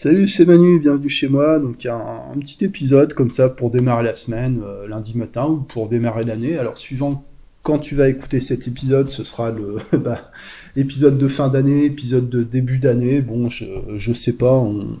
Salut, 0.00 0.28
c'est 0.28 0.44
Manu, 0.44 0.78
bienvenue 0.78 1.08
chez 1.08 1.26
moi. 1.26 1.58
Donc 1.58 1.84
un, 1.84 2.22
un 2.32 2.38
petit 2.38 2.64
épisode 2.64 3.14
comme 3.14 3.32
ça 3.32 3.48
pour 3.48 3.68
démarrer 3.68 4.04
la 4.04 4.14
semaine, 4.14 4.62
euh, 4.64 4.86
lundi 4.86 5.18
matin 5.18 5.46
ou 5.46 5.56
pour 5.56 5.88
démarrer 5.88 6.22
l'année. 6.22 6.56
Alors 6.56 6.78
suivant 6.78 7.24
quand 7.64 7.80
tu 7.80 7.96
vas 7.96 8.08
écouter 8.08 8.38
cet 8.38 8.68
épisode, 8.68 9.08
ce 9.08 9.24
sera 9.24 9.50
le 9.50 9.78
bah, 9.98 10.30
épisode 10.76 11.18
de 11.18 11.26
fin 11.26 11.48
d'année, 11.48 11.84
épisode 11.84 12.30
de 12.30 12.44
début 12.44 12.78
d'année. 12.78 13.22
Bon, 13.22 13.48
je, 13.48 13.64
je 13.96 14.12
sais 14.12 14.36
pas, 14.36 14.52
on 14.52 15.00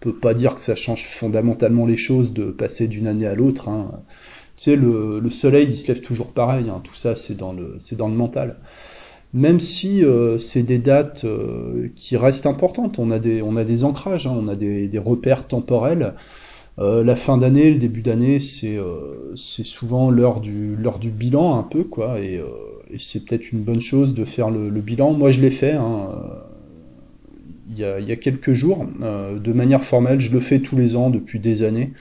peut 0.00 0.14
pas 0.14 0.34
dire 0.34 0.56
que 0.56 0.60
ça 0.60 0.74
change 0.74 1.06
fondamentalement 1.06 1.86
les 1.86 1.96
choses 1.96 2.34
de 2.34 2.50
passer 2.50 2.88
d'une 2.88 3.06
année 3.06 3.26
à 3.26 3.34
l'autre. 3.34 3.70
Hein. 3.70 4.02
Tu 4.58 4.64
sais, 4.64 4.76
le, 4.76 5.20
le, 5.20 5.30
soleil, 5.30 5.68
il 5.70 5.78
se 5.78 5.88
lève 5.88 6.02
toujours 6.02 6.32
pareil. 6.32 6.66
Hein. 6.68 6.82
Tout 6.84 6.94
ça, 6.94 7.16
c'est 7.16 7.38
dans 7.38 7.56
c'est 7.78 7.96
dans 7.96 8.08
le 8.08 8.14
mental 8.14 8.58
même 9.34 9.60
si 9.60 10.04
euh, 10.04 10.36
c'est 10.38 10.62
des 10.62 10.78
dates 10.78 11.24
euh, 11.24 11.88
qui 11.94 12.16
restent 12.16 12.46
importantes. 12.46 12.98
On 12.98 13.10
a 13.10 13.18
des, 13.18 13.42
on 13.42 13.56
a 13.56 13.64
des 13.64 13.84
ancrages, 13.84 14.26
hein, 14.26 14.34
on 14.36 14.48
a 14.48 14.56
des, 14.56 14.90
repères 14.98 15.46
temporels. 15.46 16.14
Euh, 16.78 17.04
la 17.04 17.16
fin 17.16 17.38
d'année, 17.38 17.70
le 17.70 17.78
début 17.78 18.02
d'année, 18.02 18.40
c'est 18.40 18.78
souvent 19.36 20.10
l'heure 20.10 20.40
du, 20.40 20.76
du 21.00 21.10
bilan 21.10 21.58
un 21.58 21.62
peu, 21.62 21.84
quoi, 21.84 22.18
et, 22.20 22.40
c'est 22.98 23.24
peut-être 23.24 23.52
une 23.52 23.62
bonne 23.62 23.80
chose 23.80 24.14
de 24.14 24.26
faire 24.26 24.50
le, 24.50 24.68
le 24.68 24.80
bilan. 24.82 25.14
Moi, 25.14 25.30
je 25.30 25.40
l'ai 25.40 25.50
fait. 25.50 25.72
Hein, 25.72 26.08
il 27.70 27.78
y, 27.78 27.84
a, 27.84 28.00
il 28.00 28.06
y 28.06 28.12
a 28.12 28.16
quelques 28.16 28.52
jours, 28.52 28.84
de 29.00 29.52
manière 29.54 29.82
formelle, 29.82 30.20
je 30.20 30.30
le 30.30 30.40
fais 30.40 30.58
tous 30.58 30.76
les 30.76 30.94
ans 30.94 31.08
depuis 31.08 31.38
des 31.38 31.62
années 31.62 31.92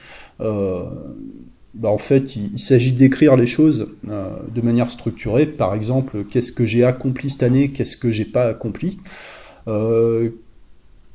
bah 1.73 1.89
en 1.89 1.97
fait, 1.97 2.35
il, 2.35 2.59
s'agit 2.59 2.91
d'écrire 2.91 3.37
les 3.37 3.47
choses 3.47 3.87
euh, 4.09 4.35
de 4.53 4.61
manière 4.61 4.89
structurée. 4.89 5.45
Par 5.45 5.73
exemple, 5.73 6.25
qu'est-ce 6.25 6.51
que 6.51 6.65
j'ai 6.65 6.83
accompli 6.83 7.29
cette 7.29 7.43
année, 7.43 7.71
qu'est-ce 7.71 7.95
que 7.95 8.11
j'ai 8.11 8.25
pas 8.25 8.47
accompli, 8.47 8.99
euh, 9.67 10.31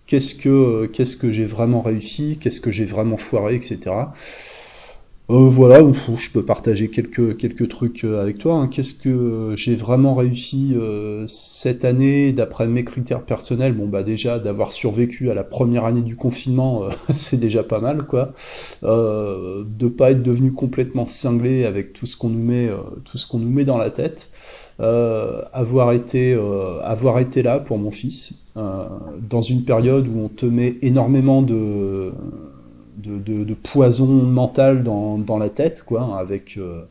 qu'est-ce 0.06 0.34
que 0.34 0.86
qu'est-ce 0.86 1.16
que 1.16 1.32
j'ai 1.32 1.44
vraiment 1.44 1.82
réussi, 1.82 2.38
qu'est-ce 2.40 2.60
que 2.62 2.72
j'ai 2.72 2.86
vraiment 2.86 3.18
foiré, 3.18 3.54
etc. 3.54 3.90
Euh, 5.28 5.48
voilà, 5.48 5.82
je 6.16 6.30
peux 6.30 6.44
partager 6.44 6.88
quelques, 6.88 7.36
quelques 7.36 7.68
trucs 7.68 8.04
euh, 8.04 8.22
avec 8.22 8.38
toi. 8.38 8.54
Hein. 8.54 8.68
Qu'est-ce 8.68 8.94
que 8.94 9.54
j'ai 9.56 9.74
vraiment 9.74 10.14
réussi 10.14 10.72
euh, 10.76 11.26
cette 11.26 11.84
année 11.84 12.32
d'après 12.32 12.68
mes 12.68 12.84
critères 12.84 13.22
personnels? 13.22 13.72
Bon, 13.72 13.86
bah 13.86 14.04
déjà, 14.04 14.38
d'avoir 14.38 14.70
survécu 14.70 15.28
à 15.28 15.34
la 15.34 15.42
première 15.42 15.84
année 15.84 16.02
du 16.02 16.14
confinement, 16.14 16.84
euh, 16.84 16.90
c'est 17.10 17.40
déjà 17.40 17.64
pas 17.64 17.80
mal, 17.80 18.04
quoi. 18.04 18.34
Euh, 18.84 19.64
de 19.66 19.88
pas 19.88 20.12
être 20.12 20.22
devenu 20.22 20.52
complètement 20.52 21.06
cinglé 21.06 21.64
avec 21.64 21.92
tout 21.92 22.06
ce 22.06 22.16
qu'on 22.16 22.28
nous 22.28 22.44
met, 22.44 22.68
euh, 22.68 22.76
tout 23.04 23.18
ce 23.18 23.26
qu'on 23.26 23.40
nous 23.40 23.50
met 23.50 23.64
dans 23.64 23.78
la 23.78 23.90
tête. 23.90 24.28
avoir 24.78 25.90
été, 25.92 26.38
avoir 26.82 27.18
été 27.18 27.42
là 27.42 27.58
pour 27.58 27.78
mon 27.78 27.90
fils 27.90 28.44
dans 28.54 29.42
une 29.42 29.64
période 29.64 30.06
où 30.06 30.20
on 30.20 30.28
te 30.28 30.46
met 30.46 30.76
énormément 30.82 31.40
de 31.42 32.12
de, 32.96 33.54
poison 33.54 34.06
mental 34.06 34.82
dans, 34.82 35.38
la 35.38 35.50
tête, 35.50 35.82
quoi, 35.84 36.18
avec, 36.18 36.56
euh, 36.56 36.82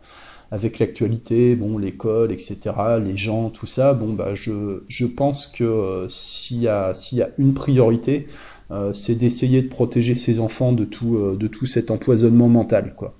avec 0.51 0.79
l'actualité, 0.79 1.55
bon, 1.55 1.77
l'école, 1.77 2.31
etc., 2.31 2.57
les 3.03 3.17
gens, 3.17 3.49
tout 3.49 3.65
ça. 3.65 3.93
Bon, 3.93 4.13
bah, 4.13 4.35
je, 4.35 4.83
je 4.87 5.05
pense 5.05 5.47
que 5.47 5.63
euh, 5.63 6.07
s'il 6.09 6.61
y, 6.61 6.67
a, 6.67 6.93
y 7.11 7.21
a 7.21 7.29
une 7.37 7.53
priorité, 7.53 8.27
euh, 8.71 8.93
c'est 8.93 9.15
d'essayer 9.15 9.61
de 9.61 9.69
protéger 9.69 10.15
ses 10.15 10.39
enfants 10.39 10.71
de 10.71 10.85
tout, 10.85 11.35
de 11.35 11.47
tout 11.47 11.65
cet 11.65 11.91
empoisonnement 11.91 12.49
mental, 12.49 12.93
quoi. 12.95 13.13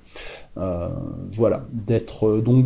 Voilà, 1.34 1.66
d'être 1.74 2.40
donc 2.40 2.66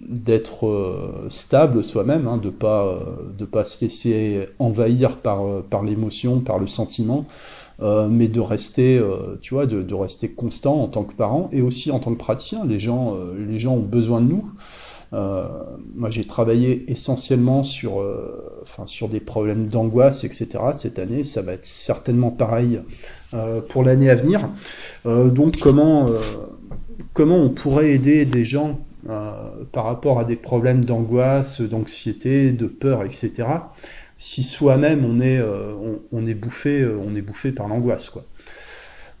d'être 0.00 1.26
stable 1.28 1.82
soi-même, 1.82 2.26
hein, 2.26 2.36
de 2.38 2.48
pas 2.48 2.98
de 3.36 3.44
pas 3.44 3.64
se 3.64 3.84
laisser 3.84 4.48
envahir 4.58 5.18
par 5.18 5.62
par 5.64 5.82
l'émotion, 5.82 6.40
par 6.40 6.58
le 6.58 6.66
sentiment, 6.66 7.26
euh, 7.82 8.08
mais 8.08 8.28
de 8.28 8.40
rester, 8.40 8.98
euh, 8.98 9.38
tu 9.42 9.52
vois, 9.52 9.66
de, 9.66 9.94
rester 9.94 10.30
constant 10.30 10.80
en 10.80 10.88
tant 10.88 11.04
que 11.04 11.12
parent 11.12 11.50
et 11.52 11.60
aussi 11.60 11.90
en 11.90 11.98
tant 11.98 12.12
que 12.12 12.18
praticien. 12.18 12.64
Les 12.64 12.80
gens, 12.80 13.14
euh, 13.14 13.34
les 13.46 13.58
gens 13.58 13.74
ont 13.74 13.80
besoin 13.80 14.20
de 14.20 14.28
nous. 14.28 14.50
Moi, 15.94 16.10
j'ai 16.10 16.24
travaillé 16.24 16.90
essentiellement 16.92 17.62
sur, 17.62 18.04
enfin, 18.60 18.84
sur 18.84 19.08
des 19.08 19.20
problèmes 19.20 19.66
d'angoisse, 19.66 20.24
etc. 20.24 20.58
Cette 20.74 20.98
année, 20.98 21.24
ça 21.24 21.40
va 21.40 21.54
être 21.54 21.64
certainement 21.64 22.30
pareil 22.30 22.80
pour 23.70 23.82
l'année 23.82 24.10
à 24.10 24.14
venir. 24.14 24.50
donc, 25.06 25.58
comment, 25.58 26.06
comment 27.14 27.38
on 27.38 27.48
pourrait 27.48 27.92
aider 27.92 28.26
des 28.26 28.44
gens 28.44 28.78
par 29.72 29.84
rapport 29.84 30.20
à 30.20 30.26
des 30.26 30.36
problèmes 30.36 30.84
d'angoisse, 30.84 31.62
d'anxiété, 31.62 32.52
de 32.52 32.66
peur, 32.66 33.02
etc 33.02 33.46
si 34.18 34.42
soi-même 34.42 35.04
on 35.04 35.20
est 35.20 35.38
euh, 35.38 35.74
on, 36.12 36.26
est 36.26 36.34
bouffé 36.34 36.80
euh, 36.80 36.98
on 36.98 37.14
est 37.14 37.22
bouffé 37.22 37.52
par 37.52 37.68
l'angoisse 37.68 38.10
quoi. 38.10 38.24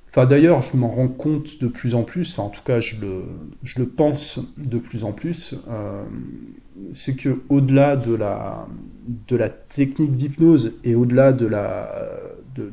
Enfin 0.08 0.26
d'ailleurs 0.26 0.62
je 0.62 0.76
m'en 0.76 0.88
rends 0.88 1.08
compte 1.08 1.60
de 1.60 1.68
plus 1.68 1.94
en 1.94 2.02
plus, 2.02 2.32
enfin 2.32 2.44
en 2.44 2.48
tout 2.48 2.62
cas 2.62 2.80
je 2.80 3.00
le 3.00 3.24
je 3.62 3.78
le 3.78 3.86
pense 3.86 4.40
de 4.56 4.78
plus 4.78 5.04
en 5.04 5.12
plus, 5.12 5.54
euh, 5.68 6.04
c'est 6.94 7.14
que 7.14 7.40
au-delà 7.50 7.96
de 7.96 8.14
la 8.14 8.66
de 9.28 9.36
la 9.36 9.50
technique 9.50 10.16
d'hypnose 10.16 10.74
et 10.84 10.94
au-delà 10.94 11.32
de 11.32 11.46
la 11.46 12.10
de, 12.54 12.72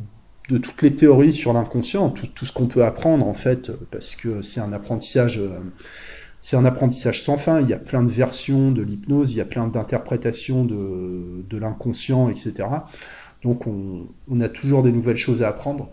de 0.49 0.57
toutes 0.57 0.81
les 0.81 0.95
théories 0.95 1.33
sur 1.33 1.51
l'inconscient, 1.51 2.09
tout, 2.09 2.27
tout, 2.27 2.45
ce 2.45 2.53
qu'on 2.53 2.67
peut 2.67 2.85
apprendre 2.85 3.27
en 3.27 3.33
fait, 3.33 3.71
parce 3.91 4.15
que 4.15 4.41
c'est 4.41 4.61
un 4.61 4.71
apprentissage 4.71 5.41
c'est 6.43 6.57
un 6.57 6.65
apprentissage 6.65 7.23
sans 7.23 7.37
fin. 7.37 7.61
Il 7.61 7.69
y 7.69 7.73
a 7.73 7.79
plein 7.79 8.03
de 8.03 8.11
versions 8.11 8.69
de 8.69 8.81
l'hypnose, 8.81 9.31
il 9.31 9.37
y 9.37 9.41
a 9.41 9.45
plein 9.45 9.65
d'interprétations 9.67 10.65
de, 10.65 11.57
l'inconscient, 11.57 12.29
etc. 12.29 12.65
Donc 13.43 13.65
on, 13.65 14.41
a 14.41 14.49
toujours 14.49 14.83
des 14.83 14.91
nouvelles 14.91 15.17
choses 15.17 15.41
à 15.41 15.47
apprendre. 15.47 15.89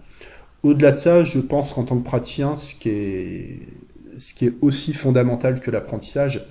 Au-delà 0.65 0.91
de 0.91 0.97
ça, 0.97 1.23
je 1.23 1.39
pense 1.39 1.73
qu'en 1.73 1.85
tant 1.85 1.97
que 1.97 2.05
praticien, 2.05 2.57
ce 2.57 2.75
qui 2.75 2.89
est, 2.89 4.53
aussi 4.61 4.93
fondamental 4.93 5.61
que 5.61 5.71
l'apprentissage, 5.71 6.45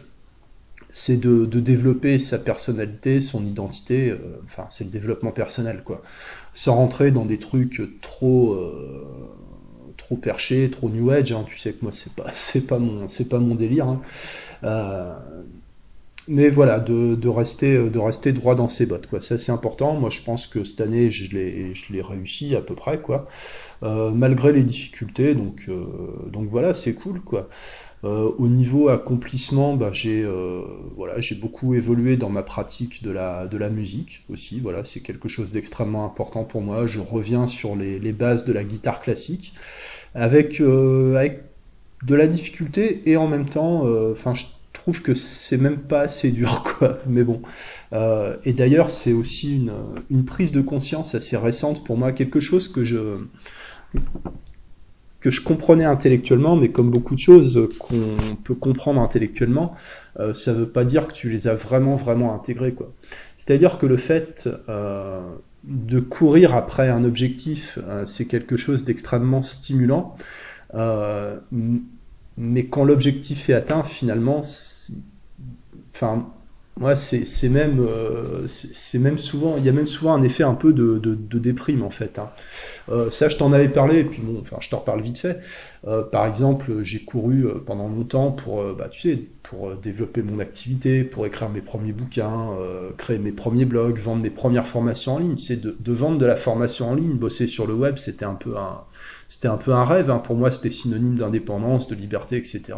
c'est 0.87 1.17
de, 1.17 1.45
de, 1.45 1.59
développer 1.59 2.19
sa 2.19 2.39
personnalité, 2.39 3.19
son 3.19 3.45
identité. 3.45 4.09
Euh, 4.09 4.17
enfin, 4.45 4.65
c'est 4.69 4.85
le 4.85 4.89
développement 4.89 5.31
personnel, 5.31 5.83
quoi. 5.83 6.01
Sans 6.53 6.75
rentrer 6.75 7.11
dans 7.11 7.25
des 7.25 7.37
trucs 7.37 7.81
trop 8.01 8.53
euh, 8.53 9.29
trop 10.09 10.15
perché, 10.15 10.71
trop 10.71 10.89
new 10.89 11.11
age. 11.11 11.31
Hein. 11.31 11.45
Tu 11.45 11.59
sais 11.59 11.73
que 11.73 11.83
moi 11.83 11.91
c'est 11.91 12.13
pas 12.13 12.29
c'est 12.33 12.65
pas 12.65 12.79
mon 12.79 13.07
c'est 13.07 13.29
pas 13.29 13.37
mon 13.37 13.53
délire. 13.53 13.87
Hein. 13.87 14.01
Euh, 14.63 15.13
mais 16.27 16.49
voilà, 16.49 16.79
de, 16.79 17.27
rester 17.27 17.77
de 17.77 17.97
rester 17.97 18.33
droit 18.33 18.53
dans 18.53 18.67
ses 18.67 18.85
bottes 18.85 19.07
quoi. 19.07 19.19
C'est 19.21 19.51
important. 19.51 19.93
Moi 19.93 20.09
je 20.09 20.21
pense 20.21 20.47
que 20.47 20.63
cette 20.63 20.81
année 20.81 21.11
je 21.11 21.31
l'ai 21.35 21.75
je 21.75 21.93
l'ai 21.93 22.01
réussi 22.01 22.55
à 22.55 22.61
peu 22.61 22.73
près 22.73 22.99
quoi. 22.99 23.27
Euh, 23.83 24.09
malgré 24.09 24.51
les 24.51 24.63
difficultés. 24.63 25.35
Donc 25.35 25.65
euh, 25.69 25.85
donc 26.31 26.49
voilà, 26.49 26.73
c'est 26.73 26.93
cool 26.93 27.21
quoi. 27.21 27.47
Au 28.01 28.47
niveau 28.47 28.87
accomplissement, 28.87 29.75
bah, 29.75 29.89
j'ai 29.91 30.25
voilà, 30.95 31.19
j'ai 31.19 31.35
beaucoup 31.35 31.73
évolué 31.73 32.15
dans 32.15 32.29
ma 32.29 32.43
pratique 32.43 33.03
de 33.03 33.11
la, 33.11 33.45
de 33.45 33.57
la 33.57 33.69
musique 33.69 34.23
aussi. 34.29 34.61
Voilà, 34.61 34.85
c'est 34.85 35.01
quelque 35.01 35.27
chose 35.27 35.51
d'extrêmement 35.51 36.05
important 36.05 36.45
pour 36.45 36.61
moi. 36.61 36.87
Je 36.87 36.99
reviens 37.01 37.45
sur 37.45 37.75
les, 37.75 37.99
les 37.99 38.13
bases 38.13 38.45
de 38.45 38.53
la 38.53 38.63
guitare 38.63 39.01
classique 39.01 39.53
avec, 40.13 40.61
euh, 40.61 41.15
avec 41.15 41.43
de 42.05 42.15
la 42.15 42.27
difficulté 42.27 43.01
et 43.05 43.17
en 43.17 43.27
même 43.27 43.47
temps, 43.47 43.85
euh, 43.85 44.11
enfin, 44.11 44.33
je 44.33 44.45
trouve 44.73 45.01
que 45.01 45.13
c'est 45.13 45.57
même 45.57 45.77
pas 45.77 46.01
assez 46.01 46.31
dur, 46.31 46.63
quoi. 46.79 46.99
Mais 47.07 47.23
bon. 47.23 47.41
Euh, 47.93 48.35
et 48.45 48.53
d'ailleurs, 48.53 48.89
c'est 48.89 49.13
aussi 49.13 49.55
une, 49.55 49.73
une 50.09 50.25
prise 50.25 50.51
de 50.51 50.61
conscience 50.61 51.15
assez 51.15 51.37
récente 51.37 51.83
pour 51.83 51.97
moi, 51.97 52.11
quelque 52.11 52.39
chose 52.39 52.67
que 52.67 52.83
je 52.83 53.17
que 55.19 55.31
je 55.31 55.41
comprenais 55.41 55.83
intellectuellement, 55.83 56.55
mais 56.55 56.69
comme 56.69 56.89
beaucoup 56.89 57.13
de 57.13 57.19
choses 57.19 57.67
qu'on 57.77 58.15
peut 58.45 58.55
comprendre 58.55 59.01
intellectuellement, 59.01 59.75
ça 60.15 60.53
ne 60.53 60.59
veut 60.59 60.69
pas 60.69 60.85
dire 60.85 61.09
que 61.09 61.11
tu 61.11 61.29
les 61.29 61.49
as 61.49 61.55
vraiment, 61.55 61.97
vraiment 61.97 62.33
intégrées. 62.33 62.73
C'est-à-dire 63.35 63.77
que 63.79 63.85
le 63.85 63.97
fait 63.97 64.47
de 65.63 65.99
courir 65.99 66.55
après 66.55 66.89
un 66.89 67.03
objectif, 67.03 67.79
euh, 67.87 68.05
c'est 68.05 68.25
quelque 68.25 68.57
chose 68.57 68.85
d'extrêmement 68.85 69.41
stimulant, 69.41 70.15
euh, 70.73 71.39
mais 72.37 72.65
quand 72.65 72.83
l'objectif 72.83 73.49
est 73.49 73.53
atteint, 73.53 73.83
finalement, 73.83 74.41
enfin, 75.93 76.31
moi, 76.79 76.95
c'est 76.95 77.49
même, 77.49 77.85
euh, 77.85 78.47
même 78.93 79.17
souvent, 79.17 79.55
il 79.57 79.65
y 79.65 79.69
a 79.69 79.73
même 79.73 79.85
souvent 79.85 80.13
un 80.13 80.21
effet 80.21 80.43
un 80.43 80.53
peu 80.53 80.71
de, 80.71 81.39
déprime 81.39 81.83
en 81.83 81.89
fait. 81.89 82.19
Hein. 82.19 82.29
Euh, 82.89 83.11
ça, 83.11 83.27
je 83.27 83.35
t'en 83.35 83.51
avais 83.51 83.67
parlé, 83.67 83.99
et 83.99 84.03
puis 84.05 84.21
bon, 84.21 84.39
enfin, 84.39 84.57
je 84.61 84.69
t'en 84.69 84.79
reparle 84.79 85.01
vite 85.01 85.17
fait. 85.17 85.39
Euh, 85.87 86.03
par 86.03 86.25
exemple, 86.25 86.83
j'ai 86.83 87.03
couru 87.03 87.45
pendant 87.65 87.89
longtemps 87.89 88.31
pour, 88.31 88.63
bah, 88.73 88.87
tu 88.89 89.01
sais, 89.01 89.19
pour 89.43 89.75
développer 89.75 90.21
mon 90.23 90.39
activité, 90.39 91.03
pour 91.03 91.25
écrire 91.25 91.49
mes 91.49 91.61
premiers 91.61 91.91
bouquins, 91.91 92.49
créer 92.97 93.19
mes 93.19 93.33
premiers 93.33 93.65
blogs, 93.65 93.97
vendre 93.99 94.21
mes 94.21 94.29
premières 94.29 94.67
formations 94.67 95.15
en 95.15 95.19
ligne. 95.19 95.35
Tu 95.35 95.57
de 95.57 95.93
vendre 95.93 96.17
de 96.17 96.25
la 96.25 96.37
formation 96.37 96.89
en 96.89 96.95
ligne, 96.95 97.13
bosser 97.13 97.47
sur 97.47 97.67
le 97.67 97.73
web, 97.73 97.97
c'était 97.97 98.25
un 98.25 98.35
peu 98.35 98.55
un, 98.57 98.83
c'était 99.29 99.47
un 99.47 99.57
peu 99.57 99.73
un 99.73 99.85
rêve. 99.85 100.09
Hein. 100.09 100.17
Pour 100.17 100.35
moi, 100.35 100.49
c'était 100.51 100.71
synonyme 100.71 101.15
d'indépendance, 101.15 101.87
de 101.87 101.95
liberté, 101.95 102.35
etc. 102.35 102.73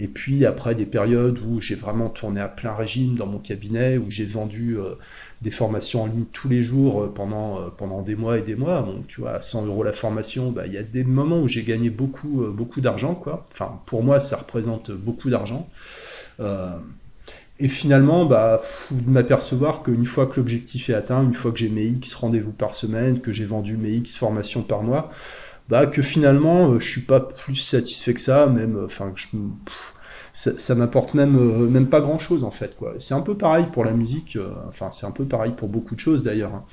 Et 0.00 0.08
puis 0.08 0.46
après 0.46 0.74
des 0.74 0.86
périodes 0.86 1.38
où 1.40 1.60
j'ai 1.60 1.74
vraiment 1.74 2.08
tourné 2.08 2.40
à 2.40 2.48
plein 2.48 2.74
régime 2.74 3.16
dans 3.16 3.26
mon 3.26 3.38
cabinet, 3.38 3.98
où 3.98 4.10
j'ai 4.10 4.24
vendu 4.24 4.78
euh, 4.78 4.94
des 5.42 5.50
formations 5.50 6.02
en 6.02 6.06
ligne 6.06 6.24
tous 6.32 6.48
les 6.48 6.62
jours 6.62 7.12
pendant, 7.14 7.70
pendant 7.76 8.02
des 8.02 8.14
mois 8.14 8.38
et 8.38 8.42
des 8.42 8.56
mois. 8.56 8.88
Tu 9.08 9.20
vois, 9.20 9.32
à 9.32 9.40
100 9.40 9.66
euros 9.66 9.82
la 9.82 9.92
formation, 9.92 10.50
bah, 10.50 10.66
il 10.66 10.72
y 10.72 10.78
a 10.78 10.82
des 10.82 11.04
moments 11.04 11.40
où 11.40 11.48
j'ai 11.48 11.64
gagné 11.64 11.90
beaucoup, 11.90 12.44
beaucoup 12.52 12.80
d'argent, 12.80 13.14
quoi. 13.14 13.44
Enfin, 13.52 13.80
pour 13.86 14.02
moi, 14.02 14.20
ça 14.20 14.36
représente 14.36 14.90
beaucoup 14.90 15.30
d'argent. 15.30 15.68
Et 17.60 17.68
finalement, 17.68 18.24
bah, 18.24 18.60
de 18.90 19.10
m'apercevoir 19.10 19.82
qu'une 19.82 20.04
fois 20.04 20.26
que 20.26 20.36
l'objectif 20.36 20.90
est 20.90 20.94
atteint, 20.94 21.24
une 21.24 21.34
fois 21.34 21.50
que 21.50 21.58
j'ai 21.58 21.68
mes 21.68 21.84
X 21.86 22.14
rendez-vous 22.14 22.52
par 22.52 22.72
semaine, 22.72 23.20
que 23.20 23.32
j'ai 23.32 23.44
vendu 23.44 23.76
mes 23.76 23.90
X 23.90 24.14
formations 24.14 24.62
par 24.62 24.82
mois, 24.82 25.10
bah, 25.68 25.86
que 25.86 26.02
finalement, 26.02 26.70
euh, 26.72 26.80
je 26.80 26.88
suis 26.88 27.02
pas 27.02 27.20
plus 27.20 27.56
satisfait 27.56 28.14
que 28.14 28.20
ça, 28.20 28.46
même, 28.46 28.76
euh, 28.76 28.86
enfin, 28.86 29.12
je, 29.14 29.26
ça, 30.32 30.58
ça 30.58 30.74
m'apporte 30.74 31.14
même, 31.14 31.36
euh, 31.36 31.68
même 31.68 31.88
pas 31.88 32.00
grand 32.00 32.18
chose, 32.18 32.44
en 32.44 32.50
fait, 32.50 32.74
quoi. 32.76 32.94
C'est 32.98 33.14
un 33.14 33.20
peu 33.20 33.36
pareil 33.36 33.66
pour 33.72 33.84
la 33.84 33.92
musique, 33.92 34.38
enfin, 34.68 34.90
c'est 34.90 35.06
un 35.06 35.10
peu 35.10 35.24
pareil 35.24 35.52
pour 35.56 35.68
beaucoup 35.68 35.94
de 35.94 36.00
choses, 36.00 36.22
d'ailleurs. 36.22 36.54
Hein. 36.54 36.64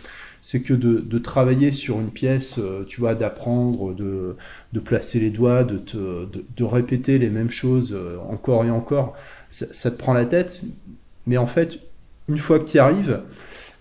C'est 0.42 0.62
que 0.62 0.74
de, 0.74 1.18
travailler 1.20 1.72
sur 1.72 2.00
une 2.00 2.12
pièce, 2.12 2.60
tu 2.88 3.00
vois, 3.00 3.16
d'apprendre, 3.16 3.96
de, 3.96 4.36
de 4.74 4.80
placer 4.80 5.20
les 5.20 5.32
doigts, 5.32 5.64
de, 5.64 5.80
te, 5.80 5.98
de, 5.98 6.46
de 6.56 6.64
répéter 6.64 7.18
les 7.18 7.32
mêmes 7.32 7.50
choses 7.50 7.98
encore 8.30 8.64
et 8.64 8.70
encore, 8.70 9.16
ça, 9.50 9.90
te 9.90 9.98
prend 9.98 10.14
la 10.14 10.26
tête, 10.26 10.62
mais 11.26 11.38
en 11.38 11.48
fait, 11.48 11.80
une 12.30 12.38
fois 12.38 12.60
que 12.60 12.66
tu 12.66 12.78
y 12.78 12.80
arrives, 12.80 13.22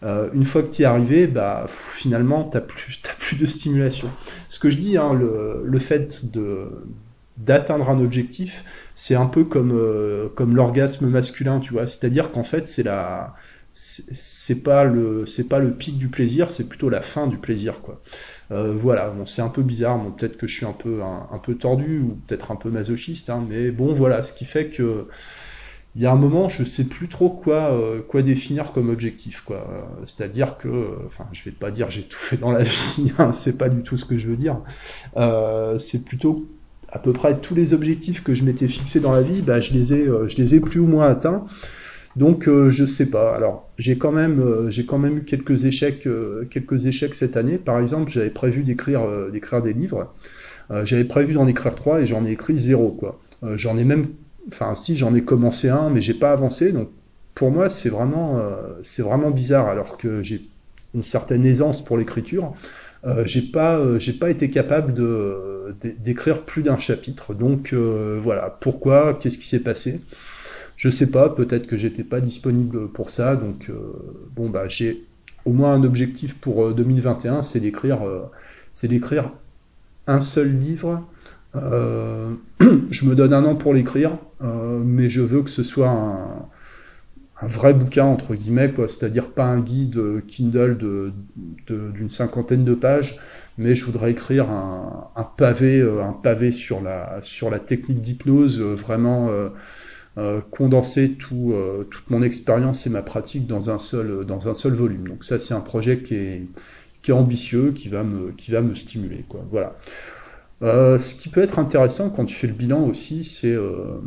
euh, 0.05 0.29
une 0.35 0.45
fois 0.45 0.63
que 0.63 0.69
tu 0.69 0.83
es 0.83 0.85
arrivé, 0.85 1.27
bah, 1.27 1.67
finalement, 1.69 2.45
tu 2.45 2.57
n'as 2.57 2.61
plus, 2.61 3.01
plus 3.19 3.37
de 3.37 3.47
stimulation. 3.47 4.11
Ce 4.49 4.59
que 4.59 4.71
je 4.71 4.77
dis, 4.77 4.99
hein, 4.99 5.15
le, 5.15 5.63
le, 5.65 5.79
fait 5.79 6.27
d'atteindre 7.39 7.89
un 7.89 7.99
objectif, 7.99 8.65
c'est 8.95 9.15
un 9.15 9.27
peu 9.27 9.45
comme, 9.45 9.73
euh, 9.73 10.29
comme 10.35 10.55
l'orgasme 10.55 11.09
masculin, 11.09 11.61
tu 11.61 11.73
vois. 11.73 11.87
C'est-à-dire 11.87 12.31
qu'en 12.31 12.45
fait, 12.45 12.69
c'est 12.69 12.83
la 12.83 13.35
c'est 13.77 14.63
pas 14.63 14.85
le 14.85 15.27
c'est 15.27 15.49
pas 15.49 15.59
le 15.59 15.73
pic 15.73 15.99
du 15.99 16.07
plaisir 16.07 16.53
c'est 16.53 16.69
plutôt 16.69 16.89
la 16.89 17.01
fin 17.01 17.27
du 17.27 17.39
plaisir 17.39 17.81
quoi 17.81 18.01
euh, 18.53 18.73
voilà 18.73 19.13
c'est 19.27 19.43
un 19.43 19.49
peu 19.49 19.63
bizarre 19.63 19.99
bon, 19.99 20.13
peut-être 20.13 20.37
que 20.37 20.47
je 20.47 20.55
suis 20.55 20.65
un 20.65 20.73
peu 20.73 21.01
un, 21.03 21.39
peu 21.39 21.57
tordu 21.57 21.99
ou 21.99 22.17
peut-être 22.29 22.53
un 22.53 22.57
peu 22.57 22.71
masochiste 22.71 23.31
hein, 23.31 23.45
mais 23.49 23.73
bon 23.73 23.93
voilà 23.93 24.23
ce 24.23 24.33
qui 24.33 24.45
fait 24.45 24.69
que 24.69 25.09
il 25.97 26.03
y 26.03 26.07
a 26.07 26.13
un 26.13 26.17
moment, 26.17 26.49
je 26.49 26.65
sais 26.65 26.85
plus 26.85 27.09
trop 27.09 27.31
quoi, 27.31 27.73
euh, 27.73 28.01
définir 28.23 28.73
comme 28.73 28.91
objectif. 28.91 29.45
C'est-à-dire 30.07 30.59
que, 30.59 30.69
enfin, 31.07 31.27
je 31.33 31.45
vais 31.45 31.53
pas 31.53 31.71
dire 31.71 31.91
j'ai 31.91 32.03
tout 32.03 32.19
fait 32.19 32.37
dans 32.37 32.51
la 32.51 32.63
vie, 32.65 33.13
hein, 33.19 33.33
c'est 33.33 33.59
pas 33.59 33.69
du 33.69 33.83
tout 33.83 33.97
ce 33.97 34.05
que 34.05 34.19
je 34.19 34.29
veux 34.29 34.37
dire. 34.37 34.59
Euh, 35.17 35.79
c'est 35.79 36.05
plutôt 36.05 36.49
à 36.95 36.99
peu 36.99 37.13
près 37.13 37.37
tous 37.39 37.55
les 37.55 37.75
objectifs 37.75 38.23
que 38.23 38.35
je 38.35 38.45
m'étais 38.45 38.69
fixés 38.69 39.01
dans 39.01 39.13
la 39.13 39.23
vie, 39.23 39.43
bah, 39.43 39.61
je 39.61 39.73
les 39.73 39.93
ai, 39.93 40.07
euh, 40.07 40.29
je 40.29 40.37
les 40.37 40.55
ai 40.55 40.61
plus 40.61 40.81
ou 40.81 40.87
moins 40.87 41.09
atteints. 41.09 41.45
Donc, 42.15 42.47
euh, 42.47 42.71
je 42.71 42.87
sais 42.87 43.11
pas. 43.11 43.35
Alors, 43.35 43.69
j'ai 43.77 43.99
quand 43.99 44.13
même, 44.13 44.41
euh, 44.41 44.71
eu 44.71 45.25
quelques 45.25 45.65
échecs, 45.65 47.15
cette 47.15 47.37
année. 47.37 47.59
Par 47.59 47.81
exemple, 47.81 48.13
j'avais 48.13 48.31
prévu 48.31 48.63
d'écrire, 48.63 49.03
des 49.63 49.73
livres. 49.73 50.15
j'avais 50.85 51.05
prévu 51.05 51.35
d'en 51.35 51.49
écrire 51.49 51.75
trois 51.75 52.01
et 52.01 52.07
j'en 52.07 52.25
ai 52.25 52.31
écrit 52.31 52.57
zéro, 52.57 53.01
j'en 53.57 53.77
ai 53.77 53.85
même 53.85 54.07
Enfin, 54.49 54.75
si 54.75 54.97
j'en 54.97 55.15
ai 55.15 55.23
commencé 55.23 55.69
un, 55.69 55.91
mais 55.91 56.01
j'ai 56.01 56.15
pas 56.15 56.33
avancé. 56.33 56.73
Donc, 56.73 56.89
pour 57.35 57.51
moi, 57.51 57.69
c'est 57.69 57.89
vraiment, 57.89 58.39
euh, 58.39 58.55
c'est 58.83 59.03
vraiment 59.03 59.31
bizarre. 59.31 59.67
Alors 59.67 59.99
que 59.99 60.23
j'ai 60.23 60.43
une 60.95 61.03
certaine 61.03 61.45
aisance 61.45 61.85
pour 61.85 61.97
l'écriture, 61.99 62.55
euh, 63.05 63.25
j'ai 63.27 63.43
pas, 63.43 63.77
euh, 63.79 63.99
j'ai 63.99 64.13
pas 64.13 64.31
été 64.31 64.51
capable 64.51 64.95
de 64.95 65.51
d'écrire 65.99 66.43
plus 66.43 66.63
d'un 66.63 66.79
chapitre. 66.79 67.35
Donc 67.35 67.73
voilà, 67.73 68.51
pourquoi, 68.61 69.15
qu'est-ce 69.15 69.39
qui 69.39 69.49
s'est 69.49 69.63
passé? 69.63 70.03
Je 70.77 70.91
sais 70.91 71.11
pas. 71.11 71.31
Peut-être 71.31 71.67
que 71.67 71.79
j'étais 71.79 72.05
pas 72.05 72.21
disponible 72.21 72.89
pour 72.89 73.11
ça. 73.11 73.35
Donc 73.35 73.71
bon 74.37 74.51
bah 74.51 74.69
j'ai 74.69 75.05
au 75.47 75.53
moins 75.53 75.73
un 75.73 75.83
objectif 75.83 76.35
pour 76.35 76.73
2021, 76.73 77.43
c'est 77.43 77.61
d'écrire, 77.61 78.01
c'est 78.73 78.89
d'écrire 78.89 79.31
un 80.07 80.21
seul 80.21 80.53
livre 80.57 81.03
euh, 81.57 82.33
je 82.91 83.05
me 83.05 83.15
donne 83.15 83.33
un 83.33 83.45
an 83.45 83.55
pour 83.55 83.75
l'écrire, 83.75 84.13
euh, 84.43 84.81
mais 84.85 85.11
je 85.11 85.21
veux 85.21 85.43
que 85.43 85.51
ce 85.51 85.63
soit 85.63 85.89
un, 85.89 86.47
un 87.41 87.47
vrai 87.47 87.75
bouquin 87.75 88.05
entre 88.05 88.35
guillemets, 88.35 88.73
c'est-à-dire 88.77 89.31
pas 89.31 89.45
un 89.45 89.61
guide 89.61 90.01
Kindle 90.27 90.77
de, 90.79 91.13
d'une 91.69 92.11
cinquantaine 92.11 92.65
de 92.65 92.75
pages, 92.75 93.21
mais 93.59 93.75
je 93.75 93.85
voudrais 93.85 94.11
écrire 94.11 94.51
un, 94.51 95.11
un 95.15 95.25
pavé, 95.25 95.81
euh, 95.81 96.03
un 96.03 96.13
pavé 96.13 96.53
sur 96.53 96.83
la 96.83 97.21
sur 97.23 97.51
la 97.51 97.61
technique 97.61 98.01
d'hypnose, 98.01 98.61
vraiment 98.61 99.31
euh, 100.17 100.41
condenser 100.51 101.13
tout, 101.13 101.55
toute 101.91 102.11
mon 102.11 102.23
expérience 102.23 102.87
et 102.87 102.91
ma 102.91 103.03
pratique 103.03 103.47
dans 103.47 103.71
un 103.71 103.79
seul 103.79 104.25
dans 104.25 104.49
un 104.49 104.55
seul 104.55 104.75
volume. 104.75 105.09
Donc 105.09 105.25
ça 105.25 105.39
c'est 105.39 105.55
un 105.55 105.61
projet 105.61 105.99
qui 105.99 106.15
est 106.15 106.49
qui 107.03 107.11
est 107.11 107.15
ambitieux, 107.15 107.73
qui 107.73 107.89
va 107.89 108.03
me 108.03 108.33
qui 108.33 108.51
va 108.51 108.61
me 108.61 108.75
stimuler 108.75 109.25
quoi. 109.29 109.45
Voilà. 109.51 109.77
Euh, 110.65 110.99
ce 110.99 111.15
qui 111.15 111.29
peut 111.29 111.43
être 111.43 111.59
intéressant 111.59 112.11
quand 112.11 112.25
tu 112.25 112.35
fais 112.35 112.47
le 112.47 112.55
bilan 112.55 112.85
aussi, 112.85 113.25
c'est 113.25 113.53
euh, 113.53 114.01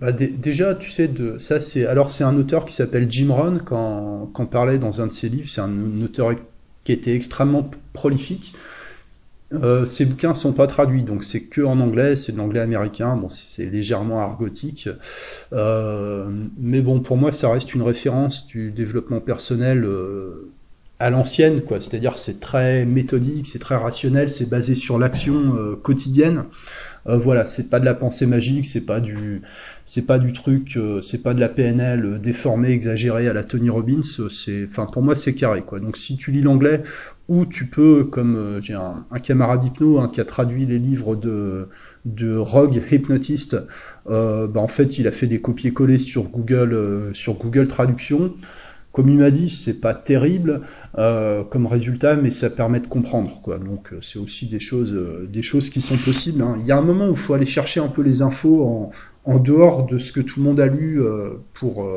bah, 0.00 0.10
déjà, 0.10 0.74
tu 0.74 0.90
sais, 0.90 1.06
de 1.06 1.38
ça, 1.38 1.60
c'est 1.60 1.86
alors 1.86 2.10
c'est 2.10 2.24
un 2.24 2.36
auteur 2.36 2.64
qui 2.64 2.74
s'appelle 2.74 3.10
Jim 3.10 3.32
Rohn 3.32 3.62
quand, 3.64 4.30
quand 4.34 4.46
parlait 4.46 4.78
dans 4.78 5.00
un 5.00 5.06
de 5.06 5.12
ses 5.12 5.28
livres. 5.28 5.48
C'est 5.48 5.60
un, 5.60 6.02
auteur 6.02 6.32
qui 6.84 6.92
était 6.92 7.14
extrêmement 7.14 7.70
prolifique. 7.92 8.54
Euh, 9.52 9.84
ses 9.84 10.06
bouquins 10.06 10.34
sont 10.34 10.54
pas 10.54 10.66
traduits, 10.66 11.02
donc 11.02 11.22
c'est 11.22 11.42
que 11.42 11.60
en 11.60 11.78
anglais, 11.78 12.16
c'est 12.16 12.32
de 12.32 12.38
l'anglais 12.38 12.60
américain. 12.60 13.14
Bon, 13.16 13.28
c'est 13.28 13.66
légèrement 13.66 14.20
argotique, 14.20 14.88
mais 15.52 16.80
bon, 16.80 17.00
pour 17.00 17.16
moi, 17.16 17.30
ça 17.32 17.50
reste 17.50 17.74
une 17.74 17.82
référence 17.82 18.46
du 18.46 18.72
développement 18.72 19.20
personnel 19.20 19.86
à 21.02 21.10
l'ancienne, 21.10 21.62
quoi. 21.62 21.80
C'est-à-dire 21.80 22.16
c'est 22.16 22.38
très 22.38 22.84
méthodique, 22.84 23.48
c'est 23.48 23.58
très 23.58 23.74
rationnel, 23.74 24.30
c'est 24.30 24.48
basé 24.48 24.76
sur 24.76 25.00
l'action 25.00 25.56
euh, 25.56 25.74
quotidienne. 25.74 26.44
Euh, 27.08 27.16
voilà, 27.16 27.44
c'est 27.44 27.68
pas 27.70 27.80
de 27.80 27.84
la 27.84 27.94
pensée 27.94 28.24
magique, 28.24 28.66
c'est 28.66 28.86
pas 28.86 29.00
du, 29.00 29.42
c'est 29.84 30.06
pas 30.06 30.20
du 30.20 30.32
truc, 30.32 30.76
euh, 30.76 31.00
c'est 31.00 31.24
pas 31.24 31.34
de 31.34 31.40
la 31.40 31.48
PNL 31.48 32.20
déformée, 32.20 32.70
exagérée 32.70 33.28
à 33.28 33.32
la 33.32 33.42
Tony 33.42 33.68
Robbins. 33.68 34.02
C'est, 34.30 34.62
enfin 34.62 34.86
pour 34.86 35.02
moi 35.02 35.16
c'est 35.16 35.34
carré, 35.34 35.62
quoi. 35.62 35.80
Donc 35.80 35.96
si 35.96 36.16
tu 36.16 36.30
lis 36.30 36.40
l'anglais 36.40 36.84
ou 37.26 37.46
tu 37.46 37.66
peux, 37.66 38.04
comme 38.04 38.60
j'ai 38.62 38.74
un, 38.74 39.04
camarade 39.20 39.64
hypno 39.64 39.98
hein, 39.98 40.08
qui 40.08 40.20
a 40.20 40.24
traduit 40.24 40.66
les 40.66 40.78
livres 40.78 41.16
de 41.16 41.68
de 42.04 42.36
Rogue 42.36 42.80
Hypnotist, 42.92 43.56
bah 44.06 44.48
en 44.54 44.68
fait 44.68 45.00
il 45.00 45.08
a 45.08 45.12
fait 45.12 45.26
des 45.26 45.40
copier-coller 45.40 45.98
sur 45.98 46.24
Google 46.24 47.10
sur 47.12 47.34
Google 47.34 47.66
Traduction. 47.66 48.34
Comme 48.92 49.08
il 49.08 49.16
m'a 49.16 49.30
dit, 49.30 49.48
c'est 49.48 49.80
pas 49.80 49.94
terrible 49.94 50.60
euh, 50.98 51.42
comme 51.44 51.66
résultat, 51.66 52.16
mais 52.16 52.30
ça 52.30 52.50
permet 52.50 52.78
de 52.78 52.86
comprendre. 52.86 53.40
Quoi. 53.42 53.58
Donc 53.58 53.92
euh, 53.92 53.98
c'est 54.02 54.18
aussi 54.18 54.46
des 54.46 54.60
choses, 54.60 54.92
euh, 54.92 55.26
des 55.32 55.40
choses 55.40 55.70
qui 55.70 55.80
sont 55.80 55.96
possibles. 55.96 56.42
Hein. 56.42 56.56
Il 56.60 56.66
y 56.66 56.72
a 56.72 56.76
un 56.76 56.82
moment 56.82 57.06
où 57.06 57.12
il 57.12 57.16
faut 57.16 57.32
aller 57.32 57.46
chercher 57.46 57.80
un 57.80 57.88
peu 57.88 58.02
les 58.02 58.20
infos 58.20 58.92
en, 59.24 59.38
dehors 59.38 59.86
de 59.86 59.96
ce 59.96 60.12
que 60.12 60.20
tout 60.20 60.40
le 60.40 60.44
monde 60.44 60.60
a 60.60 60.66
lu 60.66 61.00
pour, 61.54 61.88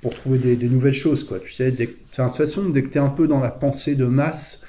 pour 0.00 0.14
trouver 0.14 0.56
des, 0.56 0.68
nouvelles 0.68 0.94
choses. 0.94 1.22
Quoi. 1.22 1.38
Tu 1.38 1.52
sais, 1.52 1.70
de 1.70 1.84
toute 1.84 2.34
façon, 2.34 2.70
dès 2.70 2.82
que 2.82 2.88
tu 2.88 2.98
es 2.98 3.00
un 3.00 3.08
peu 3.10 3.28
dans 3.28 3.40
la 3.40 3.50
pensée 3.50 3.94
de 3.94 4.06
masse, 4.06 4.64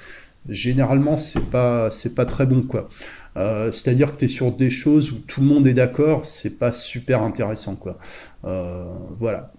généralement 0.48 1.16
c'est 1.16 1.50
pas 1.50 1.90
c'est 1.90 2.14
pas 2.14 2.26
très 2.26 2.44
bon 2.44 2.62
quoi. 2.62 2.88
C'est-à-dire 3.36 4.14
que 4.14 4.18
tu 4.18 4.24
es 4.26 4.28
sur 4.28 4.52
des 4.52 4.70
choses 4.70 5.12
où 5.12 5.16
tout 5.26 5.40
le 5.40 5.46
monde 5.46 5.66
est 5.66 5.74
d'accord, 5.74 6.26
c'est 6.26 6.58
pas 6.58 6.72
super 6.72 7.22
intéressant 7.22 7.74
quoi. 7.74 7.98
Voilà 8.42 9.52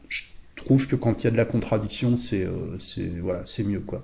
trouve 0.64 0.88
que 0.88 0.96
quand 0.96 1.24
il 1.24 1.26
y 1.26 1.28
a 1.28 1.32
de 1.32 1.38
la 1.38 1.46
contradiction, 1.46 2.18
c'est 2.18 2.44
euh, 2.44 2.78
voilà, 3.22 3.44
mieux 3.66 3.80
quoi. 3.80 4.04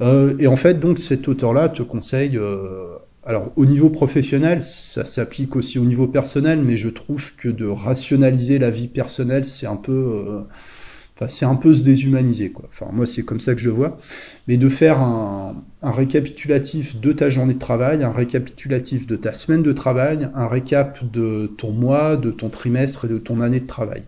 Euh, 0.00 0.36
et 0.38 0.46
en 0.46 0.56
fait, 0.56 0.80
donc 0.80 0.98
cet 0.98 1.28
auteur-là 1.28 1.68
te 1.68 1.82
conseille. 1.82 2.36
Euh, 2.36 2.86
alors 3.24 3.52
au 3.56 3.66
niveau 3.66 3.90
professionnel, 3.90 4.62
ça 4.62 5.04
s'applique 5.04 5.56
aussi 5.56 5.78
au 5.80 5.84
niveau 5.84 6.06
personnel, 6.06 6.60
mais 6.62 6.76
je 6.76 6.88
trouve 6.88 7.34
que 7.34 7.48
de 7.48 7.66
rationaliser 7.66 8.58
la 8.58 8.70
vie 8.70 8.86
personnelle, 8.86 9.44
c'est 9.46 9.66
un 9.66 9.74
peu, 9.74 10.44
enfin 11.16 11.26
c'est 11.26 11.44
un 11.44 11.56
peu 11.56 11.74
se 11.74 11.82
déshumaniser 11.82 12.50
quoi. 12.50 12.66
Enfin 12.68 12.86
moi 12.92 13.04
c'est 13.04 13.24
comme 13.24 13.40
ça 13.40 13.54
que 13.54 13.60
je 13.60 13.70
vois. 13.70 13.98
Mais 14.46 14.58
de 14.58 14.68
faire 14.68 15.00
un, 15.00 15.56
un 15.82 15.90
récapitulatif 15.90 17.00
de 17.00 17.12
ta 17.12 17.28
journée 17.28 17.54
de 17.54 17.58
travail, 17.58 18.04
un 18.04 18.12
récapitulatif 18.12 19.08
de 19.08 19.16
ta 19.16 19.32
semaine 19.32 19.64
de 19.64 19.72
travail, 19.72 20.28
un 20.34 20.46
récap 20.46 20.98
de 21.12 21.50
ton 21.58 21.72
mois, 21.72 22.16
de 22.16 22.30
ton 22.30 22.48
trimestre 22.48 23.06
et 23.06 23.08
de 23.08 23.18
ton 23.18 23.40
année 23.40 23.60
de 23.60 23.66
travail. 23.66 24.04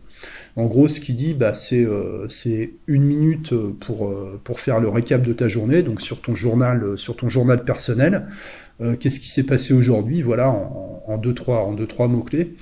En 0.58 0.66
gros, 0.66 0.88
ce 0.88 0.98
qu'il 0.98 1.14
dit, 1.14 1.34
bah, 1.34 1.54
c'est 1.54 1.84
euh, 1.84 2.26
une 2.88 3.04
minute 3.04 3.54
pour, 3.78 4.08
euh, 4.08 4.40
pour 4.42 4.58
faire 4.58 4.80
le 4.80 4.88
récap 4.88 5.22
de 5.22 5.32
ta 5.32 5.46
journée, 5.46 5.84
donc 5.84 6.00
sur 6.00 6.20
ton 6.20 6.34
journal, 6.34 6.82
euh, 6.82 6.96
sur 6.96 7.14
ton 7.14 7.28
journal 7.28 7.62
personnel. 7.62 8.26
Euh, 8.80 8.96
Qu'est-ce 8.98 9.20
qui 9.20 9.28
s'est 9.28 9.44
passé 9.46 9.72
aujourd'hui, 9.72 10.20
voilà, 10.20 10.50
en, 10.50 11.16
deux 11.16 11.32
trois 11.32 11.60
en 11.60 11.76
trois 11.86 12.08
mots 12.08 12.24
clés. 12.24 12.54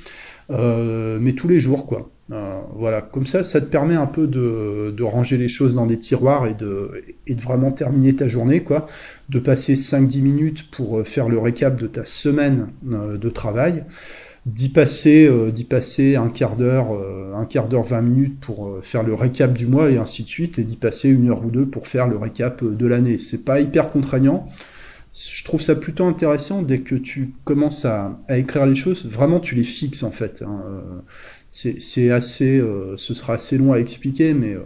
Euh, 0.50 1.19
mais 1.23 1.33
tous 1.33 1.49
les 1.49 1.59
jours, 1.59 1.87
quoi. 1.87 2.11
Euh, 2.33 2.61
voilà, 2.75 3.00
comme 3.00 3.25
ça, 3.25 3.43
ça 3.43 3.62
te 3.62 3.67
permet 3.67 3.95
un 3.95 4.07
peu 4.07 4.26
de, 4.26 4.93
de, 4.95 5.03
ranger 5.03 5.38
les 5.38 5.49
choses 5.49 5.75
dans 5.75 5.87
des 5.87 5.99
tiroirs 5.99 6.47
et 6.47 6.55
de, 6.55 7.03
et 7.26 7.35
de 7.35 7.41
vraiment 7.41 7.73
terminer 7.73 8.15
ta 8.15 8.29
journée, 8.29 8.62
quoi. 8.62 8.88
De 9.31 9.38
passer 9.38 9.75
5-10 9.75 10.21
minutes 10.21 10.71
pour 10.71 11.07
faire 11.07 11.31
le 11.31 11.38
récap 11.38 11.81
de 11.81 11.87
ta 11.87 12.05
semaine 12.05 12.69
de 12.83 13.29
travail. 13.31 13.85
D'y 14.47 14.69
passer, 14.69 15.29
d'y 15.53 15.65
passer 15.65 16.17
un 16.17 16.29
quart 16.29 16.57
d'heure, 16.57 16.87
un 17.37 17.45
quart 17.47 17.67
d'heure, 17.69 17.83
20 17.83 18.00
minutes 18.00 18.41
pour 18.41 18.79
faire 18.81 19.03
le 19.03 19.12
récap 19.12 19.53
du 19.53 19.67
mois 19.67 19.91
et 19.91 19.99
ainsi 19.99 20.23
de 20.23 20.29
suite, 20.29 20.59
et 20.59 20.62
d'y 20.62 20.76
passer 20.76 21.09
une 21.09 21.29
heure 21.29 21.45
ou 21.45 21.50
deux 21.50 21.67
pour 21.67 21.88
faire 21.88 22.07
le 22.07 22.17
récap 22.17 22.62
de 22.65 22.87
l'année. 22.87 23.19
C'est 23.19 23.45
pas 23.45 23.61
hyper 23.61 23.91
contraignant. 23.91 24.47
Je 25.12 25.45
trouve 25.45 25.61
ça 25.61 25.75
plutôt 25.75 26.07
intéressant 26.07 26.62
dès 26.62 26.79
que 26.81 26.95
tu 26.95 27.33
commences 27.45 27.85
à, 27.85 28.19
écrire 28.29 28.67
les 28.67 28.76
choses. 28.76 29.05
Vraiment, 29.07 29.41
tu 29.41 29.57
les 29.57 29.65
fixes 29.65 30.05
en 30.05 30.12
fait. 30.12 30.45
Hein. 30.47 30.62
C'est 31.50 32.11
assez, 32.11 32.62
ce 32.97 33.15
sera 33.15 33.35
assez 33.35 33.59
long 33.59 33.73
à 33.73 33.79
expliquer, 33.79 34.33
mais 34.33 34.57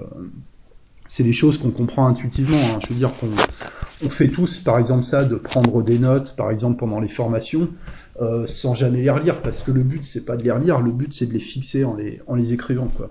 c'est 1.11 1.25
des 1.25 1.33
choses 1.33 1.59
qu'on 1.59 1.73
comprend 1.73 2.07
intuitivement. 2.07 2.57
Hein. 2.57 2.79
Je 2.83 2.93
veux 2.93 2.99
dire 2.99 3.13
qu'on 3.15 3.31
on 4.05 4.09
fait 4.09 4.29
tous, 4.29 4.61
par 4.61 4.79
exemple, 4.79 5.03
ça, 5.03 5.25
de 5.25 5.35
prendre 5.35 5.83
des 5.83 5.99
notes, 5.99 6.37
par 6.37 6.53
exemple, 6.53 6.79
pendant 6.79 7.01
les 7.01 7.09
formations, 7.09 7.69
euh, 8.21 8.47
sans 8.47 8.75
jamais 8.75 9.01
les 9.01 9.11
relire, 9.11 9.41
parce 9.41 9.63
que 9.63 9.71
le 9.71 9.83
but, 9.83 10.05
c'est 10.05 10.25
pas 10.25 10.37
de 10.37 10.43
les 10.43 10.51
relire, 10.51 10.81
le 10.81 10.91
but, 10.91 11.13
c'est 11.15 11.27
de 11.27 11.33
les 11.33 11.39
fixer 11.39 11.85
en 11.85 11.95
les, 11.95 12.21
en 12.27 12.35
les 12.35 12.53
écrivant, 12.53 12.89
quoi. 12.89 13.11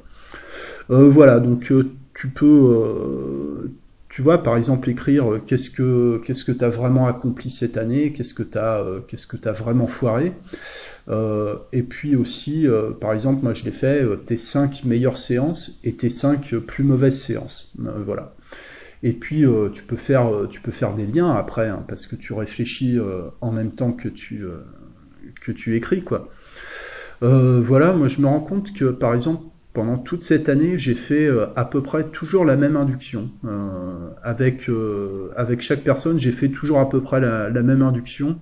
Euh, 0.92 1.10
voilà, 1.10 1.40
donc 1.40 1.72
euh, 1.72 1.92
tu 2.14 2.28
peux, 2.28 3.72
tu 4.10 4.22
vois, 4.22 4.44
par 4.44 4.58
exemple, 4.58 4.90
écrire 4.90 5.40
qu'est-ce 5.48 5.70
que 5.70 6.22
qu'est-ce 6.26 6.44
que 6.44 6.52
t'as 6.52 6.70
vraiment 6.70 7.08
accompli 7.08 7.50
cette 7.50 7.78
année, 7.78 8.12
qu'est-ce 8.12 8.34
que 8.34 8.44
t'as 8.44 8.84
qu'est-ce 9.08 9.26
que 9.26 9.38
vraiment 9.50 9.88
foiré. 9.88 10.34
Et 11.72 11.84
puis 11.84 12.16
aussi, 12.16 12.68
par 13.00 13.14
exemple, 13.14 13.44
moi 13.44 13.54
je 13.54 13.64
l'ai 13.64 13.72
fait, 13.72 14.06
tes 14.26 14.38
5 14.38 14.84
meilleures 14.84 15.18
séances 15.18 15.80
et 15.84 15.94
tes 15.94 16.10
5 16.10 16.56
plus 16.56 16.84
mauvaises 16.84 17.20
séances. 17.20 17.74
voilà. 18.04 18.36
Et 19.02 19.14
puis 19.14 19.46
tu, 19.74 19.84
peux 19.84 19.96
faire, 19.96 20.30
tu 20.50 20.60
peux 20.60 20.72
faire 20.72 20.94
des 20.94 21.06
liens 21.06 21.32
après, 21.32 21.70
hein, 21.70 21.86
parce 21.88 22.06
que 22.06 22.18
tu 22.18 22.34
réfléchis 22.34 23.00
en 23.40 23.52
même 23.54 23.72
temps 23.72 23.94
que 23.94 24.10
tu, 24.10 24.44
que 25.40 25.52
tu 25.52 25.76
écris. 25.76 26.02
quoi. 26.02 26.30
voilà, 27.22 27.94
moi 27.94 28.08
je 28.08 28.22
me 28.22 28.28
rends 28.28 28.42
compte 28.42 28.74
que 28.74 28.86
par 28.86 29.14
exemple, 29.14 29.44
pendant 29.74 29.98
toute 29.98 30.24
cette 30.24 30.50
année, 30.50 30.78
j'ai 30.78 30.96
fait 30.96 31.30
à 31.56 31.64
peu 31.64 31.82
près 31.82 32.04
toujours 32.06 32.44
la 32.44 32.56
même 32.56 32.76
induction. 32.76 33.30
avec, 34.24 34.70
avec 35.36 35.62
chaque 35.62 35.84
personne, 35.84 36.18
j'ai 36.20 36.32
fait 36.32 36.50
toujours 36.50 36.80
à 36.80 36.90
peu 36.90 37.02
près 37.02 37.20
la, 37.20 37.64
même 37.64 37.82
induction. 37.82 38.40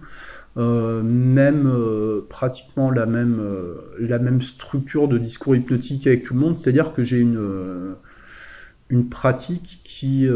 Euh, 0.57 1.03
même 1.03 1.67
euh, 1.67 2.25
pratiquement 2.27 2.91
euh, 2.91 3.75
la 3.99 4.17
même 4.17 4.41
structure 4.41 5.07
de 5.07 5.19
discours 5.19 5.55
hypnotique 5.55 6.07
avec 6.07 6.23
tout 6.23 6.33
le 6.33 6.39
monde, 6.39 6.57
c'est-à-dire 6.57 6.93
que 6.93 7.03
j'ai 7.03 7.19
une, 7.19 7.95
une 8.89 9.09
pratique 9.09 9.81
qui, 9.83 10.27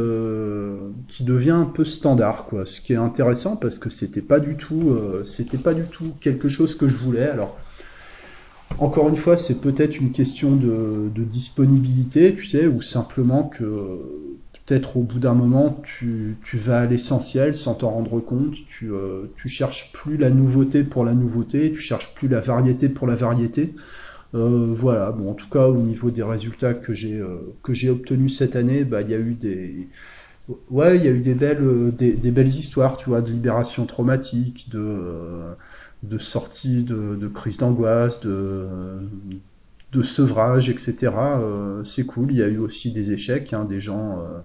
qui 1.08 1.24
devient 1.24 1.52
un 1.52 1.66
peu 1.66 1.86
standard, 1.86 2.46
quoi. 2.46 2.66
Ce 2.66 2.82
qui 2.82 2.94
est 2.94 2.98
intéressant 2.98 3.56
parce 3.56 3.80
que 3.80 3.90
c'était 3.90 4.22
pas 4.22 4.40
du 4.40 4.56
tout, 4.56 4.94
c'était 5.24 5.58
pas 5.58 5.74
du 5.74 5.84
tout 5.84 6.14
quelque 6.20 6.50
chose 6.50 6.76
que 6.76 6.88
je 6.88 6.98
voulais. 6.98 7.30
Alors, 7.30 7.58
encore 8.80 9.08
une 9.10 9.16
fois, 9.16 9.38
c'est 9.38 9.62
peut-être 9.62 9.98
une 9.98 10.12
question 10.12 10.56
de, 10.56 11.10
de, 11.14 11.24
disponibilité, 11.24 12.34
tu 12.34 12.46
sais, 12.46 12.68
ou 12.68 12.82
simplement 12.82 13.44
que 13.44 14.00
peut-être 14.66 14.98
au 14.98 15.02
bout 15.02 15.20
d'un 15.20 15.34
moment, 15.34 15.82
tu, 15.84 16.38
vas 16.54 16.82
à 16.82 16.86
l'essentiel 16.86 17.56
sans 17.56 17.76
t'en 17.76 17.90
rendre 17.90 18.20
compte. 18.20 18.54
Tu, 18.68 18.92
euh, 18.92 19.26
tu 19.36 19.50
cherches 19.50 19.92
plus 19.92 20.18
la 20.18 20.30
nouveauté 20.30 20.84
pour 20.84 21.04
la 21.04 21.14
nouveauté, 21.14 21.72
tu 21.72 21.80
cherches 21.80 22.14
plus 22.16 22.28
la 22.28 22.40
variété 22.40 22.90
pour 22.90 23.08
la 23.08 23.16
variété. 23.16 23.74
Euh, 24.34 24.74
voilà, 24.74 25.12
bon, 25.12 25.32
en 25.32 25.34
tout 25.34 25.50
cas, 25.50 25.68
au 25.68 25.78
niveau 25.78 26.10
des 26.12 26.24
résultats 26.24 26.74
que 26.74 26.94
j'ai 26.94 27.20
euh, 27.20 27.38
que 27.64 27.74
j'ai 27.74 27.90
obtenus 27.90 28.38
cette 28.38 28.56
année, 28.56 28.86
bah, 28.86 29.02
il 29.02 29.10
y 29.10 29.14
a 29.14 29.20
eu 29.20 29.34
des 29.34 29.90
ouais, 30.70 30.98
il 30.98 31.04
y 31.06 31.08
a 31.08 31.12
eu 31.12 31.22
des 31.22 31.34
belles 31.34 31.94
des, 31.94 32.32
belles 32.32 32.48
histoires, 32.48 32.98
tu 32.98 33.10
vois, 33.10 33.22
de 33.22 33.32
libération 33.32 33.86
traumatique, 33.86 34.70
de 34.70 35.56
de 36.04 36.18
sortie 36.18 36.84
de, 36.84 37.16
de 37.16 37.28
crise 37.28 37.58
d'angoisse, 37.58 38.22
de 38.22 38.68
de 39.92 40.02
sevrage, 40.04 40.70
etc. 40.70 41.14
Euh, 41.42 41.84
c'est 41.84 42.06
cool. 42.06 42.32
Il 42.32 42.38
y 42.38 42.44
a 42.44 42.48
eu 42.48 42.58
aussi 42.60 42.92
des 42.92 43.12
échecs, 43.12 43.54
hein, 43.54 43.66
des 43.66 43.82
gens, 43.82 44.22
euh, 44.22 44.40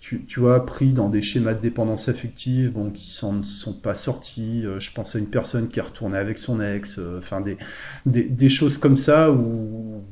tu, 0.00 0.24
tu, 0.24 0.40
vois, 0.40 0.64
pris 0.64 0.92
dans 0.92 1.08
des 1.08 1.22
schémas 1.22 1.54
de 1.54 1.60
dépendance 1.60 2.08
affective, 2.08 2.72
bon, 2.72 2.90
qui 2.90 3.10
s'en 3.10 3.42
sont 3.42 3.74
pas 3.74 3.94
sortis. 3.94 4.64
Euh, 4.64 4.80
je 4.80 4.90
pense 4.92 5.14
à 5.14 5.18
une 5.18 5.28
personne 5.28 5.68
qui 5.68 5.78
est 5.78 5.82
retournée 5.82 6.16
avec 6.16 6.38
son 6.38 6.60
ex, 6.60 6.98
enfin 7.18 7.40
des, 7.40 7.58
des, 8.06 8.48
choses 8.48 8.78
comme 8.78 8.96
ça 8.96 9.30
où, 9.30 10.02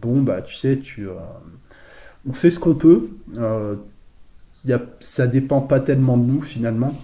bon, 0.00 0.22
bah, 0.22 0.42
tu 0.42 0.54
sais, 0.54 0.78
tu, 0.78 1.06
on 2.28 2.32
fait 2.32 2.50
ce 2.50 2.58
qu'on 2.58 2.74
peut. 2.74 3.08
Y 4.64 4.72
a, 4.72 4.82
ça 5.00 5.26
dépend 5.26 5.60
pas 5.60 5.80
tellement 5.80 6.18
de 6.18 6.24
nous 6.24 6.42
finalement. 6.42 6.94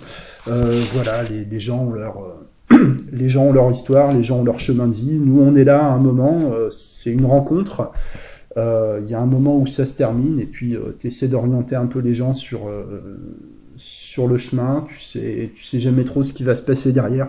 voilà, 0.47 1.23
les, 1.25 1.45
les 1.45 1.61
gens 1.61 1.85
ont 1.85 1.93
leur 1.93 2.45
les 3.13 3.29
gens 3.29 3.45
ont 3.45 3.53
leur 3.53 3.71
histoire, 3.71 4.13
les 4.13 4.23
gens 4.23 4.39
ont 4.39 4.45
leur 4.45 4.61
chemin 4.61 4.87
de 4.87 4.95
vie. 4.95 5.19
Nous, 5.19 5.41
on 5.41 5.55
est 5.55 5.65
là 5.65 5.85
à 5.85 5.89
un 5.89 5.99
moment, 5.99 6.53
euh, 6.53 6.71
c'est 6.71 7.13
une 7.13 7.27
rencontre. 7.27 7.93
Euh, 8.57 9.01
il 9.05 9.11
y 9.11 9.15
a 9.15 9.21
un 9.21 9.27
moment 9.27 9.59
où 9.59 9.67
ça 9.67 9.85
se 9.85 9.97
termine 9.97 10.39
et 10.39 10.47
puis 10.47 10.77
euh, 10.77 10.97
tu 10.99 11.09
essaies 11.09 11.27
d'orienter 11.27 11.75
un 11.75 11.87
peu 11.87 11.99
les 11.99 12.15
gens 12.15 12.33
sur, 12.33 12.71
sur 13.77 14.29
le 14.29 14.39
chemin. 14.39 14.87
Tu 14.89 15.01
sais, 15.01 15.51
tu 15.55 15.65
sais 15.65 15.81
jamais 15.81 16.05
trop 16.05 16.23
ce 16.23 16.33
qui 16.33 16.45
va 16.45 16.57
se 16.57 16.63
passer 16.63 16.93
derrière. 16.93 17.29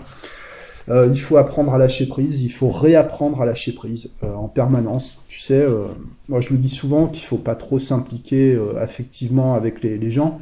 il 0.89 1.19
faut 1.19 1.37
apprendre 1.37 1.73
à 1.73 1.77
lâcher 1.77 2.07
prise, 2.07 2.43
il 2.43 2.51
faut 2.51 2.69
réapprendre 2.69 3.41
à 3.41 3.45
lâcher 3.45 3.73
prise 3.73 4.11
en 4.21 4.47
permanence. 4.47 5.21
Tu 5.27 5.39
sais, 5.39 5.65
moi 6.29 6.41
je 6.41 6.51
le 6.51 6.57
dis 6.57 6.69
souvent 6.69 7.07
qu'il 7.07 7.25
faut 7.25 7.37
pas 7.37 7.55
trop 7.55 7.79
s'impliquer 7.79 8.59
affectivement 8.77 9.55
avec 9.55 9.81
les 9.81 10.11
gens 10.11 10.37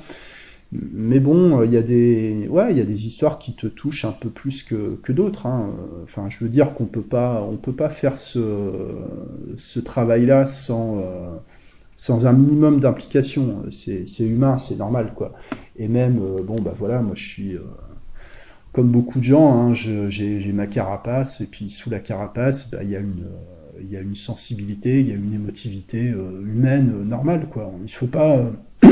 mais 0.94 1.20
bon, 1.20 1.64
il 1.64 1.72
y 1.72 1.78
a 1.78 1.82
des, 1.82 2.48
ouais, 2.50 2.74
y 2.74 2.82
a 2.82 2.86
des 2.86 3.06
histoires 3.06 3.38
qui 3.38 3.54
te 3.54 3.68
touchent 3.68 4.06
un 4.06 4.12
peu 4.12 4.30
plus 4.30 4.64
que, 4.64 4.96
que 4.96 5.12
d'autres. 5.12 5.46
Hein. 5.46 5.70
Enfin, 6.04 6.30
je 6.30 6.44
veux 6.44 6.50
dire 6.50 6.74
qu'on 6.74 6.86
peut 6.86 7.02
pas, 7.02 7.42
on 7.44 7.58
peut 7.58 7.74
pas 7.74 7.90
faire 7.90 8.18
ce, 8.18 8.40
ce 9.58 9.80
travail-là 9.80 10.46
sans, 10.46 11.00
euh, 11.00 11.38
sans 11.96 12.26
un 12.26 12.34
minimum 12.34 12.80
d'implication. 12.80 13.64
C'est, 13.70 14.06
humain, 14.20 14.58
c'est 14.58 14.78
normal, 14.78 15.14
quoi. 15.16 15.34
Et 15.76 15.88
même, 15.88 16.20
euh, 16.22 16.42
bon, 16.42 16.60
bah 16.62 16.74
voilà, 16.76 17.02
moi 17.02 17.14
je 17.16 17.28
suis, 17.28 17.56
euh, 17.56 17.62
comme 18.72 18.90
beaucoup 18.90 19.20
de 19.20 19.24
gens, 19.24 19.54
hein, 19.54 19.74
j'ai, 19.74 20.52
ma 20.54 20.68
carapace, 20.68 21.42
et 21.42 21.48
puis 21.48 21.70
sous 21.70 21.90
la 21.90 22.00
carapace, 22.00 22.70
bah, 22.72 22.84
il 22.84 22.90
y 22.90 22.96
a 22.96 23.00
une, 23.00 23.28
il 23.80 23.92
y 23.92 23.98
a 23.98 24.02
une 24.02 24.16
sensibilité, 24.16 25.02
il 25.02 25.10
y 25.10 25.12
a 25.12 25.16
une 25.16 25.34
émotivité 25.34 26.00
humaine 26.08 27.04
normale, 27.04 27.48
quoi. 27.52 27.72
Il 27.84 27.92
faut 27.92 28.08
pas 28.08 28.52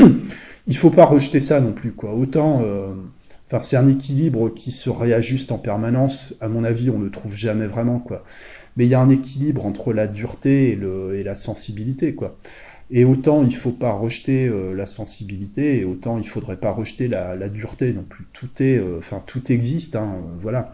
il 0.66 0.76
faut 0.76 0.90
pas 0.90 1.04
rejeter 1.04 1.40
ça 1.40 1.60
non 1.60 1.72
plus, 1.72 1.92
quoi. 1.92 2.14
Autant, 2.14 2.62
euh, 2.64 2.94
enfin, 3.46 3.62
c'est 3.62 3.76
un 3.76 3.88
équilibre 3.88 4.50
qui 4.50 4.70
se 4.70 4.90
réajuste 4.90 5.52
en 5.52 5.58
permanence. 5.58 6.34
À 6.40 6.48
mon 6.48 6.64
avis, 6.64 6.90
on 6.90 6.98
ne 6.98 7.04
le 7.04 7.10
trouve 7.10 7.34
jamais 7.34 7.66
vraiment, 7.66 7.98
quoi. 7.98 8.24
Mais 8.76 8.86
il 8.86 8.88
y 8.90 8.94
a 8.94 9.00
un 9.00 9.08
équilibre 9.08 9.66
entre 9.66 9.92
la 9.92 10.06
dureté 10.06 10.72
et, 10.72 11.22
la 11.24 11.34
sensibilité, 11.34 12.14
quoi. 12.14 12.36
Et 12.94 13.04
autant 13.04 13.42
il 13.42 13.54
faut 13.54 13.70
pas 13.70 13.92
rejeter 13.92 14.48
euh, 14.48 14.74
la 14.74 14.86
sensibilité, 14.86 15.80
et 15.80 15.84
autant 15.84 16.18
il 16.18 16.28
faudrait 16.28 16.58
pas 16.58 16.72
rejeter 16.72 17.08
la, 17.08 17.48
dureté 17.48 17.92
non 17.92 18.02
plus. 18.04 18.26
Tout 18.32 18.50
est, 18.60 18.78
euh, 18.78 18.98
enfin, 18.98 19.22
tout 19.26 19.50
existe, 19.52 19.96
hein, 19.96 20.18
voilà. 20.40 20.70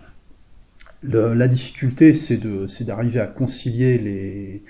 La 1.05 1.47
difficulté, 1.47 2.13
c'est 2.13 2.41
d'arriver 2.85 3.21
à 3.21 3.29
concilier 3.29 3.99
les, 3.99 4.65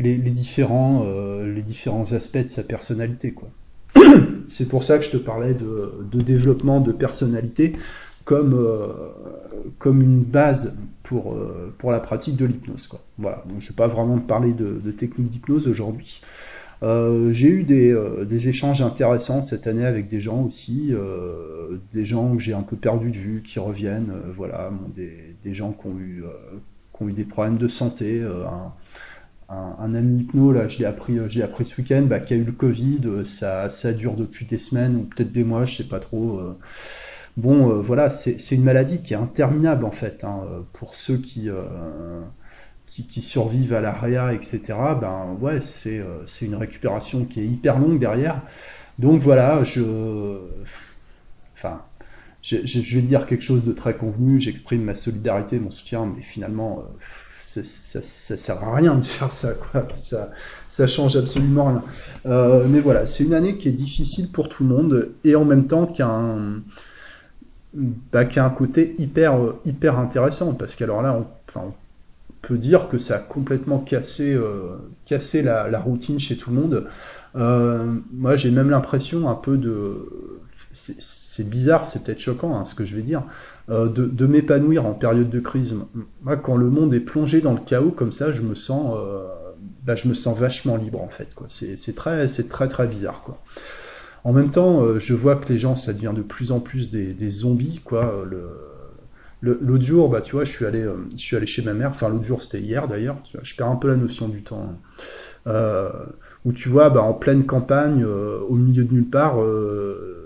les, 0.00 0.16
les 0.16 0.30
différents, 0.30 1.04
les 1.44 1.62
différents 1.62 2.12
aspects 2.12 2.38
de 2.38 2.48
sa 2.48 2.64
personnalité, 2.64 3.32
quoi. 3.32 3.48
C'est 4.52 4.68
pour 4.68 4.84
ça 4.84 4.98
que 4.98 5.04
je 5.04 5.10
te 5.10 5.16
parlais 5.16 5.54
de, 5.54 6.20
développement 6.20 6.80
de 6.80 6.92
personnalité 6.92 7.72
comme, 8.24 8.54
euh, 8.54 8.86
comme 9.78 10.02
une 10.02 10.22
base 10.22 10.76
pour, 11.02 11.32
euh, 11.32 11.74
pour 11.78 11.90
la 11.90 12.00
pratique 12.00 12.36
de 12.36 12.44
l'hypnose. 12.44 12.88
Voilà. 13.18 13.42
je 13.58 13.64
ne 13.64 13.68
vais 13.70 13.76
pas 13.76 13.88
vraiment 13.88 14.18
te 14.18 14.26
parler 14.26 14.52
de, 14.52 14.90
technique 14.90 15.30
d'hypnose 15.30 15.68
aujourd'hui. 15.68 16.20
Euh, 16.82 17.32
j'ai 17.32 17.48
eu 17.48 17.64
des, 17.64 18.48
échanges 18.48 18.82
intéressants 18.82 19.40
cette 19.40 19.66
année 19.66 19.86
avec 19.86 20.08
des 20.08 20.20
gens 20.20 20.42
aussi, 20.42 20.92
des 21.94 22.04
gens 22.04 22.36
que 22.36 22.42
j'ai 22.42 22.52
un 22.52 22.62
peu 22.62 22.76
perdu 22.76 23.10
de 23.10 23.16
vue, 23.16 23.42
qui 23.42 23.58
reviennent, 23.58 24.12
voilà, 24.34 24.70
des, 24.94 25.34
des, 25.42 25.54
gens 25.54 25.72
qui 25.72 25.86
ont, 25.86 25.98
eu, 25.98 26.24
qui 26.94 27.02
ont 27.02 27.08
eu 27.08 27.12
des 27.12 27.24
problèmes 27.24 27.56
de 27.56 27.68
santé, 27.68 28.22
un, 29.52 29.94
ami 29.94 30.20
hypno, 30.20 30.52
là, 30.52 30.68
je 30.68 30.78
l'ai 30.78 30.84
appris, 30.84 31.18
euh, 31.18 31.28
j'ai 31.28 31.42
appris 31.42 31.64
ce 31.64 31.80
week-end, 31.80 32.02
bah, 32.02 32.20
qui 32.20 32.34
a 32.34 32.36
eu 32.36 32.44
le 32.44 32.52
Covid, 32.52 33.00
euh, 33.04 33.24
ça, 33.24 33.68
ça 33.70 33.92
dure 33.92 34.14
depuis 34.14 34.46
des 34.46 34.58
semaines 34.58 34.96
ou 34.96 35.02
peut-être 35.02 35.32
des 35.32 35.44
mois, 35.44 35.64
je 35.64 35.76
sais 35.76 35.88
pas 35.88 36.00
trop. 36.00 36.38
Euh. 36.38 36.58
Bon, 37.36 37.80
voilà, 37.80 38.10
c'est 38.10 38.54
une 38.54 38.62
maladie 38.62 39.02
qui 39.02 39.14
est 39.14 39.16
interminable 39.16 39.86
en 39.86 39.90
fait. 39.90 40.22
Hein, 40.22 40.42
pour 40.74 40.94
ceux 40.94 41.16
qui, 41.16 41.48
qui, 42.86 43.22
survivent 43.22 43.72
à 43.72 43.80
l'ARIA, 43.80 44.34
etc., 44.34 44.60
ben 45.00 45.38
ouais, 45.40 45.60
c'est 45.62 46.02
une 46.42 46.54
récupération 46.56 47.24
qui 47.24 47.40
est 47.40 47.46
hyper 47.46 47.78
longue 47.78 47.98
derrière. 47.98 48.42
Donc 48.98 49.18
voilà, 49.22 49.64
je. 49.64 49.80
Enfin, 51.54 51.80
je 52.42 52.96
vais 52.96 53.02
dire 53.02 53.24
quelque 53.24 53.44
chose 53.44 53.64
de 53.64 53.72
très 53.72 53.94
convenu, 53.96 54.38
j'exprime 54.38 54.82
ma 54.82 54.94
solidarité, 54.94 55.58
mon 55.58 55.70
soutien, 55.70 56.12
mais 56.14 56.20
finalement 56.20 56.84
ça, 57.42 57.62
ça, 58.02 58.36
sert 58.36 58.62
à 58.62 58.74
rien 58.74 58.94
de 58.94 59.04
faire 59.04 59.30
ça. 59.30 59.54
Ça, 59.96 60.30
ça 60.68 60.86
change 60.86 61.16
absolument 61.16 61.66
rien. 61.66 61.82
Euh, 62.26 62.66
mais 62.68 62.80
voilà, 62.80 63.04
c'est 63.06 63.24
une 63.24 63.34
année 63.34 63.56
qui 63.56 63.68
est 63.68 63.72
difficile 63.72 64.30
pour 64.30 64.48
tout 64.48 64.62
le 64.62 64.74
monde 64.74 65.10
et 65.24 65.34
en 65.34 65.44
même 65.44 65.66
temps 65.66 65.86
qui 65.86 66.02
a 66.02 66.08
un, 66.08 66.62
bah, 67.74 68.24
côté 68.24 68.94
hyper, 68.98 69.98
intéressant 69.98 70.54
parce 70.54 70.76
qu'alors 70.76 71.02
là, 71.02 71.20
on, 71.54 71.72
peux 72.42 72.58
dire 72.58 72.88
que 72.88 72.98
ça 72.98 73.16
a 73.16 73.18
complètement 73.18 73.78
cassé, 73.78 74.34
euh, 74.34 74.76
la, 75.42 75.80
routine 75.80 76.18
chez 76.18 76.36
tout 76.36 76.50
le 76.50 76.60
monde. 76.60 76.86
Euh, 77.36 77.94
moi, 78.12 78.36
j'ai 78.36 78.50
même 78.50 78.70
l'impression 78.70 79.28
un 79.28 79.34
peu 79.34 79.56
de... 79.56 80.08
C'est 80.72 81.48
bizarre, 81.48 81.86
c'est 81.86 82.02
peut-être 82.02 82.18
choquant 82.18 82.56
hein, 82.56 82.64
ce 82.64 82.74
que 82.74 82.86
je 82.86 82.96
vais 82.96 83.02
dire, 83.02 83.22
de, 83.68 83.86
de 83.86 84.26
m'épanouir 84.26 84.86
en 84.86 84.92
période 84.92 85.30
de 85.30 85.40
crise. 85.40 85.76
Moi, 86.22 86.36
quand 86.36 86.56
le 86.56 86.68
monde 86.68 86.92
est 86.94 87.00
plongé 87.00 87.40
dans 87.40 87.52
le 87.52 87.60
chaos 87.60 87.90
comme 87.90 88.12
ça, 88.12 88.32
je 88.32 88.42
me 88.42 88.54
sens, 88.54 88.94
euh, 88.96 89.24
bah, 89.84 89.94
je 89.94 90.08
me 90.08 90.14
sens 90.14 90.38
vachement 90.38 90.76
libre 90.76 91.00
en 91.00 91.08
fait. 91.08 91.28
C'est 91.48 91.94
très, 91.94 92.28
c'est 92.28 92.48
très 92.48 92.68
très 92.68 92.86
bizarre 92.86 93.22
quoi. 93.22 93.42
En 94.24 94.32
même 94.32 94.50
temps, 94.50 94.82
euh, 94.82 95.00
je 95.00 95.14
vois 95.14 95.36
que 95.36 95.52
les 95.52 95.58
gens, 95.58 95.74
ça 95.74 95.92
devient 95.92 96.12
de 96.14 96.22
plus 96.22 96.52
en 96.52 96.60
plus 96.60 96.90
des, 96.90 97.30
zombies 97.30 97.80
quoi. 97.84 98.24
L'autre 99.42 99.84
jour, 99.84 100.08
bah, 100.08 100.20
tu 100.20 100.36
vois, 100.36 100.44
je 100.44 100.52
suis 100.52 100.64
allé, 100.64 100.82
euh, 100.82 100.94
je 101.16 101.20
suis 101.20 101.36
allé 101.36 101.46
chez 101.46 101.62
ma 101.62 101.74
mère. 101.74 101.88
Enfin, 101.88 102.08
l'autre 102.08 102.24
jour, 102.24 102.42
c'était 102.42 102.60
hier 102.60 102.86
d'ailleurs. 102.86 103.16
Je 103.42 103.56
perds 103.56 103.68
un 103.68 103.76
peu 103.76 103.88
la 103.88 103.96
notion 103.96 104.28
du 104.28 104.42
temps. 104.42 104.68
Hein. 104.70 104.76
Euh, 105.48 105.90
où 106.44 106.52
tu 106.52 106.68
vois, 106.68 106.90
bah, 106.90 107.02
en 107.02 107.14
pleine 107.14 107.44
campagne, 107.44 108.04
euh, 108.04 108.38
au 108.48 108.54
milieu 108.54 108.84
de 108.84 108.92
nulle 108.92 109.08
part, 109.08 109.42
euh, 109.42 110.21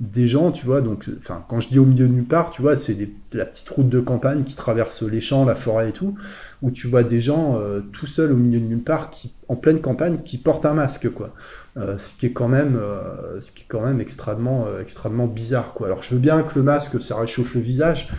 des 0.00 0.26
gens, 0.26 0.52
tu 0.52 0.66
vois. 0.66 0.80
Donc, 0.80 1.04
enfin, 1.16 1.44
quand 1.48 1.60
je 1.60 1.68
dis 1.68 1.78
au 1.78 1.84
milieu 1.84 2.08
de 2.08 2.12
nulle 2.12 2.24
part, 2.24 2.50
tu 2.50 2.62
vois, 2.62 2.76
c'est 2.76 2.96
la 3.32 3.44
petite 3.44 3.68
route 3.68 3.88
de 3.88 4.00
campagne 4.00 4.44
qui 4.44 4.54
traverse 4.54 5.02
les 5.02 5.20
champs, 5.20 5.44
la 5.44 5.54
forêt 5.54 5.90
et 5.90 5.92
tout, 5.92 6.14
où 6.62 6.70
tu 6.70 6.86
vois 6.86 7.02
des 7.02 7.20
gens 7.20 7.58
euh, 7.58 7.80
tout 7.92 8.06
seuls 8.06 8.32
au 8.32 8.36
milieu 8.36 8.60
de 8.60 8.64
nulle 8.64 8.82
part, 8.82 9.10
qui, 9.10 9.32
en 9.48 9.56
pleine 9.56 9.80
campagne, 9.80 10.18
qui 10.24 10.38
portent 10.38 10.66
un 10.66 10.74
masque, 10.74 11.10
quoi. 11.10 11.34
Euh, 11.76 11.96
ce 11.98 12.14
qui 12.14 12.26
est 12.26 12.32
quand 12.32 12.48
même, 12.48 12.76
euh, 12.76 13.40
ce 13.40 13.52
qui 13.52 13.62
est 13.62 13.66
quand 13.68 13.82
même 13.82 14.00
extrêmement, 14.00 14.66
extrêmement 14.80 15.26
bizarre, 15.26 15.74
quoi. 15.74 15.86
Alors, 15.86 16.02
je 16.02 16.14
veux 16.14 16.20
bien 16.20 16.42
que 16.42 16.56
le 16.56 16.62
masque, 16.62 17.00
ça 17.00 17.16
réchauffe 17.16 17.54
le 17.54 17.60
visage 17.60 18.10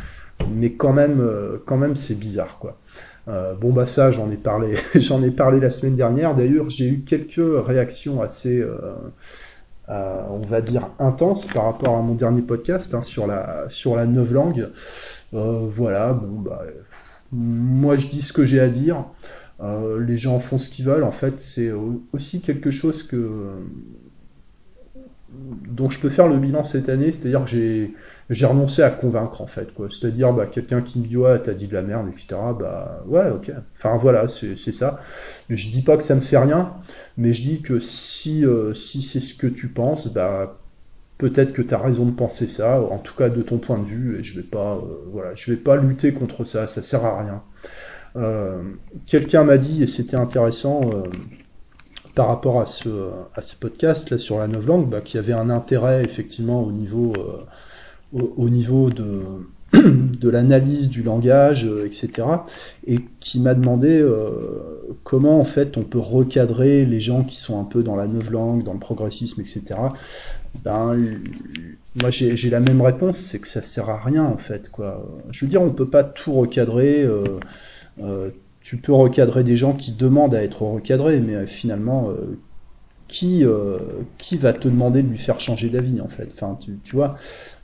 mais 0.47 0.73
quand 0.73 0.93
même, 0.93 1.19
euh, 1.21 1.57
quand 1.65 1.77
même, 1.77 1.95
c'est 1.95 2.15
bizarre, 2.15 2.59
quoi. 2.59 2.77
Euh, 3.27 3.53
bon 3.53 3.71
bah 3.71 3.85
ça, 3.85 4.09
j'en 4.09 4.31
ai 4.31 4.37
parlé, 4.37 4.75
j'en 4.95 5.21
ai 5.21 5.31
parlé 5.31 5.59
la 5.59 5.69
semaine 5.69 5.95
dernière. 5.95 6.35
D'ailleurs, 6.35 6.69
j'ai 6.69 6.87
eu 6.87 7.01
quelques 7.01 7.39
réactions 7.39 8.21
assez, 8.21 8.63
euh, 9.89 9.93
euh, 9.93 10.21
on 10.29 10.39
va 10.39 10.61
dire 10.61 10.89
intenses 10.99 11.45
par 11.45 11.65
rapport 11.65 11.97
à 11.97 12.01
mon 12.01 12.13
dernier 12.13 12.41
podcast 12.41 12.93
hein, 12.93 13.01
sur 13.01 13.27
la 13.27 13.67
sur 13.69 13.95
la 13.95 14.05
neuf 14.05 14.31
langue. 14.31 14.69
Euh, 15.33 15.65
voilà, 15.67 16.13
bon 16.13 16.39
bah, 16.41 16.63
moi 17.31 17.97
je 17.97 18.07
dis 18.07 18.21
ce 18.21 18.33
que 18.33 18.45
j'ai 18.45 18.59
à 18.59 18.69
dire. 18.69 19.05
les 19.99 20.17
gens 20.17 20.39
font 20.39 20.57
ce 20.57 20.69
qu'ils 20.69 20.85
veulent. 20.85 21.03
En 21.03 21.11
fait, 21.11 21.41
c'est 21.41 21.71
aussi 22.13 22.41
quelque 22.41 22.71
chose 22.71 23.03
que 23.03 23.51
dont 25.67 25.89
je 25.89 25.99
peux 25.99 26.09
faire 26.09 26.27
le 26.27 26.37
bilan 26.37 26.63
cette 26.63 26.89
année, 26.89 27.11
c'est-à-dire 27.11 27.43
que 27.43 27.49
j'ai 27.49 27.93
j'ai 28.29 28.45
renoncé 28.45 28.83
à 28.83 28.89
convaincre 28.91 29.41
en 29.41 29.47
fait 29.47 29.73
quoi. 29.73 29.87
C'est-à-dire 29.89 30.33
bah 30.33 30.45
quelqu'un 30.45 30.81
qui 30.81 30.99
me 30.99 31.07
dit 31.07 31.17
ouais 31.17 31.39
t'as 31.39 31.53
dit 31.53 31.67
de 31.67 31.73
la 31.73 31.81
merde 31.81 32.07
etc. 32.09 32.35
Bah 32.59 33.03
ouais 33.07 33.29
ok. 33.31 33.51
Enfin 33.71 33.97
voilà 33.97 34.27
c'est 34.27 34.55
ça. 34.71 34.99
Je 35.49 35.69
dis 35.71 35.81
pas 35.81 35.97
que 35.97 36.03
ça 36.03 36.15
me 36.15 36.21
fait 36.21 36.37
rien, 36.37 36.73
mais 37.17 37.33
je 37.33 37.41
dis 37.41 37.61
que 37.61 37.79
si 37.79 38.45
euh, 38.45 38.73
si 38.73 39.01
c'est 39.01 39.19
ce 39.19 39.33
que 39.33 39.47
tu 39.47 39.67
penses 39.69 40.13
bah 40.13 40.59
peut-être 41.17 41.53
que 41.53 41.61
tu 41.61 41.73
as 41.73 41.79
raison 41.79 42.05
de 42.05 42.11
penser 42.11 42.47
ça, 42.47 42.81
en 42.81 42.97
tout 42.97 43.13
cas 43.15 43.29
de 43.29 43.41
ton 43.41 43.57
point 43.57 43.77
de 43.77 43.83
vue, 43.83 44.19
et 44.19 44.23
je 44.23 44.39
vais 44.39 44.47
pas, 44.47 44.77
euh, 44.77 45.03
voilà, 45.11 45.35
je 45.35 45.51
vais 45.51 45.57
pas 45.57 45.75
lutter 45.75 46.13
contre 46.13 46.45
ça, 46.45 46.65
ça 46.65 46.81
sert 46.81 47.03
à 47.05 47.21
rien. 47.21 47.43
Euh, 48.15 48.61
Quelqu'un 49.05 49.43
m'a 49.43 49.57
dit, 49.57 49.83
et 49.83 49.87
c'était 49.87 50.15
intéressant, 50.15 50.89
par 52.15 52.27
rapport 52.27 52.61
à 52.61 52.65
ce, 52.65 52.89
à 53.35 53.41
podcast 53.59 54.09
là 54.09 54.17
sur 54.17 54.39
la 54.39 54.47
novlangue, 54.47 54.89
bah, 54.89 55.01
qu'il 55.01 55.17
y 55.17 55.19
avait 55.19 55.33
un 55.33 55.49
intérêt 55.49 56.03
effectivement 56.05 56.63
au 56.63 56.71
niveau, 56.71 57.13
au, 58.13 58.33
au, 58.37 58.49
niveau 58.49 58.89
de, 58.89 59.21
de 59.73 60.29
l'analyse 60.29 60.89
du 60.89 61.03
langage, 61.03 61.65
euh, 61.65 61.85
etc. 61.85 62.27
Et 62.87 62.99
qui 63.19 63.39
m'a 63.39 63.53
demandé 63.53 63.99
euh, 63.99 64.97
comment 65.03 65.39
en 65.39 65.43
fait 65.43 65.77
on 65.77 65.83
peut 65.83 65.99
recadrer 65.99 66.85
les 66.85 66.99
gens 66.99 67.23
qui 67.23 67.39
sont 67.39 67.59
un 67.59 67.63
peu 67.63 67.83
dans 67.83 67.95
la 67.95 68.07
novlangue, 68.07 68.63
dans 68.63 68.73
le 68.73 68.79
progressisme, 68.79 69.41
etc. 69.41 69.75
Ben, 70.63 70.97
moi 72.01 72.09
j'ai 72.09 72.49
la 72.49 72.59
même 72.59 72.81
réponse, 72.81 73.17
c'est 73.17 73.39
que 73.39 73.47
ça 73.47 73.61
sert 73.61 73.89
à 73.89 74.01
rien 74.01 74.23
en 74.23 74.37
fait. 74.37 74.69
Quoi. 74.69 75.07
Je 75.31 75.45
veux 75.45 75.49
dire, 75.49 75.61
on 75.61 75.71
peut 75.71 75.89
pas 75.89 76.03
tout 76.03 76.33
recadrer. 76.33 77.03
Euh, 78.01 78.29
tu 78.61 78.77
peux 78.77 78.93
recadrer 78.93 79.43
des 79.43 79.55
gens 79.55 79.73
qui 79.73 79.91
demandent 79.91 80.35
à 80.35 80.43
être 80.43 80.61
recadrés, 80.63 81.19
mais 81.19 81.45
finalement, 81.47 82.11
qui, 83.09 83.43
euh, 83.43 83.79
qui 84.19 84.37
va 84.37 84.53
te 84.53 84.69
demander 84.69 85.01
de 85.01 85.09
lui 85.09 85.17
faire 85.17 85.39
changer 85.39 85.69
d'avis 85.69 85.99
en 85.99 86.07
fait 86.07 86.29
tu, 86.61 86.79
tu 86.83 86.95
vois 86.95 87.15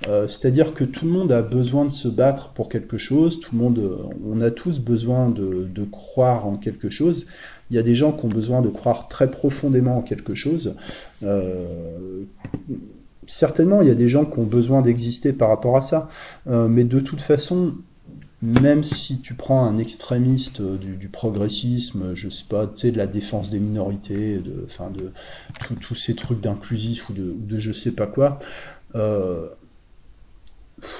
euh, 0.07 0.27
C'est-à-dire 0.27 0.73
que 0.73 0.83
tout 0.83 1.05
le 1.05 1.11
monde 1.11 1.31
a 1.31 1.41
besoin 1.43 1.85
de 1.85 1.91
se 1.91 2.09
battre 2.09 2.49
pour 2.49 2.67
quelque 2.67 2.97
chose, 2.97 3.39
tout 3.39 3.55
le 3.55 3.61
monde, 3.61 3.79
euh, 3.79 3.97
on 4.27 4.41
a 4.41 4.51
tous 4.51 4.79
besoin 4.79 5.29
de, 5.29 5.69
de 5.73 5.83
croire 5.83 6.47
en 6.47 6.55
quelque 6.55 6.89
chose. 6.89 7.27
Il 7.69 7.75
y 7.75 7.79
a 7.79 7.83
des 7.83 7.95
gens 7.95 8.11
qui 8.11 8.25
ont 8.25 8.29
besoin 8.29 8.61
de 8.61 8.69
croire 8.69 9.07
très 9.07 9.29
profondément 9.29 9.97
en 9.97 10.01
quelque 10.01 10.35
chose. 10.35 10.75
Certainement, 13.27 13.81
il 13.81 13.87
y 13.87 13.91
a 13.91 13.95
des 13.95 14.07
gens 14.07 14.25
qui 14.25 14.37
ont 14.37 14.45
besoin 14.45 14.83
d'exister 14.83 15.33
par 15.33 15.49
rapport 15.49 15.75
à 15.75 15.81
ça. 15.81 16.07
Mais 16.45 16.83
de 16.83 16.99
toute 16.99 17.21
façon, 17.21 17.73
même 18.41 18.83
si 18.83 19.19
tu 19.21 19.33
prends 19.33 19.65
un 19.65 19.77
extrémiste 19.77 20.61
euh, 20.61 20.77
du, 20.77 21.09
progressisme, 21.09 22.13
je 22.15 22.29
sais 22.29 22.45
pas, 22.49 22.67
tu 22.67 22.73
sais, 22.77 22.91
de 22.91 22.97
la 22.97 23.07
défense 23.07 23.49
des 23.49 23.59
minorités, 23.59 24.39
de, 24.39 24.65
enfin 24.65 24.89
de 24.91 25.11
tous 25.81 25.95
ces 25.95 26.15
trucs 26.15 26.41
d'inclusif 26.41 27.09
ou 27.09 27.13
de, 27.13 27.33
de, 27.37 27.59
je 27.59 27.71
sais 27.71 27.93
pas 27.93 28.07
quoi, 28.07 28.39
euh, 28.95 29.47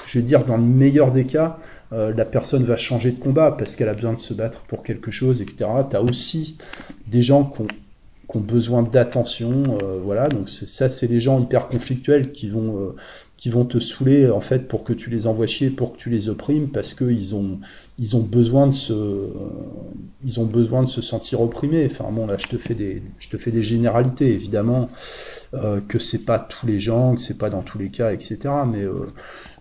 je 0.06 0.20
vais 0.20 0.26
dire 0.26 0.46
dans 0.46 0.58
le 0.58 0.64
meilleur 0.64 1.12
des 1.12 1.26
cas, 1.26 1.58
euh, 1.94 2.14
la 2.16 2.26
personne 2.26 2.64
va 2.64 2.78
changer 2.78 3.12
de 3.12 3.20
combat 3.20 3.52
parce 3.52 3.76
qu'elle 3.76 3.90
a 3.90 3.94
besoin 3.94 4.14
de 4.14 4.20
se 4.20 4.34
battre 4.34 4.62
pour 4.64 4.84
quelque 4.84 5.12
chose, 5.12 5.42
etc. 5.42 5.66
Tu 5.90 5.96
as 5.96 6.02
aussi 6.02 6.58
des 7.08 7.22
gens 7.22 7.46
qui 7.46 7.62
ont, 7.62 7.68
besoin 8.38 8.84
d'attention, 8.84 9.78
euh, 9.82 9.98
voilà, 10.04 10.28
donc 10.28 10.50
ça 10.50 10.90
c'est 10.90 11.08
les 11.08 11.22
gens 11.22 11.40
hyper 11.40 11.70
conflictuels 11.70 12.34
qui 12.34 12.50
vont 12.50 12.82
euh, 12.82 12.96
qui 13.38 13.50
vont 13.50 13.66
te 13.66 13.80
saouler 13.80 14.30
en 14.30 14.40
fait 14.40 14.68
pour 14.68 14.84
que 14.84 14.94
tu 14.94 15.10
les 15.10 15.28
envoies 15.28 15.48
chier, 15.48 15.70
pour 15.70 15.94
que 15.94 15.98
tu 15.98 16.10
les 16.10 16.30
opprimes, 16.30 16.70
parce 16.70 16.94
qu'ils 16.94 17.36
ont, 17.36 17.60
ils 17.98 18.16
ont 18.16 18.22
besoin 18.22 18.68
de 18.68 18.72
se, 18.72 19.30
ils 20.24 20.40
ont 20.40 20.46
besoin 20.46 20.84
de 20.84 20.88
se 20.88 21.02
sentir 21.02 21.42
opprimés. 21.42 21.86
Enfin 21.86 22.06
bon, 22.12 22.28
là 22.28 22.38
je 22.38 22.48
te 22.48 22.58
fais 22.58 22.76
des, 22.76 23.04
je 23.20 23.30
te 23.30 23.38
fais 23.38 23.52
des 23.52 23.64
généralités 23.64 24.32
évidemment, 24.32 24.88
euh, 25.54 25.82
que 25.88 26.00
c'est 26.00 26.26
pas 26.26 26.40
tous 26.40 26.66
les 26.66 26.80
gens, 26.80 27.16
que 27.16 27.22
c'est 27.22 27.38
pas 27.38 27.50
dans 27.50 27.62
tous 27.62 27.78
les 27.78 27.90
cas, 27.90 28.14
etc. 28.14 28.38
Mais 28.72 28.84
euh, 28.84 29.08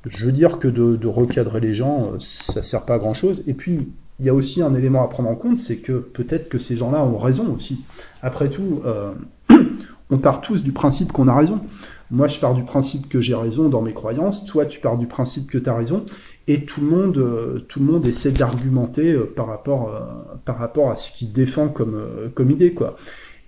je 0.07 0.27
veux 0.27 0.33
dire 0.33 0.59
que 0.59 0.69
de, 0.69 1.07
recadrer 1.07 1.61
les 1.61 1.75
gens, 1.75 2.13
euh, 2.13 2.17
ça 2.21 2.63
sert 2.63 2.85
pas 2.85 2.95
à 2.95 2.99
grand 2.99 3.15
chose. 3.15 3.43
Et 3.47 3.55
puis 3.55 3.89
il 4.21 4.27
y 4.27 4.29
a 4.29 4.35
aussi 4.35 4.63
un 4.63 4.75
élément 4.75 5.03
à 5.03 5.09
prendre 5.09 5.29
en 5.29 5.35
compte, 5.35 5.59
c'est 5.59 5.77
que 5.77 5.93
peut-être 5.93 6.49
que 6.49 6.59
ces 6.59 6.77
gens-là 6.77 7.03
ont 7.03 7.19
raison 7.19 7.53
aussi. 7.55 7.85
Après 8.23 8.49
tout, 8.49 8.81
euh, 8.85 9.13
on 10.11 10.19
part 10.19 10.41
tous 10.41 10.63
du 10.63 10.73
principe 10.73 11.13
qu'on 11.13 11.29
a 11.29 11.35
raison. 11.35 11.61
Moi, 12.11 12.29
je 12.29 12.39
pars 12.39 12.55
du 12.55 12.65
principe 12.65 13.09
que 13.09 13.21
j'ai 13.21 13.35
raison 13.35 13.69
dans 13.69 13.83
mes 13.83 13.93
croyances. 13.93 14.45
Toi, 14.45 14.67
tu 14.67 14.81
pars 14.81 14.99
du 14.99 15.07
principe 15.07 15.51
que 15.51 15.59
tu 15.59 15.69
as 15.69 15.75
raison. 15.75 16.05
Et 16.47 16.65
tout 16.65 16.83
le 16.83 16.87
monde, 16.89 17.17
euh, 17.17 17.61
tout 17.61 17.81
le 17.81 17.87
monde 17.87 18.05
essaie 18.07 18.31
d'argumenter 18.31 19.13
euh, 19.13 19.25
par 19.25 19.47
rapport, 19.47 19.89
euh, 19.89 20.37
par 20.45 20.59
rapport 20.59 20.91
à 20.91 20.97
ce 20.97 21.11
qu'il 21.13 21.33
défend 21.33 21.69
comme, 21.69 22.31
comme 22.35 22.51
idée, 22.51 22.75
quoi. 22.75 22.95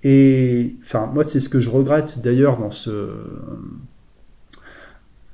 Et 0.03 0.77
enfin, 0.83 1.07
moi, 1.12 1.25
c'est 1.25 1.40
ce 1.40 1.49
que 1.49 1.61
je 1.61 1.69
regrette 1.69 2.21
d'ailleurs 2.23 2.59
dans 2.59 2.71
ce 2.71 3.11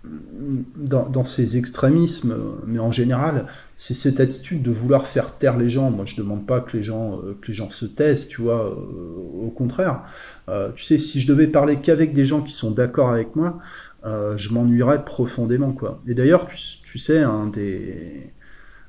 dans, 0.04 1.24
ces 1.24 1.56
extrémismes, 1.56 2.34
mais 2.66 2.80
en 2.80 2.90
général, 2.90 3.46
c'est 3.76 3.94
cette 3.94 4.18
attitude 4.18 4.62
de 4.62 4.70
vouloir 4.70 5.06
faire 5.06 5.36
taire 5.36 5.56
les 5.56 5.70
gens. 5.70 5.90
Moi, 5.90 6.06
je 6.06 6.16
demande 6.16 6.44
pas 6.44 6.60
que 6.60 6.76
les 6.76 6.82
gens, 6.82 7.18
euh, 7.18 7.36
que 7.40 7.48
les 7.48 7.54
gens 7.54 7.70
se 7.70 7.86
taisent, 7.86 8.26
tu 8.26 8.42
vois. 8.42 8.66
Euh, 8.66 9.46
au 9.46 9.50
contraire, 9.50 10.02
euh, 10.48 10.70
tu 10.74 10.82
sais, 10.84 10.98
si 10.98 11.20
je 11.20 11.28
devais 11.28 11.46
parler 11.46 11.76
qu'avec 11.76 12.12
des 12.14 12.26
gens 12.26 12.42
qui 12.42 12.52
sont 12.52 12.72
d'accord 12.72 13.10
avec 13.10 13.36
moi, 13.36 13.58
je 14.04 14.52
m'ennuierais 14.52 15.04
profondément, 15.04 15.70
quoi. 15.70 16.00
Et 16.08 16.14
d'ailleurs, 16.14 16.48
tu, 16.48 16.98
sais, 16.98 17.20
un 17.20 17.46
des 17.46 18.32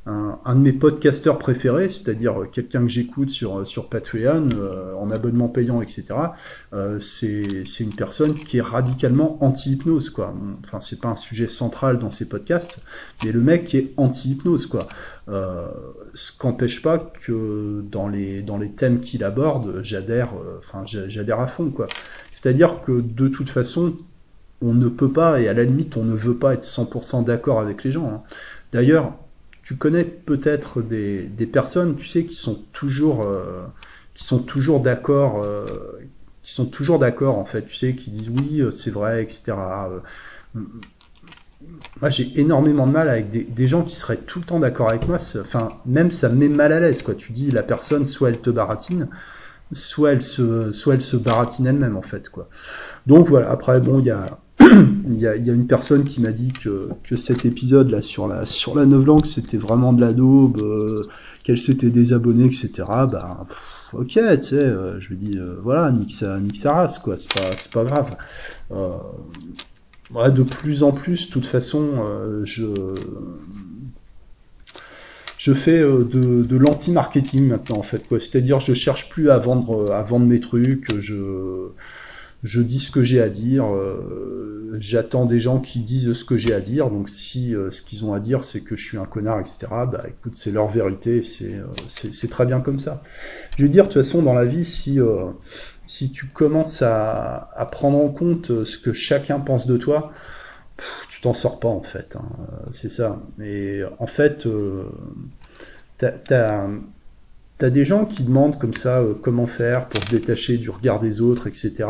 un, 0.05 0.55
de 0.55 0.59
mes 0.59 0.73
podcasteurs 0.73 1.37
préférés, 1.37 1.87
c'est-à-dire 1.87 2.35
quelqu'un 2.51 2.81
que 2.81 2.89
j'écoute 2.89 3.29
sur, 3.29 3.65
sur 3.65 3.87
Patreon, 3.87 4.49
euh, 4.55 4.93
en 4.95 5.09
abonnement 5.11 5.47
payant, 5.47 5.81
etc., 5.81 6.05
euh, 6.73 6.99
c'est 6.99 7.79
une 7.79 7.93
personne 7.95 8.33
qui 8.33 8.57
est 8.57 8.61
radicalement 8.61 9.37
anti-hypnose, 9.41 10.09
quoi. 10.09 10.35
Enfin, 10.63 10.81
c'est 10.81 10.99
pas 10.99 11.07
un 11.07 11.15
sujet 11.15 11.47
central 11.47 11.99
dans 11.99 12.11
ses 12.11 12.27
podcasts, 12.27 12.79
mais 13.23 13.31
le 13.31 13.39
mec 13.39 13.65
qui 13.65 13.77
est 13.77 13.93
anti-hypnose, 13.95 14.65
quoi. 14.65 14.87
Euh, 15.29 15.69
ce 16.13 16.37
qu'empêche 16.37 16.81
pas 16.81 16.97
que 16.97 17.81
dans 17.89 18.09
les, 18.09 18.41
dans 18.41 18.57
les 18.57 18.71
thèmes 18.71 18.99
qu'il 18.99 19.23
aborde, 19.23 19.81
j'adhère, 19.83 20.33
euh, 20.33 20.57
enfin, 20.59 20.83
j'adhère 20.85 21.39
à 21.39 21.47
fond, 21.47 21.69
quoi. 21.69 21.87
C'est-à-dire 22.31 22.81
que 22.81 22.99
de 22.99 23.29
toute 23.29 23.49
façon, 23.49 23.95
on 24.61 24.73
ne 24.73 24.89
peut 24.89 25.11
pas, 25.11 25.39
et 25.39 25.47
à 25.47 25.53
la 25.53 25.63
limite, 25.63 25.95
on 25.95 26.03
ne 26.03 26.15
veut 26.15 26.35
pas 26.35 26.53
être 26.55 26.63
100% 26.63 27.23
d'accord 27.23 27.61
avec 27.61 27.83
les 27.83 27.91
gens. 27.91 28.09
Hein. 28.09 28.23
D'ailleurs, 28.71 29.13
tu 29.63 29.77
connais 29.77 30.03
peut-être 30.03 30.81
des, 30.81 31.23
des, 31.23 31.45
personnes, 31.45 31.95
tu 31.95 32.05
sais, 32.05 32.25
qui 32.25 32.35
sont 32.35 32.59
toujours, 32.73 33.23
euh, 33.23 33.65
qui 34.13 34.25
sont 34.25 34.39
toujours 34.39 34.81
d'accord, 34.81 35.41
euh, 35.41 35.65
qui 36.43 36.53
sont 36.53 36.65
toujours 36.65 36.99
d'accord 36.99 37.37
en 37.37 37.45
fait, 37.45 37.65
tu 37.65 37.73
sais, 37.73 37.95
qui 37.95 38.11
disent 38.11 38.29
oui, 38.29 38.59
euh, 38.61 38.71
c'est 38.71 38.91
vrai, 38.91 39.23
etc. 39.23 39.53
moi 42.01 42.09
j'ai 42.09 42.39
énormément 42.39 42.85
de 42.85 42.91
mal 42.91 43.09
avec 43.09 43.29
des, 43.29 43.67
gens 43.67 43.83
qui 43.83 43.95
seraient 43.95 44.17
tout 44.17 44.39
le 44.39 44.45
temps 44.45 44.59
d'accord 44.59 44.89
avec 44.89 45.07
moi. 45.07 45.17
Enfin, 45.39 45.69
même 45.85 46.11
ça 46.11 46.27
me 46.27 46.35
met 46.35 46.49
mal 46.49 46.73
à 46.73 46.81
l'aise, 46.81 47.01
quoi. 47.01 47.15
Tu 47.15 47.31
dis 47.31 47.49
la 47.49 47.63
personne, 47.63 48.05
soit 48.05 48.29
elle 48.29 48.41
te 48.41 48.49
baratine, 48.49 49.07
soit 49.71 50.11
elle 50.11 50.21
se, 50.21 50.73
soit 50.73 50.95
elle 50.95 51.01
se 51.01 51.15
baratine 51.15 51.67
elle-même, 51.67 51.95
en 51.95 52.01
fait, 52.01 52.29
quoi. 52.29 52.49
Donc 53.07 53.29
voilà. 53.29 53.49
Après, 53.49 53.79
bon, 53.79 53.99
il 53.99 54.07
y 54.07 54.11
a, 54.11 54.39
il 55.09 55.17
y, 55.19 55.27
a, 55.27 55.35
une 55.35 55.67
personne 55.67 56.03
qui 56.03 56.21
m'a 56.21 56.31
dit 56.31 56.51
que, 56.51 56.89
que 57.03 57.15
cet 57.15 57.45
épisode 57.45 57.89
là 57.89 58.01
sur 58.01 58.27
la 58.27 58.45
sur 58.45 58.75
la 58.75 58.85
langue 58.85 59.25
c'était 59.25 59.57
vraiment 59.57 59.93
de 59.93 60.01
la 60.01 60.13
daube, 60.13 60.61
euh, 60.61 61.07
qu'elle 61.43 61.59
s'était 61.59 61.89
désabonnée, 61.89 62.45
etc. 62.45 62.71
Bah 62.87 63.45
ok, 63.93 64.07
tu 64.07 64.17
sais, 64.17 64.55
euh, 64.55 64.99
je 64.99 65.09
lui 65.09 65.17
dis 65.17 65.37
euh, 65.37 65.55
voilà, 65.61 65.91
nique 65.91 66.13
sa, 66.13 66.39
nique 66.39 66.61
race 66.63 66.99
quoi, 66.99 67.15
c'est 67.17 67.31
pas 67.33 67.49
pas 67.73 67.83
grave. 67.83 68.15
Ouais, 70.13 70.31
de 70.31 70.43
plus 70.43 70.83
en 70.83 70.91
plus, 70.91 71.27
de 71.27 71.33
toute 71.33 71.45
façon, 71.45 72.03
je 72.43 72.65
je 75.37 75.53
fais 75.53 75.81
de, 75.81 76.43
de 76.43 76.57
l'anti-marketing 76.57 77.47
maintenant 77.47 77.77
en 77.77 77.83
fait 77.83 78.07
quoi. 78.07 78.19
C'est-à-dire 78.19 78.59
je 78.59 78.73
cherche 78.73 79.09
plus 79.09 79.29
à 79.29 79.39
vendre 79.39 79.91
à 79.91 80.03
vendre 80.03 80.25
mes 80.25 80.39
trucs, 80.39 80.93
je 80.99 81.71
je 82.43 82.61
dis 82.61 82.79
ce 82.79 82.91
que 82.91 83.03
j'ai 83.03 83.21
à 83.21 83.29
dire, 83.29 83.73
euh, 83.73 84.75
j'attends 84.77 85.25
des 85.25 85.39
gens 85.39 85.59
qui 85.59 85.79
disent 85.79 86.11
ce 86.13 86.25
que 86.25 86.37
j'ai 86.37 86.53
à 86.53 86.59
dire, 86.59 86.89
donc 86.89 87.07
si 87.07 87.55
euh, 87.55 87.69
ce 87.69 87.81
qu'ils 87.81 88.03
ont 88.03 88.13
à 88.13 88.19
dire 88.19 88.43
c'est 88.43 88.59
que 88.59 88.75
je 88.75 88.85
suis 88.85 88.97
un 88.97 89.05
connard, 89.05 89.39
etc., 89.39 89.67
bah 89.69 90.03
écoute, 90.07 90.35
c'est 90.35 90.51
leur 90.51 90.67
vérité, 90.67 91.23
c'est 91.23 91.55
euh, 91.55 92.27
très 92.29 92.45
bien 92.45 92.59
comme 92.59 92.79
ça. 92.79 93.01
Je 93.57 93.63
veux 93.63 93.69
dire, 93.69 93.83
de 93.85 93.93
toute 93.93 94.01
façon, 94.03 94.21
dans 94.21 94.33
la 94.33 94.45
vie, 94.45 94.65
si, 94.65 94.99
si 95.87 96.11
tu 96.11 96.25
commences 96.27 96.81
à, 96.81 97.49
à, 97.53 97.65
prendre 97.65 97.97
en 97.97 98.09
compte 98.09 98.65
ce 98.65 98.77
que 98.77 98.91
chacun 98.91 99.39
pense 99.39 99.65
de 99.65 99.77
toi, 99.77 100.11
tu 101.07 101.21
t'en 101.21 101.33
sors 101.33 101.59
pas 101.59 101.69
en 101.69 101.83
fait, 101.83 102.17
hein, 102.17 102.27
c'est 102.73 102.91
ça. 102.91 103.21
Et 103.41 103.83
en 103.99 104.07
fait, 104.07 104.47
t'as 105.97 106.67
T'as 107.57 107.69
des 107.69 107.85
gens 107.85 108.05
qui 108.05 108.23
demandent 108.23 108.57
comme 108.57 108.73
ça 108.73 108.99
euh, 108.99 109.13
comment 109.13 109.47
faire 109.47 109.87
pour 109.87 110.03
se 110.03 110.09
détacher 110.09 110.57
du 110.57 110.69
regard 110.69 110.99
des 110.99 111.21
autres, 111.21 111.47
etc. 111.47 111.85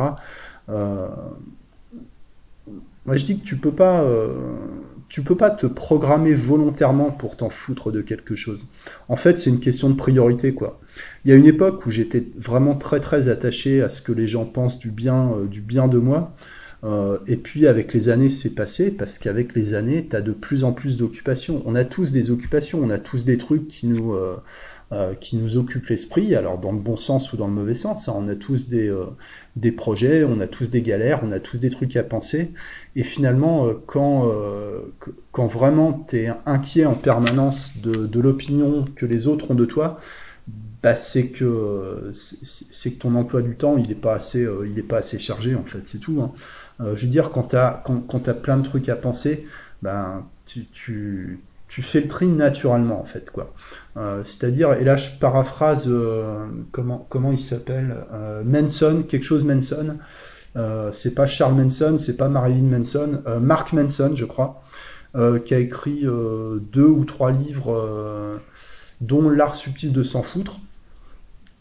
Euh, 0.69 1.07
moi, 3.05 3.15
je 3.17 3.25
dis 3.25 3.39
que 3.39 3.45
tu 3.45 3.57
peux 3.57 3.71
pas, 3.71 4.01
euh, 4.01 4.33
tu 5.09 5.21
peux 5.21 5.35
pas 5.35 5.51
te 5.51 5.65
programmer 5.65 6.33
volontairement 6.33 7.11
pour 7.11 7.37
t'en 7.37 7.49
foutre 7.49 7.91
de 7.91 8.01
quelque 8.01 8.35
chose. 8.35 8.65
En 9.07 9.15
fait, 9.15 9.37
c'est 9.37 9.49
une 9.49 9.59
question 9.59 9.89
de 9.89 9.95
priorité, 9.95 10.53
quoi. 10.53 10.79
Il 11.23 11.31
y 11.31 11.33
a 11.33 11.37
une 11.37 11.45
époque 11.45 11.85
où 11.85 11.91
j'étais 11.91 12.25
vraiment 12.37 12.75
très 12.75 12.99
très 12.99 13.27
attaché 13.27 13.81
à 13.81 13.89
ce 13.89 14.01
que 14.01 14.11
les 14.11 14.27
gens 14.27 14.45
pensent 14.45 14.79
du 14.79 14.91
bien, 14.91 15.31
du 15.49 15.61
bien 15.61 15.87
de 15.87 15.97
moi. 15.97 16.33
et 17.27 17.35
puis 17.35 17.67
avec 17.67 17.93
les 17.93 18.09
années, 18.09 18.29
c'est 18.29 18.53
passé 18.53 18.91
parce 18.91 19.17
qu'avec 19.17 19.55
les 19.55 19.73
années, 19.73 20.07
tu 20.07 20.15
as 20.15 20.21
de 20.21 20.33
plus 20.33 20.63
en 20.63 20.71
plus 20.71 20.97
d'occupations. 20.97 21.63
On 21.65 21.75
a 21.75 21.83
tous 21.83 22.11
des 22.11 22.29
occupations, 22.29 22.79
on 22.81 22.89
a 22.89 22.99
tous 22.99 23.25
des 23.25 23.37
trucs 23.37 23.67
qui 23.67 23.87
nous, 23.87 24.15
qui 25.19 25.37
nous 25.37 25.57
occupe 25.57 25.87
l'esprit, 25.87 26.35
alors 26.35 26.57
dans 26.57 26.71
le 26.71 26.79
bon 26.79 26.97
sens 26.97 27.33
ou 27.33 27.37
dans 27.37 27.47
le 27.47 27.53
mauvais 27.53 27.73
sens. 27.73 28.07
Hein. 28.07 28.13
on 28.15 28.27
a 28.27 28.35
tous 28.35 28.69
des, 28.69 28.89
euh, 28.89 29.05
des 29.55 29.71
projets, 29.71 30.23
on 30.23 30.39
a 30.39 30.47
tous 30.47 30.69
des 30.69 30.81
galères, 30.81 31.21
on 31.23 31.31
a 31.31 31.39
tous 31.39 31.57
des 31.59 31.69
trucs 31.69 31.95
à 31.95 32.03
penser. 32.03 32.51
Et 32.95 33.03
finalement, 33.03 33.67
euh, 33.67 33.73
quand, 33.85 34.31
quand 35.31 35.47
vraiment 35.47 36.05
tu 36.07 36.17
es 36.17 36.31
inquiet 36.45 36.85
en 36.85 36.95
permanence 36.95 37.77
de, 37.81 38.05
de 38.05 38.19
l'opinion 38.19 38.85
que 38.95 39.05
les 39.05 39.27
autres 39.27 39.51
ont 39.51 39.55
de 39.55 39.65
toi, 39.65 39.99
bah, 40.81 40.95
c'est 40.95 41.27
que 41.27 42.09
c'est 42.11 42.91
que 42.91 42.99
ton 42.99 43.15
emploi 43.15 43.41
du 43.41 43.55
temps 43.55 43.77
il 43.77 43.87
n'est 43.87 43.95
pas 43.95 44.15
assez 44.15 44.45
il 44.65 44.83
pas 44.83 44.97
assez 44.97 45.17
chargé 45.17 45.55
en 45.55 45.63
fait 45.63 45.79
c'est 45.85 45.99
tout 45.99 46.21
hein. 46.21 46.33
je 46.79 47.05
veux 47.05 47.09
dire 47.09 47.29
quand 47.29 47.43
tu 47.43 47.55
as 47.55 47.81
quand, 47.85 48.41
plein 48.41 48.57
de 48.57 48.63
trucs 48.63 48.89
à 48.89 48.97
penser 48.97 49.47
ben 49.81 50.25
tu 50.45 51.39
tu 51.73 51.81
fais 51.81 52.01
le 52.01 52.07
tri 52.07 52.27
naturellement 52.27 52.99
en 52.99 53.03
fait 53.03 53.31
quoi. 53.31 53.51
Euh, 53.97 54.21
c'est-à-dire 54.25 54.73
et 54.73 54.83
là 54.83 54.95
je 54.95 55.09
paraphrase 55.19 55.87
euh, 55.87 56.45
comment 56.71 57.07
comment 57.09 57.31
il 57.31 57.39
s'appelle 57.39 57.95
euh, 58.13 58.43
Manson 58.45 59.03
quelque 59.07 59.23
chose 59.23 59.43
Manson. 59.43 59.97
c'est 60.91 61.15
pas 61.15 61.25
Charles 61.25 61.55
Manson, 61.55 61.97
c'est 61.97 62.15
pas 62.15 62.29
Marilyn 62.29 62.77
Manson, 62.77 63.23
Mark 63.41 63.73
Manson 63.73 64.11
je 64.13 64.25
crois, 64.25 64.61
qui 65.45 65.55
a 65.55 65.57
écrit 65.57 66.03
deux 66.03 66.85
ou 66.85 67.05
trois 67.05 67.31
livres 67.31 68.39
dont 69.01 69.27
l'art 69.31 69.55
subtil 69.55 69.91
de 69.91 70.03
s'en 70.03 70.21
foutre 70.21 70.59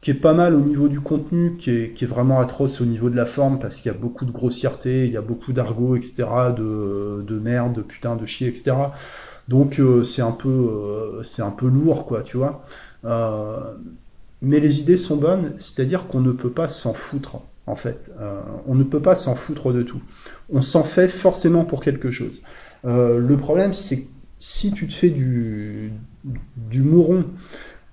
qui 0.03 0.11
est 0.11 0.15
pas 0.15 0.35
mal 0.35 0.57
au 0.57 0.61
niveau 0.61 0.89
du 0.89 1.01
contenu, 1.01 1.57
qui 1.57 1.71
est, 1.71 1.93
qui 1.93 2.03
est 2.03 2.09
vraiment 2.09 2.41
atroce 2.41 2.81
au 2.81 2.85
niveau 2.85 3.09
de 3.09 3.15
la 3.15 3.25
forme, 3.25 3.61
parce 3.61 3.81
qu'il 3.81 3.93
y 3.93 3.95
a 3.95 3.97
beaucoup 3.97 4.25
de 4.25 4.33
grossièreté, 4.33 5.07
il 5.07 5.13
y 5.13 5.17
a 5.17 5.21
beaucoup 5.23 5.53
d'argot, 5.53 5.95
etc., 5.95 6.25
de, 6.57 7.23
de 7.25 7.39
merde, 7.39 7.75
de 7.75 7.83
putain, 7.83 8.17
de 8.17 8.27
chier, 8.27 8.49
etc. 8.49 8.73
Donc 9.53 9.81
euh, 9.81 10.03
c'est 10.03 10.23
un 10.23 10.33
peu 10.33 10.49
euh, 10.49 11.23
c'est 11.25 11.43
un 11.43 11.51
peu 11.51 11.69
lourd 11.69 12.07
quoi, 12.07 12.23
tu 12.23 12.39
vois. 12.39 12.63
Euh, 13.05 13.75
mais 14.41 14.61
les 14.61 14.81
idées 14.81 14.97
sont 14.97 15.17
bonnes, 15.17 15.53
c'est-à-dire 15.61 16.07
qu'on 16.07 16.21
ne 16.21 16.33
peut 16.33 16.51
pas 16.51 16.69
s'en 16.69 16.95
foutre 16.95 17.37
en 17.67 17.77
fait. 17.77 18.11
on 18.67 18.75
ne 18.75 18.83
peut 18.83 19.01
pas 19.01 19.15
s'en 19.15 19.35
foutre 19.35 19.73
de 19.73 19.83
tout. 19.83 20.01
On 20.51 20.63
s'en 20.63 20.85
fait 20.85 21.07
forcément 21.07 21.65
pour 21.67 21.83
quelque 21.83 22.11
chose. 22.11 22.43
le 22.83 23.35
problème 23.37 23.75
c'est 23.75 24.01
que 24.01 24.09
si 24.39 24.73
tu 24.73 24.89
te 24.89 24.95
fais 24.95 25.11
du, 25.11 25.93
du 26.57 26.81
mouron 26.81 27.25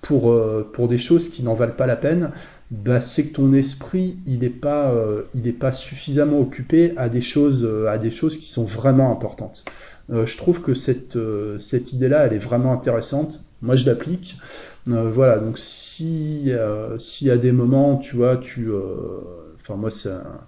pour, 0.00 0.88
des 0.88 0.98
choses 0.98 1.28
qui 1.28 1.42
n'en 1.44 1.54
valent 1.54 1.76
pas 1.76 1.86
la 1.86 1.94
peine, 1.94 2.30
bah, 2.70 3.00
c'est 3.00 3.26
que 3.26 3.34
ton 3.34 3.52
esprit 3.52 4.16
il 4.26 4.40
n'est 4.40 5.52
pas 5.52 5.72
suffisamment 5.72 6.40
occupé 6.40 6.94
à 6.96 7.08
des 7.08 7.20
choses, 7.20 7.68
à 7.86 7.98
des 7.98 8.10
choses 8.10 8.38
qui 8.38 8.46
sont 8.46 8.64
vraiment 8.64 9.12
importantes. 9.12 9.64
Euh, 10.10 10.26
je 10.26 10.36
trouve 10.36 10.60
que 10.60 10.74
cette, 10.74 11.16
euh, 11.16 11.58
cette 11.58 11.92
idée-là, 11.92 12.26
elle 12.26 12.32
est 12.32 12.38
vraiment 12.38 12.72
intéressante. 12.72 13.44
Moi, 13.62 13.76
je 13.76 13.86
l'applique. 13.86 14.38
Euh, 14.88 15.10
voilà, 15.10 15.38
donc 15.38 15.58
si, 15.58 16.50
si 16.98 17.30
à 17.30 17.36
des 17.36 17.52
moments, 17.52 17.96
tu 17.96 18.16
vois, 18.16 18.36
tu... 18.36 18.70
Enfin, 19.56 19.76
moi, 19.76 19.90
ça... 19.90 20.46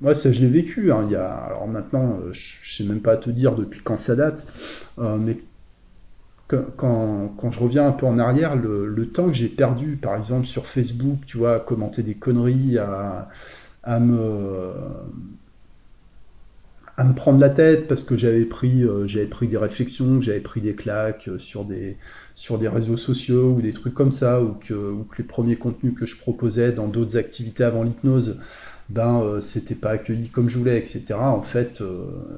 Moi, 0.00 0.14
ça, 0.14 0.30
je 0.30 0.40
l'ai 0.40 0.48
vécu. 0.48 0.92
Hein. 0.92 1.04
Il 1.06 1.12
y 1.12 1.16
a, 1.16 1.28
alors 1.28 1.66
maintenant, 1.66 2.18
je 2.32 2.76
sais 2.76 2.84
même 2.84 3.00
pas 3.00 3.16
te 3.16 3.30
dire 3.30 3.56
depuis 3.56 3.80
quand 3.82 4.00
ça 4.00 4.14
date, 4.14 4.46
mais 4.98 5.38
quand, 6.46 7.32
quand, 7.36 7.50
je 7.50 7.60
reviens 7.60 7.86
un 7.86 7.92
peu 7.92 8.06
en 8.06 8.16
arrière, 8.18 8.56
le, 8.56 8.86
le 8.86 9.08
temps 9.08 9.26
que 9.26 9.34
j'ai 9.34 9.48
perdu, 9.48 9.96
par 10.00 10.16
exemple, 10.16 10.46
sur 10.46 10.66
Facebook, 10.66 11.18
tu 11.26 11.36
vois, 11.38 11.56
à 11.56 11.60
commenter 11.60 12.02
des 12.02 12.14
conneries, 12.14 12.78
à, 12.78 13.28
à 13.82 14.00
me 14.00 14.72
à 16.98 17.04
me 17.04 17.14
prendre 17.14 17.38
la 17.38 17.48
tête 17.48 17.86
parce 17.86 18.02
que 18.02 18.16
j'avais 18.16 18.44
pris, 18.44 18.82
euh, 18.82 19.06
j'avais 19.06 19.26
pris 19.26 19.46
des 19.46 19.56
réflexions, 19.56 20.20
j'avais 20.20 20.40
pris 20.40 20.60
des 20.60 20.74
claques 20.74 21.28
euh, 21.28 21.38
sur 21.38 21.64
des, 21.64 21.96
sur 22.34 22.58
des 22.58 22.66
réseaux 22.66 22.96
sociaux 22.96 23.52
ou 23.56 23.62
des 23.62 23.72
trucs 23.72 23.94
comme 23.94 24.10
ça, 24.10 24.42
ou 24.42 24.54
que, 24.54 24.74
ou 24.74 25.04
que 25.04 25.18
les 25.18 25.24
premiers 25.24 25.54
contenus 25.54 25.94
que 25.96 26.06
je 26.06 26.18
proposais 26.18 26.72
dans 26.72 26.88
d'autres 26.88 27.16
activités 27.16 27.62
avant 27.62 27.84
l'hypnose, 27.84 28.40
ben 28.88 29.22
euh, 29.22 29.40
c'était 29.40 29.76
pas 29.76 29.90
accueilli 29.90 30.28
comme 30.30 30.48
je 30.48 30.58
voulais, 30.58 30.76
etc. 30.76 31.14
En 31.14 31.42
fait, 31.42 31.80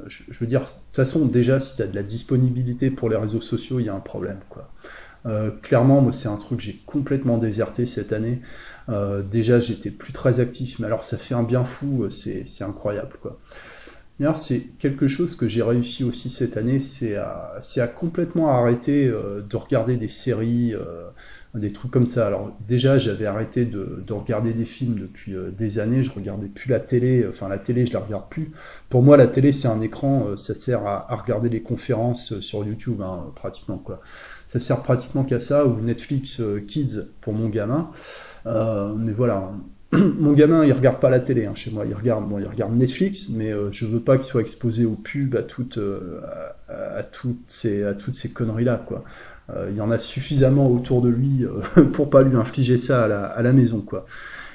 je, 0.08 0.38
veux 0.38 0.46
dire, 0.46 0.60
de 0.60 0.66
toute 0.66 0.96
façon, 0.96 1.24
déjà, 1.24 1.58
si 1.58 1.76
tu 1.76 1.82
as 1.82 1.86
de 1.86 1.96
la 1.96 2.02
disponibilité 2.02 2.90
pour 2.90 3.08
les 3.08 3.16
réseaux 3.16 3.40
sociaux, 3.40 3.80
il 3.80 3.86
y 3.86 3.88
a 3.88 3.94
un 3.94 4.00
problème, 4.00 4.40
quoi. 4.50 4.70
clairement, 5.62 6.02
moi, 6.02 6.12
c'est 6.12 6.28
un 6.28 6.36
truc 6.36 6.58
que 6.58 6.64
j'ai 6.64 6.82
complètement 6.84 7.38
déserté 7.38 7.86
cette 7.86 8.12
année. 8.12 8.40
déjà, 9.30 9.58
j'étais 9.60 9.90
plus 9.90 10.12
très 10.12 10.40
actif, 10.40 10.80
mais 10.80 10.86
alors 10.86 11.04
ça 11.04 11.16
fait 11.16 11.34
un 11.34 11.44
bien 11.44 11.64
fou, 11.64 12.10
c'est 12.10 12.64
incroyable, 12.64 13.16
quoi. 13.22 13.38
D'ailleurs, 14.20 14.36
c'est 14.36 14.60
quelque 14.78 15.08
chose 15.08 15.34
que 15.34 15.48
j'ai 15.48 15.62
réussi 15.62 16.04
aussi 16.04 16.28
cette 16.28 16.58
année, 16.58 16.78
c'est 16.78 17.16
à, 17.16 17.54
à, 17.76 17.86
complètement 17.88 18.50
arrêter 18.50 19.08
euh, 19.08 19.40
de 19.40 19.56
regarder 19.56 19.96
des 19.96 20.08
séries, 20.08 20.74
euh, 20.74 21.08
des 21.54 21.72
trucs 21.72 21.90
comme 21.90 22.06
ça. 22.06 22.26
Alors 22.26 22.54
déjà, 22.68 22.98
j'avais 22.98 23.24
arrêté 23.24 23.64
de, 23.64 24.04
de, 24.06 24.12
regarder 24.12 24.52
des 24.52 24.66
films 24.66 24.96
depuis 24.96 25.34
euh, 25.34 25.50
des 25.50 25.78
années, 25.78 26.04
je 26.04 26.10
regardais 26.10 26.48
plus 26.48 26.68
la 26.68 26.80
télé, 26.80 27.24
enfin 27.26 27.48
la 27.48 27.56
télé, 27.56 27.86
je 27.86 27.94
la 27.94 28.00
regarde 28.00 28.28
plus. 28.28 28.50
Pour 28.90 29.02
moi, 29.02 29.16
la 29.16 29.26
télé, 29.26 29.54
c'est 29.54 29.68
un 29.68 29.80
écran, 29.80 30.36
ça 30.36 30.52
sert 30.52 30.86
à, 30.86 31.16
regarder 31.16 31.48
les 31.48 31.62
conférences 31.62 32.40
sur 32.40 32.62
YouTube, 32.62 33.00
hein, 33.00 33.32
pratiquement 33.34 33.78
quoi. 33.78 34.02
Ça 34.46 34.60
sert 34.60 34.82
pratiquement 34.82 35.24
qu'à 35.24 35.40
ça, 35.40 35.64
ou 35.64 35.80
Netflix 35.80 36.42
Kids 36.68 37.06
pour 37.22 37.32
mon 37.32 37.48
gamin. 37.48 37.90
mais 38.44 39.12
voilà, 39.12 39.50
mon 40.18 40.32
gamin, 40.32 40.64
il 40.64 40.72
regarde 40.72 41.00
pas 41.00 41.10
la 41.10 41.18
télé 41.18 41.46
hein, 41.46 41.54
chez 41.54 41.70
moi. 41.70 41.84
Il 41.86 41.94
regarde, 41.94 42.28
bon, 42.28 42.38
il 42.38 42.46
regarde 42.46 42.74
Netflix, 42.74 43.28
mais 43.28 43.52
euh, 43.52 43.70
je 43.72 43.86
veux 43.86 44.00
pas 44.00 44.16
qu'il 44.16 44.26
soit 44.26 44.40
exposé 44.40 44.84
aux 44.84 44.94
pubs, 44.94 45.34
à 45.34 45.42
toutes, 45.42 45.78
euh, 45.78 46.20
à, 46.68 47.02
toutes 47.02 47.42
ces, 47.46 47.82
à 47.84 47.94
toutes 47.94 48.14
ces 48.14 48.30
conneries 48.30 48.64
là, 48.64 48.82
quoi. 48.86 49.04
Euh, 49.50 49.66
il 49.70 49.76
y 49.76 49.80
en 49.80 49.90
a 49.90 49.98
suffisamment 49.98 50.70
autour 50.70 51.02
de 51.02 51.08
lui 51.08 51.44
pour 51.92 52.08
pas 52.08 52.22
lui 52.22 52.36
infliger 52.36 52.78
ça 52.78 53.04
à 53.04 53.08
la, 53.08 53.24
à 53.24 53.42
la 53.42 53.52
maison, 53.52 53.80
quoi. 53.80 54.04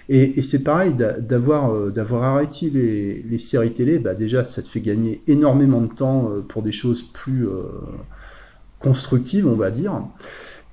Et, 0.07 0.39
et 0.39 0.41
c'est 0.43 0.63
pareil, 0.63 0.93
d'avoir 0.93 1.91
d'avoir 1.91 2.23
arrêté 2.23 2.69
les, 2.69 3.23
les, 3.23 3.39
séries 3.39 3.73
télé, 3.73 3.97
bah 3.97 4.13
déjà 4.13 4.43
ça 4.43 4.61
te 4.61 4.67
fait 4.67 4.79
gagner 4.79 5.23
énormément 5.25 5.81
de 5.81 5.91
temps 5.91 6.29
pour 6.47 6.61
des 6.61 6.71
choses 6.71 7.01
plus 7.01 7.47
constructives, 8.77 9.47
on 9.47 9.55
va 9.55 9.71
dire. 9.71 9.99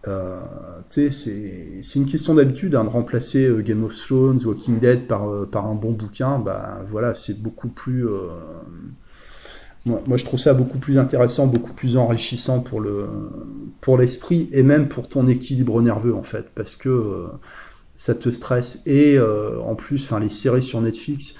Euh, 0.08 0.40
c'est 0.88 1.94
une 1.94 2.06
question 2.06 2.34
d'habitude 2.34 2.74
hein, 2.74 2.84
de 2.84 2.88
remplacer 2.88 3.46
euh, 3.46 3.62
Game 3.62 3.84
of 3.84 3.94
Thrones, 3.96 4.40
Walking 4.44 4.80
Dead 4.80 5.06
par, 5.06 5.28
euh, 5.28 5.46
par 5.46 5.66
un 5.66 5.74
bon 5.74 5.92
bouquin. 5.92 6.38
Bah 6.38 6.82
voilà, 6.86 7.14
c'est 7.14 7.40
beaucoup 7.40 7.68
plus 7.68 8.06
moi, 9.84 10.16
je 10.16 10.24
trouve 10.24 10.38
ça 10.38 10.54
beaucoup 10.54 10.78
plus 10.78 10.98
intéressant, 10.98 11.48
beaucoup 11.48 11.72
plus 11.72 11.96
enrichissant 11.96 12.60
pour 12.60 12.80
le 12.80 13.08
pour 13.80 13.98
l'esprit 13.98 14.48
et 14.52 14.62
même 14.62 14.88
pour 14.88 15.08
ton 15.08 15.26
équilibre 15.26 15.82
nerveux 15.82 16.14
en 16.14 16.22
fait, 16.22 16.46
parce 16.54 16.76
que 16.76 17.26
ça 17.96 18.14
te 18.14 18.28
stresse 18.28 18.80
et 18.86 19.18
en 19.18 19.74
plus, 19.74 20.12
les 20.20 20.28
séries 20.28 20.62
sur 20.62 20.80
Netflix, 20.80 21.34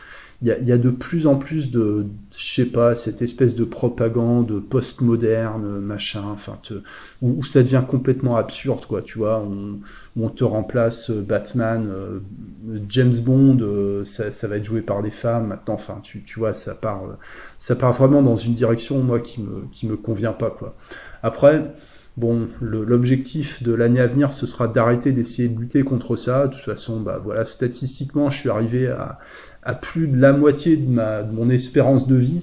il 0.45 0.65
y 0.65 0.73
a, 0.73 0.79
de 0.79 0.91
plus 0.91 1.29
en 1.29 1.37
plus 1.37 1.71
de, 1.71 2.07
je 2.37 2.55
sais 2.55 2.67
pas, 2.67 2.97
cette 2.97 3.23
espèce 3.23 3.55
de 3.55 3.63
propagande 3.63 4.61
post-moderne, 4.61 5.79
machin, 5.79 6.25
enfin, 6.33 6.59
où, 7.21 7.45
ça 7.45 7.63
devient 7.63 7.85
complètement 7.87 8.37
absurde, 8.37 8.85
quoi, 8.87 9.03
tu 9.03 9.19
vois, 9.19 9.39
on, 9.39 9.79
on 10.21 10.29
te 10.29 10.43
remplace 10.43 11.11
euh, 11.11 11.23
Batman, 11.23 11.87
euh, 11.89 12.19
James 12.89 13.15
Bond, 13.21 13.59
euh, 13.61 14.05
ça, 14.05 14.49
va 14.49 14.57
être 14.57 14.65
joué 14.65 14.83
par 14.83 15.01
des 15.03 15.13
femmes 15.13 15.47
maintenant, 15.47 15.75
enfin, 15.75 16.01
tu, 16.03 16.25
tu 16.25 16.41
vois, 16.41 16.55
ça 16.55 16.75
part, 16.75 17.03
ça 17.59 17.77
part 17.77 17.93
vraiment 17.93 18.23
dans 18.23 18.37
une 18.37 18.55
direction, 18.55 18.99
moi, 18.99 19.21
qui 19.21 19.41
me, 19.43 19.67
qui 19.71 19.87
me 19.87 19.97
convient 19.97 20.33
pas, 20.33 20.51
quoi. 20.51 20.75
Après, 21.23 21.73
Bon, 22.19 22.47
l'objectif 22.61 23.63
de 23.63 23.73
l'année 23.73 24.01
à 24.01 24.07
venir, 24.07 24.35
ce 24.35 24.47
sera 24.47 24.69
d'arrêter 24.69 25.13
d'essayer 25.13 25.49
de 25.49 25.59
lutter 25.59 25.83
contre 25.83 26.17
ça. 26.17 26.47
De 26.47 26.53
toute 26.53 26.63
façon, 26.63 27.01
bah 27.01 27.19
voilà, 27.25 27.47
statistiquement, 27.47 28.29
je 28.29 28.39
suis 28.39 28.51
arrivé 28.51 28.87
à, 28.89 29.19
à 29.63 29.75
plus 29.75 30.09
de 30.09 30.21
la 30.21 30.33
moitié 30.33 30.77
de, 30.77 30.91
ma, 30.91 31.23
de 31.23 31.33
mon 31.33 31.49
espérance 31.49 32.07
de 32.07 32.17
vie. 32.17 32.43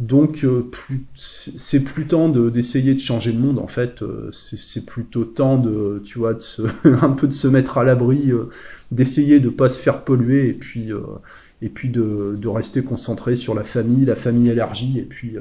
Donc 0.00 0.44
euh, 0.44 0.70
c'est 1.14 1.80
plus 1.80 2.06
temps 2.06 2.30
d'essayer 2.30 2.94
de, 2.94 2.98
changer 2.98 3.32
le 3.32 3.38
monde 3.38 3.58
en 3.58 3.66
fait. 3.66 4.00
Euh, 4.02 4.30
c'est 4.32 4.86
plutôt 4.86 5.24
temps 5.24 5.58
de, 5.58 6.02
tu 6.06 6.18
vois, 6.18 6.32
de 6.32 6.40
se, 6.40 6.62
un 7.04 7.10
peu 7.10 7.28
de 7.28 7.34
se 7.34 7.46
mettre 7.46 7.76
à 7.76 7.84
l'abri, 7.84 8.30
euh, 8.30 8.48
d'essayer 8.92 9.40
de 9.40 9.50
pas 9.50 9.68
se 9.68 9.78
faire 9.78 10.02
polluer 10.02 10.48
et 10.48 10.54
puis 10.54 10.90
et 11.60 11.68
puis 11.68 11.90
de, 11.90 12.38
de, 12.40 12.48
rester 12.48 12.82
concentré 12.82 13.36
sur 13.36 13.54
la 13.54 13.62
famille, 13.62 14.06
la 14.06 14.16
famille 14.16 14.48
élargie 14.48 14.98
et 14.98 15.04
puis 15.04 15.36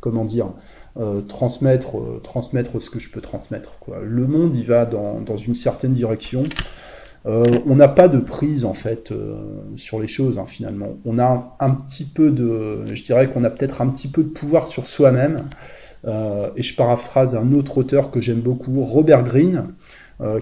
comment 0.00 0.24
dire. 0.24 0.54
transmettre, 1.28 1.96
transmettre 2.22 2.80
ce 2.80 2.88
que 2.88 2.98
je 2.98 3.10
peux 3.10 3.20
transmettre. 3.20 3.78
Quoi. 3.80 4.00
Le 4.02 4.26
monde, 4.26 4.56
il 4.56 4.64
va 4.64 4.86
dans, 4.86 5.20
dans 5.20 5.36
une 5.36 5.54
certaine 5.54 5.92
direction. 5.92 6.44
Euh, 7.26 7.58
on 7.66 7.76
n'a 7.76 7.88
pas 7.88 8.08
de 8.08 8.18
prise 8.18 8.64
en 8.64 8.74
fait 8.74 9.10
euh, 9.10 9.36
sur 9.76 10.00
les 10.00 10.08
choses 10.08 10.38
hein, 10.38 10.46
finalement. 10.46 10.98
On 11.04 11.18
a 11.18 11.56
un, 11.60 11.70
petit 11.72 12.04
peu 12.04 12.30
de, 12.30 12.94
je 12.94 13.02
dirais 13.02 13.28
qu'on 13.28 13.44
a 13.44 13.50
peut-être 13.50 13.82
un 13.82 13.88
petit 13.88 14.08
peu 14.08 14.22
de 14.22 14.28
pouvoir 14.28 14.66
sur 14.66 14.86
soi-même. 14.86 15.48
Euh, 16.06 16.50
et 16.56 16.62
je 16.62 16.76
paraphrase 16.76 17.34
un 17.34 17.52
autre 17.52 17.78
auteur 17.78 18.10
que 18.10 18.20
j'aime 18.20 18.40
beaucoup, 18.40 18.84
Robert 18.84 19.24
Greene, 19.24 19.74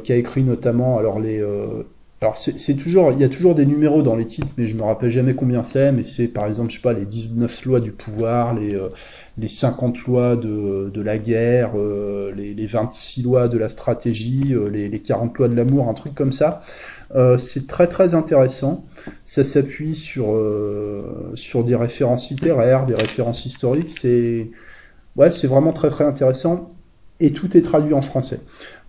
qui 0.04 0.12
a 0.12 0.16
écrit 0.16 0.42
notamment 0.42 0.98
alors 0.98 1.20
les 1.20 1.44
alors 2.22 2.38
c'est 2.38 2.76
toujours, 2.76 3.12
il 3.12 3.20
y 3.20 3.24
a 3.24 3.28
toujours 3.28 3.54
des 3.54 3.66
numéros 3.66 4.02
dans 4.02 4.16
les 4.16 4.24
titres, 4.24 4.54
mais 4.56 4.66
je 4.66 4.74
me 4.74 4.82
rappelle 4.82 5.10
jamais 5.10 5.34
combien 5.34 5.62
c'est. 5.62 5.92
Mais 5.92 6.02
c'est 6.02 6.28
par 6.28 6.46
exemple, 6.46 6.70
je 6.70 6.76
sais 6.76 6.82
pas, 6.82 6.94
les 6.94 7.04
19 7.04 7.64
lois 7.66 7.78
du 7.80 7.92
pouvoir, 7.92 8.54
les 8.54 8.74
euh, 8.74 8.88
les 9.36 9.48
50 9.48 9.98
lois 10.06 10.34
de, 10.34 10.90
de 10.92 11.02
la 11.02 11.18
guerre, 11.18 11.72
euh, 11.76 12.32
les, 12.34 12.54
les 12.54 12.66
26 12.66 13.22
lois 13.22 13.48
de 13.48 13.58
la 13.58 13.68
stratégie, 13.68 14.54
euh, 14.54 14.68
les, 14.70 14.88
les 14.88 15.00
40 15.02 15.36
lois 15.36 15.48
de 15.48 15.54
l'amour, 15.54 15.90
un 15.90 15.94
truc 15.94 16.14
comme 16.14 16.32
ça. 16.32 16.60
c'est 17.38 17.66
très 17.66 17.86
très 17.86 18.14
intéressant. 18.14 18.86
Ça 19.24 19.44
s'appuie 19.44 19.94
sur 19.94 20.26
sur 21.34 21.64
des 21.64 21.76
références 21.76 22.30
littéraires, 22.30 22.86
des 22.86 22.94
références 22.94 23.44
historiques. 23.44 23.90
C'est 23.90 24.50
ouais, 25.16 25.30
c'est 25.32 25.48
vraiment 25.48 25.72
très 25.72 25.90
très 25.90 26.04
intéressant 26.04 26.68
et 27.20 27.32
tout 27.32 27.56
est 27.56 27.62
traduit 27.62 27.94
en 27.94 28.02
français. 28.02 28.40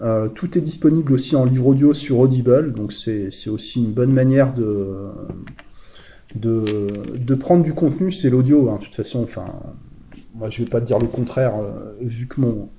Euh, 0.02 0.28
tout 0.28 0.58
est 0.58 0.62
disponible 0.62 1.14
aussi 1.14 1.36
en 1.36 1.46
livre 1.46 1.68
audio 1.68 1.94
sur 1.94 2.20
Audible, 2.20 2.74
donc 2.74 2.92
c'est 2.92 3.50
aussi 3.50 3.84
une 3.84 3.92
bonne 3.92 4.12
manière 4.12 4.54
de, 4.54 5.08
de, 6.36 6.88
de 7.16 7.36
prendre 7.36 7.64
du 7.64 7.74
contenu, 7.74 8.12
c'est 8.12 8.30
l'audio, 8.30 8.70
hein, 8.70 8.78
de 8.80 8.86
toute 8.86 8.96
façon, 8.96 9.24
enfin, 9.24 9.48
moi 10.36 10.50
je 10.50 10.64
vais 10.64 10.70
pas 10.70 10.82
dire 10.82 11.00
le 11.00 11.08
contraire, 11.08 11.56
euh, 11.58 11.94
vu 12.02 12.28
que 12.28 12.42
mon, 12.42 12.70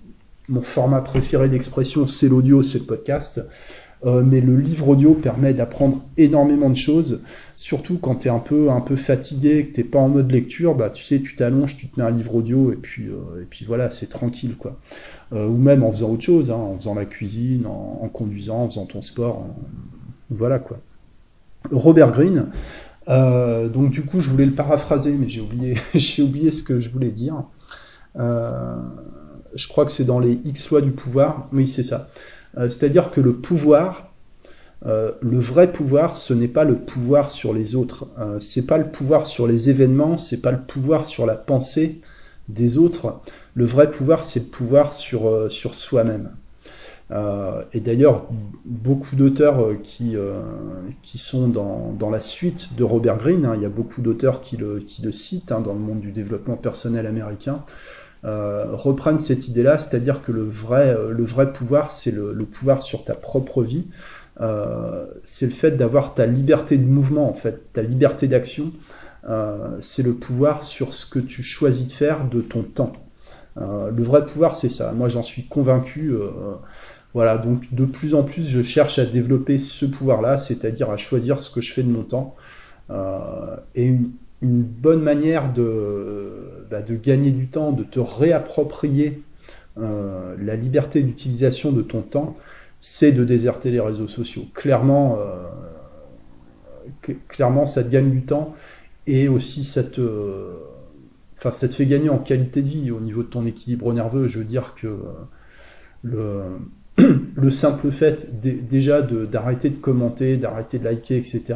mon 0.48 0.62
format 0.62 1.00
préféré 1.00 1.48
d'expression 1.48 2.06
c'est 2.06 2.28
l'audio, 2.28 2.62
c'est 2.62 2.78
le 2.78 2.84
podcast, 2.84 3.40
euh, 4.06 4.22
mais 4.24 4.40
le 4.40 4.56
livre 4.56 4.88
audio 4.88 5.14
permet 5.14 5.54
d'apprendre 5.54 6.02
énormément 6.16 6.70
de 6.70 6.76
choses, 6.76 7.22
surtout 7.56 7.98
quand 7.98 8.16
tu 8.16 8.28
es 8.28 8.30
un 8.30 8.38
peu, 8.38 8.70
un 8.70 8.80
peu 8.80 8.94
fatigué, 8.94 9.66
que 9.66 9.74
t'es 9.74 9.84
pas 9.84 9.98
en 9.98 10.08
mode 10.08 10.30
lecture, 10.30 10.76
bah 10.76 10.88
tu 10.90 11.02
sais, 11.02 11.20
tu 11.20 11.34
t'allonges, 11.34 11.76
tu 11.76 11.88
te 11.88 11.98
mets 11.98 12.06
un 12.06 12.11
livre 12.11 12.37
audio 12.37 12.72
et 12.72 12.76
puis, 12.76 13.08
euh, 13.08 13.42
et 13.42 13.44
puis 13.44 13.64
voilà, 13.64 13.90
c'est 13.90 14.06
tranquille 14.06 14.54
quoi. 14.56 14.76
Euh, 15.32 15.48
ou 15.48 15.56
même 15.56 15.82
en 15.82 15.90
faisant 15.90 16.11
autre 16.11 16.22
chose, 16.22 16.50
hein, 16.50 16.54
en 16.54 16.76
faisant 16.78 16.94
la 16.94 17.06
cuisine, 17.06 17.66
en, 17.66 18.08
conduisant, 18.12 18.62
en 18.62 18.68
faisant 18.68 18.87
ton 18.87 19.02
sport, 19.02 19.46
voilà 20.30 20.61
quoi. 20.61 20.78
Robert 21.72 22.12
Greene, 22.12 22.46
donc 23.08 23.90
du 23.90 24.02
coup 24.02 24.20
je 24.20 24.30
voulais 24.30 24.46
le 24.46 24.52
paraphraser, 24.52 25.12
mais 25.12 25.28
j'ai 25.28 25.40
oublié, 25.40 25.76
j'ai 25.94 26.22
oublié 26.22 26.52
ce 26.52 26.62
que 26.62 26.80
je 26.80 26.88
voulais 26.88 27.11
dire. 27.11 27.42
je 28.14 29.68
crois 29.68 29.84
que 29.84 29.90
c'est 29.90 30.04
dans 30.04 30.20
les 30.20 30.38
X 30.44 30.70
lois 30.70 30.82
du 30.82 30.92
pouvoir. 30.92 31.48
Oui, 31.52 31.66
c'est 31.66 31.82
ça. 31.82 32.08
Euh, 32.56 32.70
c'est-à-dire 32.70 33.11
que 33.11 33.20
le 33.20 33.34
pouvoir, 33.34 34.12
euh, 34.87 35.12
le 35.20 35.38
vrai 35.38 35.72
pouvoir, 35.72 36.16
ce 36.16 36.32
n'est 36.32 36.48
pas 36.48 36.64
le 36.64 36.76
pouvoir 36.76 37.30
sur 37.30 37.52
les 37.52 37.74
autres. 37.74 38.06
Euh, 38.18 38.38
c'est 38.40 38.66
pas 38.66 38.78
le 38.78 38.90
pouvoir 38.90 39.26
sur 39.26 39.46
les 39.46 39.70
événements, 39.70 40.16
c'est 40.16 40.40
pas 40.40 40.52
le 40.52 40.61
pouvoir 40.61 41.04
sur 41.04 41.26
la 41.26 41.34
pensée 41.34 42.00
des 42.48 42.78
autres. 42.78 43.20
Le 43.54 43.64
vrai 43.64 43.90
pouvoir, 43.90 44.24
c'est 44.24 44.40
le 44.40 44.46
pouvoir 44.46 44.92
sur, 44.92 45.50
sur 45.50 45.74
soi-même. 45.74 46.30
et 47.72 47.80
d'ailleurs, 47.80 48.26
beaucoup 48.64 49.16
d'auteurs 49.16 49.70
qui, 49.82 50.16
sont 51.16 51.48
dans, 51.48 52.11
la 52.11 52.20
suite 52.20 52.74
de 52.76 52.84
Robert 52.84 53.18
Greene, 53.18 53.44
hein, 53.44 53.54
il 53.56 53.62
y 53.62 53.66
a 53.66 53.70
beaucoup 53.70 54.00
d'auteurs 54.00 54.40
qui 54.40 54.56
le, 54.56 54.78
qui 54.78 55.02
le 55.02 55.12
citent 55.12 55.50
hein, 55.50 55.61
dans 55.61 55.74
le 55.74 55.80
monde 55.80 56.00
du 56.00 56.12
développement 56.12 56.56
personnel 56.56 57.06
américain, 57.06 57.64
euh, 58.24 58.66
reprendre 58.72 59.20
cette 59.20 59.46
idée-là, 59.48 59.78
c'est-à-dire 59.78 60.22
que 60.22 60.33
le 60.33 60.42
vrai, 60.42 60.88
euh, 60.88 61.12
le 61.12 61.24
vrai 61.24 61.52
pouvoir, 61.52 61.90
c'est 61.90 62.11
le, 62.11 62.35
pouvoir 62.44 62.83
sur 62.83 63.04
ta 63.04 63.14
propre 63.14 63.62
vie. 63.62 63.87
Euh, 64.40 65.07
c'est 65.22 65.46
le 65.46 65.52
fait 65.52 65.72
d'avoir 65.72 66.14
ta 66.14 66.26
liberté 66.26 66.78
de 66.78 66.87
mouvement, 66.87 67.28
en 67.28 67.35
fait, 67.35 67.72
ta 67.72 67.83
liberté 67.83 68.26
d'action. 68.28 68.72
c'est 69.81 70.02
le 70.02 70.14
pouvoir 70.14 70.62
sur 70.62 70.94
ce 70.94 71.07
que 71.07 71.18
tu 71.18 71.42
choisis 71.42 71.87
de 71.87 71.92
faire 71.92 72.24
de 72.28 72.40
ton 72.40 72.62
temps. 72.62 72.92
le 73.57 74.02
vrai 74.02 74.24
pouvoir, 74.24 74.57
c'est 74.57 74.68
ça. 74.70 74.92
Moi, 74.92 75.09
j'en 75.09 75.22
suis 75.22 75.46
convaincu. 75.46 76.14
voilà, 77.14 77.38
donc 77.38 77.74
de 77.74 77.85
plus 77.85 78.14
en 78.14 78.22
plus, 78.22 78.48
je 78.48 78.62
cherche 78.62 78.98
à 78.98 79.07
développer 79.07 79.59
ce 79.59 79.87
pouvoir-là, 79.87 80.38
c'est-à-dire 80.38 80.90
à 80.90 80.96
choisir 80.96 81.38
ce 81.38 81.50
que 81.50 81.61
je 81.61 81.72
fais 81.72 81.83
de 81.83 81.90
mon 81.90 82.04
temps. 82.04 82.37
et 83.74 83.96
une, 84.42 84.62
bonne 84.62 85.03
manière 85.03 85.53
de, 85.53 86.64
bah, 86.70 86.83
de 86.83 86.96
gagner 86.96 87.31
du 87.31 87.48
temps, 87.48 87.72
de 87.72 87.85
te 87.85 88.01
réapproprier 88.01 89.22
euh, 89.79 90.37
la 90.40 90.57
liberté 90.57 91.03
d'utilisation 91.03 91.72
de 91.72 91.83
ton 91.83 92.03
temps, 92.03 92.37
c'est 92.81 93.12
de 93.12 93.24
déserter 93.24 93.70
les 93.70 93.81
réseaux 93.81 94.09
sociaux. 94.09 94.44
Clairement, 94.55 95.18
euh, 95.18 95.46
clairement, 97.29 97.66
ça 97.66 97.83
te 97.85 97.88
gagne 97.88 98.11
du 98.11 98.22
temps 98.22 98.55
et 99.07 99.29
aussi 99.29 99.64
ça 99.64 99.83
te, 99.83 100.53
enfin, 101.37 101.51
ça 101.51 101.68
te 101.68 101.74
fait 101.74 101.87
gagner 101.87 102.09
en 102.09 102.18
qualité 102.18 102.62
de 102.62 102.68
vie 102.68 102.90
au 102.90 103.01
niveau 103.01 103.22
de 103.22 103.29
ton 103.29 103.46
équilibre 103.46 103.92
nerveux. 103.92 104.29
Je 104.29 104.38
veux 104.38 104.44
dire 104.44 104.74
que 104.74 104.98
le, 106.03 106.42
le 106.98 107.50
simple 107.50 107.90
fait 107.90 108.28
déjà 108.42 109.02
d'arrêter 109.02 109.70
de, 109.70 109.78
commenter, 109.78 110.37
d'arrêter 110.37 110.78
de 110.78 110.84
liker, 110.84 111.16
etc., 111.16 111.54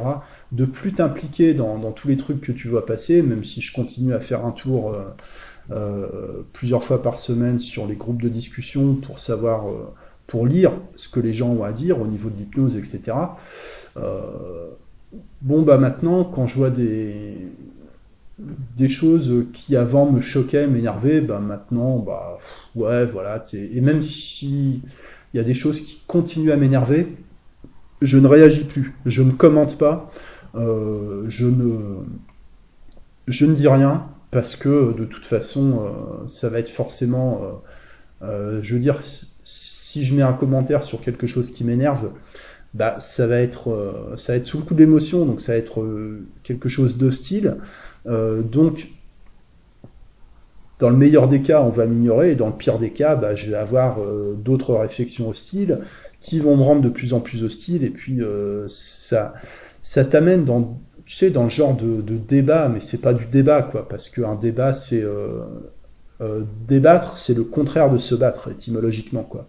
de 0.53 0.65
plus 0.65 0.93
t'impliquer 0.93 1.55
dans, 1.55 1.79
tous 1.93 2.09
les 2.09 2.17
trucs 2.17 2.41
que 2.41 2.53
tu 2.53 2.69
vois 2.69 2.87
passer, 2.87 3.23
même 3.23 3.45
si 3.45 3.61
je 3.61 3.73
continue 3.73 4.15
à 4.15 4.21
faire 4.21 4.45
un 4.47 4.53
tour 4.53 4.93
euh, 4.93 5.03
euh, 5.73 6.43
plusieurs 6.53 6.85
fois 6.85 7.03
par 7.03 7.19
semaine 7.19 7.59
sur 7.59 7.87
les 7.87 7.97
groupes 7.97 8.23
de 8.23 8.29
discussion 8.29 8.95
pour 8.95 9.19
savoir, 9.19 9.69
euh, 9.69 9.93
pour 10.27 10.47
lire 10.47 10.73
ce 10.95 11.09
que 11.09 11.21
les 11.21 11.35
gens 11.35 11.51
ont 11.51 11.65
à 11.65 11.73
dire 11.73 12.01
au 12.01 12.07
niveau 12.07 12.31
de 12.31 12.37
l'hypnose, 12.39 12.77
etc. 12.77 13.17
bon, 15.43 15.63
bah 15.63 15.79
maintenant, 15.79 16.25
quand 16.25 16.47
je 16.47 16.57
vois 16.57 16.71
des, 16.71 17.37
des 18.77 18.89
choses 18.89 19.47
qui 19.53 19.75
avant 19.77 20.11
me 20.11 20.21
choquaient, 20.21 20.69
m'énervaient, 20.69 21.21
bah 21.21 21.41
maintenant, 21.41 21.99
bah 21.99 22.39
ouais, 22.77 23.05
voilà, 23.07 23.43
et 23.53 23.81
même 23.81 24.03
si 24.03 24.83
il 25.33 25.39
y 25.39 25.41
a 25.41 25.45
des 25.45 25.55
choses 25.55 25.81
qui 25.81 26.03
continuent 26.07 26.53
à 26.53 26.57
m'énerver, 26.57 27.07
je 28.03 28.19
ne 28.19 28.27
réagis 28.27 28.65
plus, 28.65 28.95
je 29.07 29.23
ne 29.23 29.31
commente 29.31 29.79
pas, 29.79 30.11
euh, 30.55 31.25
je, 31.29 31.47
ne, 31.47 32.05
dis 33.55 33.69
rien, 33.69 34.07
parce 34.31 34.57
que 34.57 34.93
de 34.93 35.05
toute 35.05 35.25
façon, 35.25 35.81
euh, 35.81 36.27
ça 36.27 36.49
va 36.49 36.59
être 36.59 36.69
forcément... 36.69 37.41
Euh, 38.23 38.61
je 38.63 38.75
veux 38.75 38.81
dire, 38.81 39.01
si 39.03 40.05
je 40.05 40.15
mets 40.15 40.23
un 40.23 40.33
commentaire 40.33 40.85
sur 40.85 41.01
quelque 41.01 41.27
chose 41.27 41.51
qui 41.51 41.65
m'énerve, 41.65 42.11
bah, 42.75 42.99
ça 43.01 43.27
va 43.27 43.41
être 43.41 44.15
ça 44.17 44.39
va 44.39 44.45
sous 44.45 44.59
le 44.59 44.65
coup 44.65 44.75
de 44.75 44.85
donc 45.25 45.41
ça 45.41 45.53
va 45.53 45.59
être 45.59 45.85
quelque 46.43 46.69
chose 46.69 46.97
d'hostile. 46.99 47.57
donc 48.07 48.87
dans 50.83 50.91
le 50.91 50.97
meilleur 50.97 51.29
des 51.29 51.43
cas, 51.43 51.63
on 51.63 51.69
va 51.69 51.87
m'ignorer, 51.87 52.33
et 52.33 52.35
dans 52.35 52.49
le 52.49 52.57
pire 52.57 52.77
des 52.77 52.91
cas, 52.91 53.15
bah, 53.15 53.37
je 53.37 53.49
vais 53.49 53.57
avoir 53.57 54.01
euh, 54.01 54.35
d'autres 54.35 54.75
réflexions 54.75 55.29
hostiles 55.29 55.79
qui 56.19 56.41
vont 56.41 56.57
me 56.57 56.63
rendre 56.65 56.83
de 56.83 56.89
plus 56.89 57.15
en 57.15 57.21
plus 57.21 57.45
hostile, 57.45 57.85
et 57.85 57.91
puis 57.91 58.21
euh, 58.21 58.65
ça, 58.67 59.33
ça 59.81 60.05
t'amène 60.05 60.45
dans, 60.45 60.81
tu 61.07 61.15
sais, 61.15 61.31
dans 61.31 61.45
le 61.45 61.51
genre 61.51 61.77
de, 61.77 62.17
débat, 62.17 62.69
mais 62.69 62.81
c'est 62.81 63.01
pas 63.01 63.15
du 63.15 63.27
débat, 63.27 63.63
quoi, 63.63 63.89
parce 63.89 64.09
qu'un 64.09 64.35
débat, 64.35 64.73
c'est 64.73 65.05
débattre, 66.67 67.17
c'est 67.17 67.35
le 67.35 67.45
contraire 67.45 67.89
de 67.89 67.99
se 67.99 68.17
battre 68.17 68.51
étymologiquement, 68.51 69.23
quoi. 69.23 69.47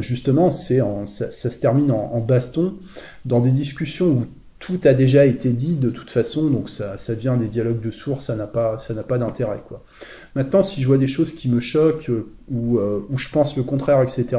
justement, 0.00 0.50
c'est 0.50 0.80
ça, 1.06 1.32
ça, 1.32 1.50
se 1.50 1.58
termine 1.58 1.90
en, 1.90 2.12
en, 2.12 2.20
baston 2.20 2.74
dans 3.24 3.40
des 3.40 3.50
discussions 3.50 4.08
où 4.08 4.26
tout 4.60 4.78
a 4.84 4.92
déjà 4.92 5.24
été 5.24 5.52
dit 5.52 5.74
de 5.74 5.88
toute 5.88 6.10
façon, 6.10 6.48
donc 6.48 6.68
ça, 6.68 6.98
ça 6.98 7.14
vient 7.14 7.38
des 7.38 7.48
dialogues 7.48 7.80
de 7.80 7.90
source, 7.90 8.26
ça 8.26 8.36
n'a 8.36 8.46
pas, 8.46 8.78
ça 8.78 8.92
n'a 8.92 9.02
pas 9.02 9.16
d'intérêt, 9.16 9.62
quoi. 9.66 9.82
Maintenant, 10.36 10.62
si 10.62 10.82
je 10.82 10.86
vois 10.86 10.98
des 10.98 11.08
choses 11.08 11.32
qui 11.32 11.48
me 11.48 11.60
choquent 11.60 12.10
euh, 12.10 12.30
ou 12.50 12.78
euh, 12.78 13.00
où 13.08 13.18
je 13.18 13.30
pense 13.30 13.56
le 13.56 13.62
contraire, 13.62 14.02
etc., 14.02 14.36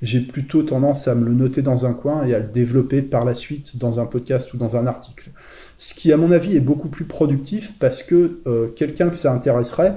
j'ai 0.00 0.20
plutôt 0.20 0.62
tendance 0.62 1.08
à 1.08 1.16
me 1.16 1.26
le 1.26 1.34
noter 1.34 1.60
dans 1.62 1.86
un 1.86 1.92
coin 1.92 2.24
et 2.24 2.34
à 2.34 2.38
le 2.38 2.46
développer 2.46 3.02
par 3.02 3.24
la 3.24 3.34
suite 3.34 3.78
dans 3.78 3.98
un 3.98 4.06
podcast 4.06 4.54
ou 4.54 4.58
dans 4.58 4.76
un 4.76 4.86
article. 4.86 5.30
Ce 5.76 5.92
qui, 5.92 6.12
à 6.12 6.16
mon 6.16 6.30
avis, 6.30 6.56
est 6.56 6.60
beaucoup 6.60 6.88
plus 6.88 7.04
productif 7.04 7.74
parce 7.80 8.04
que 8.04 8.38
euh, 8.46 8.68
quelqu'un 8.68 9.10
que 9.10 9.16
ça 9.16 9.32
intéresserait, 9.32 9.94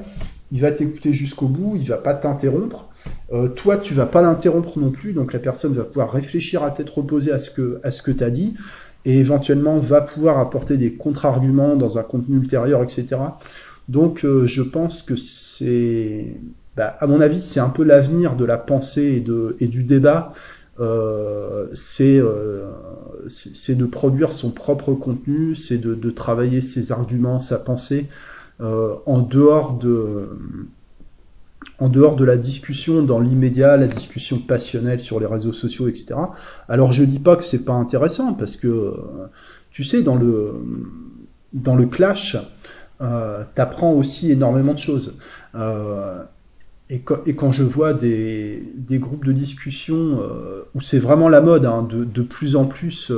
il 0.52 0.60
va 0.60 0.72
t'écouter 0.72 1.14
jusqu'au 1.14 1.48
bout, 1.48 1.78
il 1.80 1.88
va 1.88 1.98
pas 1.98 2.16
t'interrompre. 2.16 2.90
toi, 3.56 3.78
tu 3.78 3.94
vas 3.94 4.06
pas 4.06 4.22
l'interrompre 4.22 4.80
non 4.80 4.90
plus, 4.90 5.14
donc 5.14 5.32
la 5.32 5.40
personne 5.40 5.72
va 5.74 5.86
pouvoir 5.86 6.12
réfléchir 6.12 6.64
à 6.64 6.72
tête 6.72 6.90
reposée 6.90 7.32
à 7.32 7.40
ce 7.40 7.52
que 7.52 7.80
à 7.84 7.92
ce 7.92 8.02
que 8.02 8.12
tu 8.12 8.22
as 8.22 8.30
dit 8.30 8.56
et 9.06 9.20
éventuellement 9.20 9.78
va 9.80 10.02
pouvoir 10.02 10.40
apporter 10.40 10.78
des 10.78 10.96
contre-arguments 10.96 11.76
dans 11.76 11.98
un 11.98 12.04
contenu 12.04 12.38
ultérieur, 12.38 12.84
etc. 12.84 13.18
Donc 13.90 14.24
euh, 14.24 14.48
je 14.48 14.62
pense 14.62 15.02
que 15.02 15.16
c'est, 15.16 16.38
bah, 16.76 16.96
à 17.00 17.08
mon 17.08 17.20
avis, 17.20 17.42
c'est 17.42 17.60
un 17.60 17.70
peu 17.70 17.84
l'avenir 17.84 18.36
de 18.36 18.46
la 18.46 18.58
pensée 18.58 19.16
et, 19.18 19.22
de, 19.22 19.56
et 19.60 19.68
du 19.68 19.84
débat. 19.84 20.32
Euh, 20.80 21.68
euh, 22.00 22.72
c'est 23.28 23.76
de 23.76 23.86
produire 23.86 24.32
son 24.32 24.52
propre 24.52 24.94
contenu, 24.94 25.56
c'est 25.56 25.78
de, 25.78 25.94
de, 25.94 26.10
travailler 26.10 26.62
ses 26.62 26.92
arguments, 26.92 27.40
sa 27.40 27.60
pensée 27.60 28.08
en 28.60 29.22
dehors 29.22 29.74
de 29.74 30.30
en 31.82 31.90
dehors 31.90 32.16
de 32.16 32.24
la 32.24 32.38
discussion 32.38 33.04
dans 33.04 33.20
l'immédiat, 33.20 33.76
la 33.76 33.88
discussion 33.88 34.38
passionnelle 34.38 35.00
sur 35.00 35.20
les 35.20 35.26
réseaux 35.26 35.52
sociaux, 35.52 35.90
etc. 35.90 36.16
Alors 36.70 36.94
je 36.94 37.04
dis 37.04 37.20
pas 37.20 37.36
que 37.36 37.44
c'est 37.44 37.66
pas 37.66 37.74
intéressant 37.74 38.34
parce 38.34 38.56
que 38.56 38.94
tu 39.72 39.84
sais 39.84 40.02
dans 40.02 40.16
le 40.16 40.64
dans 41.54 41.76
le 41.76 41.86
clash, 41.86 42.38
euh, 43.02 43.44
t'apprends 43.56 43.92
aussi 43.92 44.32
énormément 44.32 44.74
de 44.74 44.80
choses. 44.80 45.18
Euh, 45.56 46.24
et, 46.90 47.00
quand, 47.02 47.52
je 47.52 47.64
vois 47.64 47.94
des, 47.94 48.64
des 48.76 49.00
groupes 49.00 49.24
de 49.24 49.32
discussion 49.32 50.20
euh, 50.22 50.64
où 50.76 50.82
c'est 50.82 51.00
vraiment 51.00 51.30
la 51.30 51.40
mode, 51.40 51.66
hein, 51.66 51.84
de, 51.84 52.04
de, 52.04 52.22
plus 52.22 52.58
en 52.58 52.66
plus, 52.66 53.12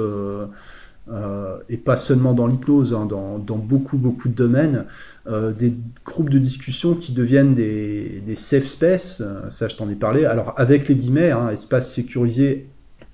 euh, 1.10 1.14
euh, 1.14 1.58
et 1.70 1.78
pas 1.78 1.98
seulement 1.98 2.34
dans 2.34 2.48
l'hypnose, 2.48 2.94
hein, 2.94 3.06
dans, 3.06 3.58
beaucoup 3.58 3.98
beaucoup 3.98 4.30
de 4.30 4.34
domaines, 4.34 4.86
des 5.28 5.74
groupes 6.06 6.30
de 6.30 6.40
discussion 6.40 6.96
qui 6.96 7.14
deviennent 7.14 7.54
des, 7.54 8.36
safe 8.36 8.66
space, 8.66 9.24
ça 9.50 9.68
je 9.68 9.76
t'en 9.76 9.90
ai 9.90 9.96
parlé, 9.96 10.26
alors 10.26 10.54
avec 10.58 10.88
les 10.88 10.96
guillemets, 10.96 11.32
hein, 11.32 11.50
espace 11.50 11.92
sécurisé 11.92 12.68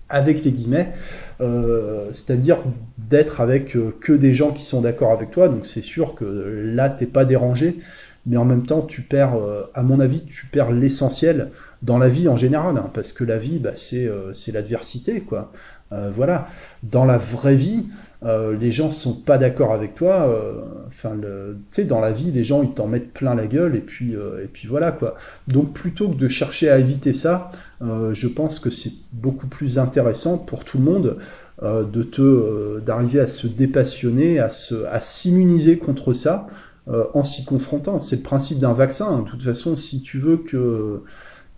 avec 0.09 0.43
les 0.43 0.51
guillemets, 0.51 0.91
euh, 1.39 2.07
c'est-à-dire 2.11 2.63
d'être 2.97 3.41
avec 3.41 3.75
euh, 3.75 3.95
que 4.01 4.11
des 4.11 4.33
gens 4.33 4.51
qui 4.51 4.63
sont 4.63 4.81
d'accord 4.81 5.11
avec 5.11 5.31
toi. 5.31 5.47
Donc 5.47 5.65
c'est 5.65 5.83
sûr 5.83 6.15
que 6.15 6.25
là 6.25 6.89
t'es 6.89 7.05
pas 7.05 7.25
dérangé, 7.25 7.77
mais 8.25 8.37
en 8.37 8.45
même 8.45 8.65
temps 8.65 8.81
tu 8.81 9.01
perds, 9.01 9.35
euh, 9.35 9.63
à 9.73 9.83
mon 9.83 9.99
avis, 9.99 10.23
tu 10.25 10.47
perds 10.47 10.71
l'essentiel 10.71 11.51
dans 11.83 11.97
la 11.97 12.09
vie 12.09 12.27
en 12.27 12.35
général, 12.35 12.77
hein, 12.77 12.89
parce 12.93 13.13
que 13.13 13.23
la 13.23 13.37
vie, 13.37 13.59
bah, 13.59 13.71
c'est 13.75 14.51
l'adversité, 14.51 15.21
quoi. 15.21 15.51
Voilà. 15.91 16.47
Dans 16.83 17.05
la 17.05 17.17
vraie 17.17 17.55
vie, 17.55 17.87
euh, 18.25 18.57
les 18.57 18.73
gens 18.73 18.91
sont 18.91 19.13
pas 19.13 19.37
d'accord 19.37 19.71
avec 19.71 19.95
toi. 19.95 20.27
Euh, 20.27 20.61
enfin, 20.87 21.11
tu 21.21 21.27
sais, 21.71 21.85
dans 21.85 22.01
la 22.01 22.11
vie, 22.11 22.31
les 22.31 22.43
gens 22.43 22.63
ils 22.63 22.73
t'en 22.73 22.87
mettent 22.87 23.13
plein 23.13 23.33
la 23.33 23.47
gueule 23.47 23.75
et 23.75 23.81
puis 23.81 24.15
euh, 24.15 24.43
et 24.43 24.47
puis 24.47 24.67
voilà 24.67 24.91
quoi. 24.91 25.15
Donc 25.47 25.73
plutôt 25.73 26.09
que 26.09 26.15
de 26.15 26.27
chercher 26.27 26.69
à 26.69 26.79
éviter 26.79 27.13
ça, 27.13 27.51
je 27.81 28.27
pense 28.27 28.59
que 28.59 28.69
c'est 28.69 28.91
beaucoup 29.13 29.47
plus 29.47 29.79
intéressant 29.79 30.37
pour 30.37 30.65
tout 30.65 30.77
le 30.77 30.83
monde 30.83 31.17
de 31.61 32.03
te 32.03 32.79
d'arriver 32.81 33.21
à 33.21 33.27
se 33.27 33.47
dépassionner, 33.47 34.39
à 34.39 34.49
se 34.49 34.85
à 34.85 34.99
s'immuniser 34.99 35.77
contre 35.77 36.11
ça 36.11 36.47
en 36.87 37.23
s'y 37.23 37.45
confrontant. 37.45 38.01
C'est 38.01 38.17
le 38.17 38.21
principe 38.21 38.59
d'un 38.59 38.73
vaccin. 38.73 39.19
De 39.19 39.29
toute 39.29 39.43
façon, 39.43 39.77
si 39.77 40.01
tu 40.01 40.19
veux 40.19 40.37
que 40.37 41.01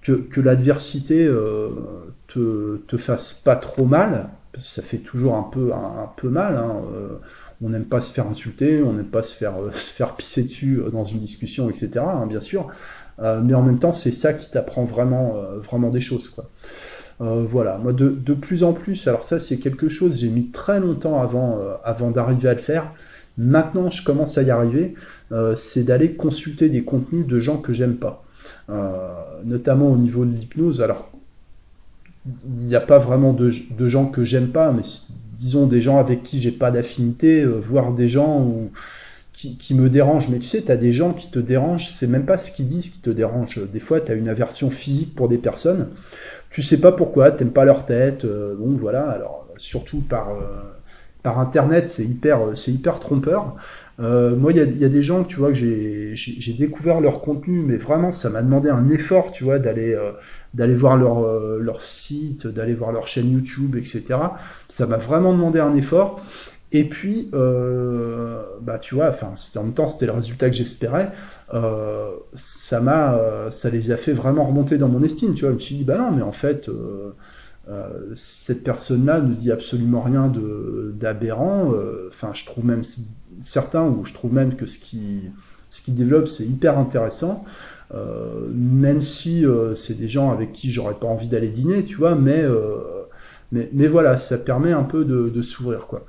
que, 0.01 0.13
que 0.13 0.41
l'adversité 0.41 1.27
te, 2.33 2.77
te 2.87 2.97
fasse 2.97 3.33
pas 3.33 3.55
trop 3.55 3.85
mal, 3.85 4.29
ça 4.57 4.81
fait 4.81 4.97
toujours 4.97 5.35
un 5.35 5.43
peu, 5.43 5.73
un, 5.73 6.09
peu 6.15 6.29
mal. 6.29 6.55
Hein. 6.57 6.81
Euh, 6.93 7.17
on 7.63 7.69
n'aime 7.69 7.85
pas 7.85 8.01
se 8.01 8.11
faire 8.11 8.27
insulter, 8.27 8.81
on 8.81 8.93
n'aime 8.93 9.05
pas 9.05 9.23
se 9.23 9.35
faire, 9.35 9.61
euh, 9.61 9.71
se 9.73 9.91
faire 9.91 10.15
pisser 10.15 10.43
dessus 10.43 10.79
euh, 10.79 10.89
dans 10.89 11.05
une 11.05 11.19
discussion, 11.19 11.69
etc. 11.69 11.91
Hein, 11.99 12.25
bien 12.27 12.41
sûr. 12.41 12.67
mais 13.19 13.53
en 13.53 13.61
même 13.61 13.79
temps, 13.79 13.93
c'est 13.93 14.11
ça 14.11 14.33
qui 14.33 14.49
t'apprend 14.49 14.83
vraiment, 14.83 15.35
vraiment 15.59 15.89
des 15.91 16.01
choses. 16.01 16.29
Quoi. 16.29 16.49
voilà, 17.19 17.77
moi 17.77 17.93
de, 17.93 18.09
de, 18.09 18.33
plus 18.33 18.63
en 18.63 18.73
plus, 18.73 19.07
alors 19.07 19.23
ça 19.23 19.37
c'est 19.37 19.57
quelque 19.57 19.89
chose, 19.89 20.21
j'ai 20.21 20.29
mis 20.29 20.49
très 20.49 20.79
longtemps 20.79 21.21
avant, 21.21 21.59
avant 21.83 22.09
d'arriver 22.09 22.49
à 22.49 22.53
le 22.53 22.59
faire. 22.59 22.91
Maintenant, 23.37 23.91
je 23.91 24.03
commence 24.03 24.39
à 24.39 24.41
y 24.41 24.49
arriver. 24.49 24.95
c'est 25.55 25.83
d'aller 25.83 26.15
consulter 26.15 26.69
des 26.69 26.83
contenus 26.83 27.27
de 27.27 27.39
gens 27.39 27.57
que 27.57 27.73
j'aime 27.73 27.97
pas. 27.97 28.23
notamment 29.45 29.91
au 29.91 29.97
niveau 29.97 30.25
de 30.25 30.31
l'hypnose. 30.31 30.81
Alors, 30.81 31.11
il 32.25 32.67
n'y 32.67 32.75
a 32.75 32.81
pas 32.81 32.99
vraiment 32.99 33.33
de, 33.33 33.51
gens 33.87 34.05
que 34.07 34.23
j'aime 34.23 34.49
pas, 34.49 34.71
mais 34.71 34.83
disons 35.37 35.65
des 35.65 35.81
gens 35.81 35.97
avec 35.97 36.23
qui 36.23 36.41
j'ai 36.41 36.51
pas 36.51 36.71
d'affinité, 36.71 37.41
euh, 37.41 37.59
voire 37.59 37.93
des 37.93 38.07
gens 38.07 38.69
qui, 39.33 39.73
me 39.73 39.89
dérangent. 39.89 40.29
Mais 40.29 40.37
tu 40.37 40.47
sais, 40.47 40.61
tu 40.61 40.71
as 40.71 40.77
des 40.77 40.93
gens 40.93 41.13
qui 41.13 41.31
te 41.31 41.39
dérangent, 41.39 41.89
c'est 41.89 42.05
même 42.05 42.25
pas 42.25 42.37
ce 42.37 42.51
qu'ils 42.51 42.67
disent 42.67 42.91
qui 42.91 43.01
te 43.01 43.09
dérange. 43.09 43.59
Des 43.71 43.79
fois, 43.79 43.99
tu 43.99 44.11
as 44.11 44.15
une 44.15 44.29
aversion 44.29 44.69
physique 44.69 45.15
pour 45.15 45.29
des 45.29 45.39
personnes, 45.39 45.89
tu 46.51 46.61
sais 46.61 46.77
pas 46.77 46.91
pourquoi, 46.91 47.31
t'aimes 47.31 47.51
pas 47.51 47.65
leur 47.65 47.85
tête, 47.85 48.25
euh, 48.25 48.55
bon 48.55 48.77
voilà, 48.77 49.09
alors 49.09 49.47
surtout 49.57 50.01
par, 50.01 50.29
euh, 50.29 50.43
par 51.23 51.39
internet, 51.39 51.87
c'est 51.87 52.05
hyper, 52.05 52.39
hyper 52.67 52.99
trompeur. 52.99 53.55
Moi, 53.99 54.51
il 54.51 54.57
y 54.57 54.59
a, 54.59 54.63
y 54.63 54.83
a, 54.83 54.89
des 54.89 55.03
gens, 55.03 55.23
tu 55.23 55.37
vois, 55.37 55.49
que 55.49 55.53
j'ai 55.53 56.53
découvert 56.57 57.01
leur 57.01 57.21
contenu, 57.21 57.61
mais 57.61 57.77
vraiment, 57.77 58.11
ça 58.11 58.31
m'a 58.31 58.41
demandé 58.41 58.67
un 58.67 58.89
effort, 58.89 59.31
tu 59.31 59.43
vois, 59.43 59.59
d'aller 59.59 59.95
d'aller 60.53 60.75
voir 60.75 60.97
leur, 60.97 61.23
euh, 61.23 61.59
leur 61.59 61.81
site, 61.81 62.47
d'aller 62.47 62.73
voir 62.73 62.91
leur 62.91 63.07
chaîne 63.07 63.31
YouTube, 63.31 63.75
etc. 63.75 64.03
Ça 64.67 64.85
m'a 64.85 64.97
vraiment 64.97 65.31
demandé 65.33 65.59
un 65.59 65.73
effort. 65.73 66.21
Et 66.73 66.85
puis, 66.85 67.29
euh, 67.33 68.43
bah, 68.61 68.79
tu 68.79 68.95
vois, 68.95 69.11
en 69.11 69.63
même 69.63 69.73
temps, 69.73 69.87
c'était 69.87 70.05
le 70.05 70.13
résultat 70.13 70.49
que 70.49 70.55
j'espérais. 70.55 71.11
Euh, 71.53 72.11
ça 72.33 72.79
m'a, 72.79 73.19
ça 73.49 73.69
les 73.69 73.91
a 73.91 73.97
fait 73.97 74.13
vraiment 74.13 74.45
remonter 74.45 74.77
dans 74.77 74.87
mon 74.87 75.03
estime. 75.03 75.33
Tu 75.33 75.41
vois, 75.41 75.49
je 75.49 75.55
me 75.55 75.59
suis 75.59 75.75
dit, 75.75 75.83
bah 75.83 75.97
non, 75.97 76.11
mais 76.11 76.21
en 76.21 76.31
fait, 76.31 76.69
cette 78.13 78.63
personne-là 78.63 79.19
ne 79.19 79.33
dit 79.33 79.51
absolument 79.51 80.01
rien 80.01 80.27
de 80.27 80.93
d'aberrant. 80.97 81.73
Enfin, 82.07 82.31
je 82.33 82.45
trouve 82.45 82.65
même 82.65 82.83
certains, 83.41 83.83
ou 83.83 84.05
je 84.05 84.13
trouve 84.13 84.33
même 84.33 84.55
que 84.55 84.65
ce 84.65 84.79
qui 84.79 85.23
ce 85.71 85.81
qui 85.81 85.91
développe, 85.93 86.27
c'est 86.27 86.45
hyper 86.45 86.77
intéressant. 86.77 87.43
Euh, 87.93 88.47
même 88.53 89.01
si 89.01 89.45
euh, 89.45 89.75
c'est 89.75 89.95
des 89.95 90.07
gens 90.07 90.31
avec 90.31 90.53
qui 90.53 90.71
j'aurais 90.71 90.93
pas 90.93 91.07
envie 91.07 91.27
d'aller 91.27 91.49
dîner, 91.49 91.83
tu 91.83 91.95
vois, 91.95 92.15
mais, 92.15 92.41
euh, 92.41 92.77
mais, 93.51 93.69
mais, 93.73 93.87
voilà, 93.87 94.15
ça 94.15 94.37
permet 94.37 94.71
un 94.71 94.83
peu 94.83 95.03
de, 95.03 95.41
s'ouvrir, 95.41 95.87
quoi. 95.87 96.05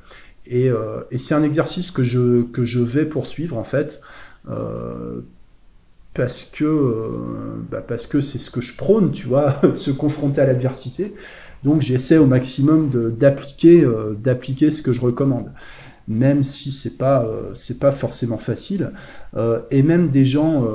Et, 0.47 0.71
c'est 1.19 1.35
un 1.35 1.43
exercice 1.43 1.91
que 1.91 2.05
je, 2.05 2.43
que 2.43 2.65
je 2.65 2.81
vais 2.81 3.05
poursuivre, 3.05 3.57
en 3.57 3.65
fait, 3.65 4.01
parce 6.15 6.45
que 6.45 7.09
bah 7.71 7.81
parce 7.81 8.07
que 8.07 8.21
c'est 8.21 8.39
ce 8.39 8.51
que 8.51 8.61
je 8.61 8.77
prône, 8.77 9.13
tu 9.13 9.27
vois, 9.27 9.55
se 9.75 9.91
confronter 9.91 10.41
à 10.41 10.47
l'adversité. 10.47 11.15
Donc 11.65 11.81
j'essaie 11.81 12.19
au 12.19 12.27
maximum 12.27 12.91
d'appliquer 13.19 13.83
ce 14.71 14.83
que 14.83 14.93
je 14.93 15.01
recommande 15.01 15.53
même 16.09 16.43
si 16.43 16.73
c'est 16.73 16.99
pas 16.99 17.25
pas 17.81 17.93
forcément 17.93 18.37
facile 18.37 18.91
et 19.71 19.85
même 19.85 20.09
des 20.09 20.25
gens 20.25 20.67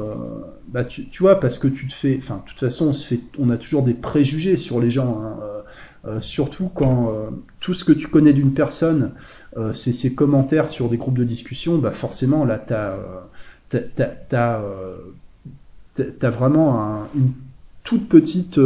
bah 0.68 0.84
tu, 0.84 1.08
tu, 1.08 1.24
vois 1.24 1.40
parce 1.40 1.58
que 1.58 1.68
tu 1.68 1.88
te 1.88 1.94
fais 1.94 2.18
de 2.18 2.22
toute 2.46 2.60
façon 2.60 2.92
on 3.40 3.50
a 3.50 3.58
toujours 3.58 3.84
des 3.84 3.94
préjugés 3.94 4.58
sur 4.58 4.80
les 4.80 4.92
gens 4.92 5.22
hein, 6.06 6.20
surtout 6.20 6.70
quand 6.74 7.14
tout 7.60 7.74
ce 7.74 7.84
que 7.84 7.92
tu 7.94 8.08
connais 8.08 8.34
d'une 8.34 8.54
personne 8.54 9.12
c'est 9.74 9.94
ses 9.94 10.14
commentaires 10.14 10.70
sur 10.70 10.90
des 10.90 10.98
groupes 10.98 11.18
de 11.18 11.24
discussion 11.24 11.78
bah 11.78 11.92
forcément 11.92 12.44
là 12.46 12.60
t'as 12.60 12.98
t'as 13.70 14.60
vraiment 16.30 16.82
un, 16.82 17.10
une 17.16 17.32
toute 17.84 18.10
petite 18.10 18.60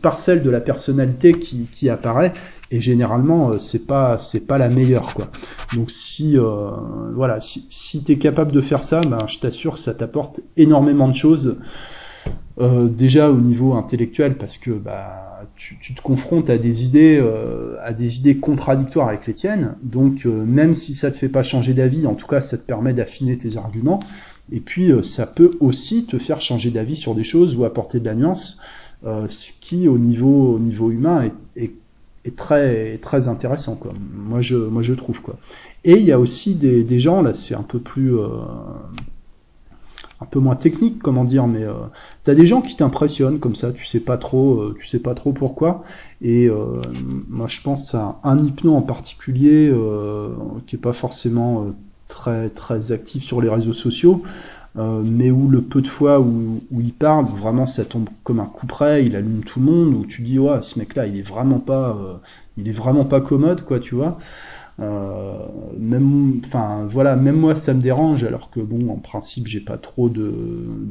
parcelle 0.00 0.42
de 0.42 0.50
la 0.50 0.60
personnalité 0.60 1.38
qui 1.38 1.88
apparaît 1.88 2.32
et 2.74 2.80
généralement 2.80 3.50
euh, 3.50 3.58
c'est 3.58 3.86
pas 3.86 4.18
c'est 4.18 4.40
pas 4.40 4.58
la 4.58 4.68
meilleure 4.68 5.14
quoi 5.14 5.30
donc 5.74 5.90
si 5.90 6.36
euh, 6.36 6.70
voilà 7.14 7.40
si, 7.40 8.02
tu 8.02 8.12
es 8.12 8.18
capable 8.18 8.52
de 8.52 8.60
faire 8.60 8.82
ça 8.82 9.00
ben, 9.02 9.26
je 9.28 9.38
t'assure 9.38 9.74
que 9.74 9.78
ça 9.78 9.94
t'apporte 9.94 10.40
énormément 10.56 11.08
de 11.08 11.14
choses 11.14 11.56
Euh, 12.60 12.86
déjà 12.88 13.32
au 13.32 13.40
niveau 13.40 13.74
intellectuel, 13.74 14.36
parce 14.36 14.58
que 14.58 14.70
bah, 14.70 15.42
tu, 15.56 15.92
te 15.92 16.00
confrontes 16.00 16.48
à 16.50 16.56
des 16.56 16.84
idées, 16.84 17.20
à 17.82 17.92
des 17.92 18.18
idées 18.18 18.36
contradictoires 18.38 19.08
avec 19.08 19.26
les 19.26 19.34
tiennes. 19.34 19.74
Donc 19.82 20.24
même 20.24 20.72
si 20.72 20.94
ça 20.94 21.10
te 21.10 21.16
fait 21.16 21.28
pas 21.28 21.42
changer 21.42 21.74
d'avis, 21.74 22.06
en 22.06 22.14
tout 22.14 22.28
cas 22.28 22.40
ça 22.40 22.56
te 22.56 22.64
permet 22.64 22.94
d'affiner 22.94 23.36
tes 23.36 23.56
arguments. 23.56 23.98
Et 24.52 24.60
puis 24.60 24.92
ça 25.02 25.26
peut 25.26 25.50
aussi 25.58 26.06
te 26.06 26.16
faire 26.16 26.40
changer 26.40 26.70
d'avis 26.70 26.96
sur 26.96 27.16
des 27.16 27.24
choses 27.24 27.56
ou 27.56 27.64
apporter 27.64 27.98
de 27.98 28.04
la 28.04 28.14
nuance, 28.14 28.58
ce 29.02 29.50
qui 29.60 29.88
au 29.88 29.98
niveau, 29.98 30.54
au 30.54 30.60
niveau 30.60 30.92
humain 30.92 31.28
est, 31.56 31.72
est 32.24 32.36
très, 32.36 32.98
très 32.98 33.28
intéressant. 33.28 33.74
Quoi. 33.74 33.92
Moi 34.14 34.40
je, 34.40 34.56
moi 34.56 34.82
je 34.82 34.94
trouve 34.94 35.20
quoi. 35.20 35.36
Et 35.84 35.94
il 35.94 36.04
y 36.04 36.12
a 36.12 36.18
aussi 36.18 36.54
des, 36.54 36.84
des 36.84 36.98
gens 36.98 37.22
là, 37.22 37.34
c'est 37.34 37.54
un 37.54 37.62
peu 37.62 37.78
plus 37.78 38.14
un 40.20 40.26
peu 40.26 40.38
moins 40.38 40.56
technique, 40.56 41.02
comment 41.02 41.24
dire, 41.24 41.46
mais 41.46 41.64
euh, 41.64 41.72
t'as 42.24 42.34
des 42.34 42.46
gens 42.46 42.62
qui 42.62 42.76
t'impressionnent 42.76 43.38
comme 43.38 43.54
ça, 43.54 43.72
tu 43.72 43.84
sais 43.84 44.00
pas 44.00 44.16
trop, 44.16 44.60
euh, 44.60 44.76
tu 44.78 44.86
sais 44.86 44.98
pas 44.98 45.14
trop 45.14 45.32
pourquoi. 45.32 45.82
Et 46.22 46.48
euh, 46.48 46.82
moi, 47.28 47.46
je 47.48 47.60
pense 47.60 47.94
à 47.94 48.18
un 48.22 48.38
hypno 48.38 48.74
en 48.74 48.82
particulier 48.82 49.68
euh, 49.72 50.34
qui 50.66 50.76
est 50.76 50.78
pas 50.78 50.92
forcément 50.92 51.66
très 52.08 52.48
très 52.50 52.92
actif 52.92 53.22
sur 53.22 53.40
les 53.40 53.48
réseaux 53.48 53.72
sociaux, 53.72 54.22
mais 54.76 55.30
où 55.30 55.48
le 55.48 55.62
peu 55.62 55.80
de 55.80 55.88
fois 55.88 56.20
où, 56.20 56.60
où, 56.72 56.80
il 56.80 56.92
parle, 56.92 57.26
vraiment 57.26 57.66
ça 57.66 57.84
tombe 57.84 58.08
comme 58.24 58.40
un 58.40 58.46
coup 58.46 58.66
près, 58.66 59.04
il 59.04 59.14
allume 59.14 59.44
tout 59.44 59.60
le 59.60 59.66
monde, 59.66 59.94
où 59.94 60.04
tu 60.04 60.22
dis 60.22 60.38
ouais, 60.38 60.62
ce 60.62 60.78
mec-là, 60.78 61.06
il 61.06 61.18
est 61.18 61.22
vraiment 61.22 61.60
pas, 61.60 61.96
il 62.56 62.68
est 62.68 62.72
vraiment 62.72 63.04
pas 63.04 63.20
commode, 63.20 63.64
quoi, 63.64 63.78
tu 63.78 63.94
vois. 63.94 64.18
Euh, 64.80 65.46
même, 65.78 66.40
enfin 66.44 66.84
voilà, 66.88 67.14
même 67.14 67.36
moi 67.36 67.54
ça 67.54 67.74
me 67.74 67.80
dérange, 67.80 68.24
alors 68.24 68.50
que 68.50 68.58
bon, 68.58 68.88
en 68.90 68.96
principe, 68.96 69.46
j'ai 69.46 69.60
pas 69.60 69.78
trop 69.78 70.08
de, 70.08 70.32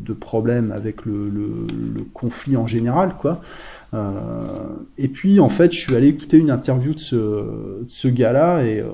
de 0.06 0.14
problèmes 0.14 0.72
avec 0.72 1.06
le, 1.06 1.30
le, 1.30 1.68
le, 1.94 2.04
conflit 2.14 2.56
en 2.56 2.66
général, 2.66 3.16
quoi. 3.20 3.42
Euh, 3.94 4.14
et 4.98 5.10
puis 5.10 5.40
en 5.42 5.50
fait, 5.50 5.74
je 5.74 5.80
suis 5.80 5.96
allé 5.96 6.08
écouter 6.08 6.38
une 6.38 6.50
interview 6.50 6.94
de 6.94 7.00
ce, 7.00 7.16
de 7.16 7.86
ce 7.88 8.08
gars-là 8.08 8.64
et 8.64 8.80
euh, 8.80 8.88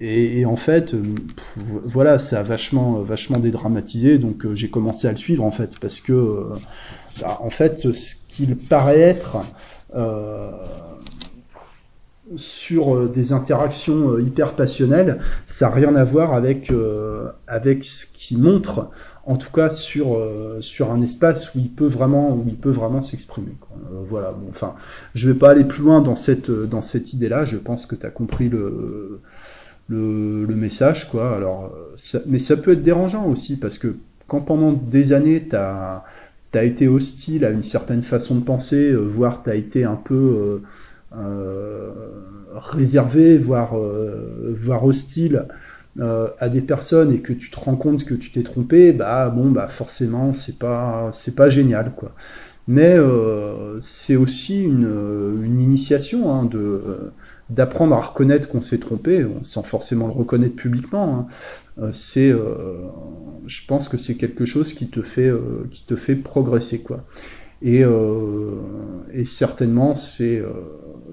et, 0.00 0.44
en 0.46 0.56
fait, 0.56 0.92
pff, 0.92 1.58
voilà, 1.84 2.18
ça 2.18 2.40
a 2.40 2.42
vachement, 2.42 3.00
vachement 3.00 3.38
dédramatisé. 3.38 4.18
Donc 4.18 4.44
euh, 4.44 4.54
j'ai 4.54 4.70
commencé 4.70 5.08
à 5.08 5.10
le 5.10 5.16
suivre 5.16 5.44
en 5.44 5.50
fait, 5.50 5.78
parce 5.80 6.00
que, 6.00 6.12
euh, 6.12 6.42
bah, 7.20 7.38
en 7.40 7.50
fait, 7.50 7.92
ce 7.92 8.14
qu'il 8.28 8.56
paraît 8.56 9.00
être, 9.00 9.38
euh, 9.94 10.50
sur 12.36 12.94
euh, 12.94 13.08
des 13.08 13.32
interactions 13.32 14.12
euh, 14.12 14.22
hyper 14.22 14.54
passionnelles, 14.54 15.18
ça 15.46 15.68
n'a 15.68 15.74
rien 15.74 15.96
à 15.96 16.04
voir 16.04 16.34
avec, 16.34 16.70
euh, 16.70 17.30
avec 17.46 17.84
ce 17.84 18.06
qu'il 18.06 18.38
montre, 18.38 18.90
en 19.24 19.36
tout 19.36 19.50
cas 19.50 19.70
sur, 19.70 20.14
euh, 20.14 20.58
sur 20.60 20.92
un 20.92 21.00
espace 21.00 21.54
où 21.54 21.58
il 21.58 21.70
peut 21.70 21.86
vraiment, 21.86 22.34
où 22.34 22.44
il 22.46 22.56
peut 22.56 22.70
vraiment 22.70 23.00
s'exprimer. 23.00 23.56
Euh, 23.72 24.02
voilà, 24.04 24.32
bon, 24.32 24.46
enfin, 24.50 24.74
je 25.14 25.30
vais 25.30 25.38
pas 25.38 25.50
aller 25.50 25.64
plus 25.64 25.82
loin 25.82 26.02
dans 26.02 26.16
cette, 26.16 26.50
dans 26.50 26.82
cette 26.82 27.14
idée-là, 27.14 27.46
je 27.46 27.56
pense 27.56 27.86
que 27.86 27.94
tu 27.94 28.04
as 28.04 28.10
compris 28.10 28.48
le, 28.50 29.20
le, 29.88 30.46
message, 30.54 31.10
quoi. 31.10 31.34
Alors, 31.34 31.72
mais 32.26 32.38
ça 32.38 32.56
peut 32.56 32.72
être 32.72 32.82
dérangeant 32.82 33.26
aussi, 33.26 33.56
parce 33.56 33.78
que 33.78 33.96
quand 34.26 34.40
pendant 34.40 34.72
des 34.72 35.12
années, 35.12 35.46
tu 35.48 35.56
as, 35.56 36.04
été 36.54 36.88
hostile 36.88 37.44
à 37.44 37.50
une 37.50 37.62
certaine 37.62 38.02
façon 38.02 38.34
de 38.36 38.44
penser, 38.44 38.92
voire 38.92 39.42
tu 39.42 39.50
as 39.50 39.54
été 39.54 39.84
un 39.84 39.96
peu 39.96 40.60
euh, 41.16 41.90
réservé, 42.54 43.38
voire, 43.38 43.78
euh, 43.78 44.54
voire 44.54 44.84
hostile 44.84 45.46
euh, 46.00 46.28
à 46.38 46.48
des 46.48 46.60
personnes 46.60 47.12
et 47.12 47.20
que 47.20 47.32
tu 47.32 47.50
te 47.50 47.58
rends 47.58 47.76
compte 47.76 48.04
que 48.04 48.14
tu 48.14 48.30
t'es 48.30 48.42
trompé, 48.42 48.92
bah 48.92 49.30
bon 49.30 49.50
bah 49.50 49.68
forcément 49.68 50.32
c'est 50.32 50.58
pas 50.58 51.10
pas 51.36 51.48
génial 51.48 51.92
quoi. 51.96 52.14
Mais 52.66 52.94
euh, 52.98 53.80
c'est 53.80 54.16
aussi 54.16 54.62
une, 54.62 55.40
une 55.42 55.58
initiation 55.58 56.32
hein, 56.32 56.44
de 56.44 57.12
d'apprendre 57.50 57.94
à 57.94 58.00
reconnaître 58.00 58.48
qu'on 58.48 58.60
s'est 58.60 58.78
trompé, 58.78 59.26
sans 59.42 59.62
forcément 59.62 60.06
le 60.06 60.12
reconnaître 60.12 60.56
publiquement. 60.56 61.26
Hein. 61.78 61.90
C'est, 61.92 62.30
euh, 62.30 62.88
je 63.46 63.64
pense 63.66 63.88
que 63.88 63.96
c'est 63.96 64.16
quelque 64.16 64.44
chose 64.44 64.74
qui 64.74 64.88
te 64.88 65.00
fait 65.00 65.28
euh, 65.28 65.66
qui 65.70 65.84
te 65.84 65.96
fait 65.96 66.16
progresser 66.16 66.82
quoi. 66.82 67.04
Et, 67.62 67.82
et 69.12 69.24
certainement 69.24 69.96
c'est 69.96 70.40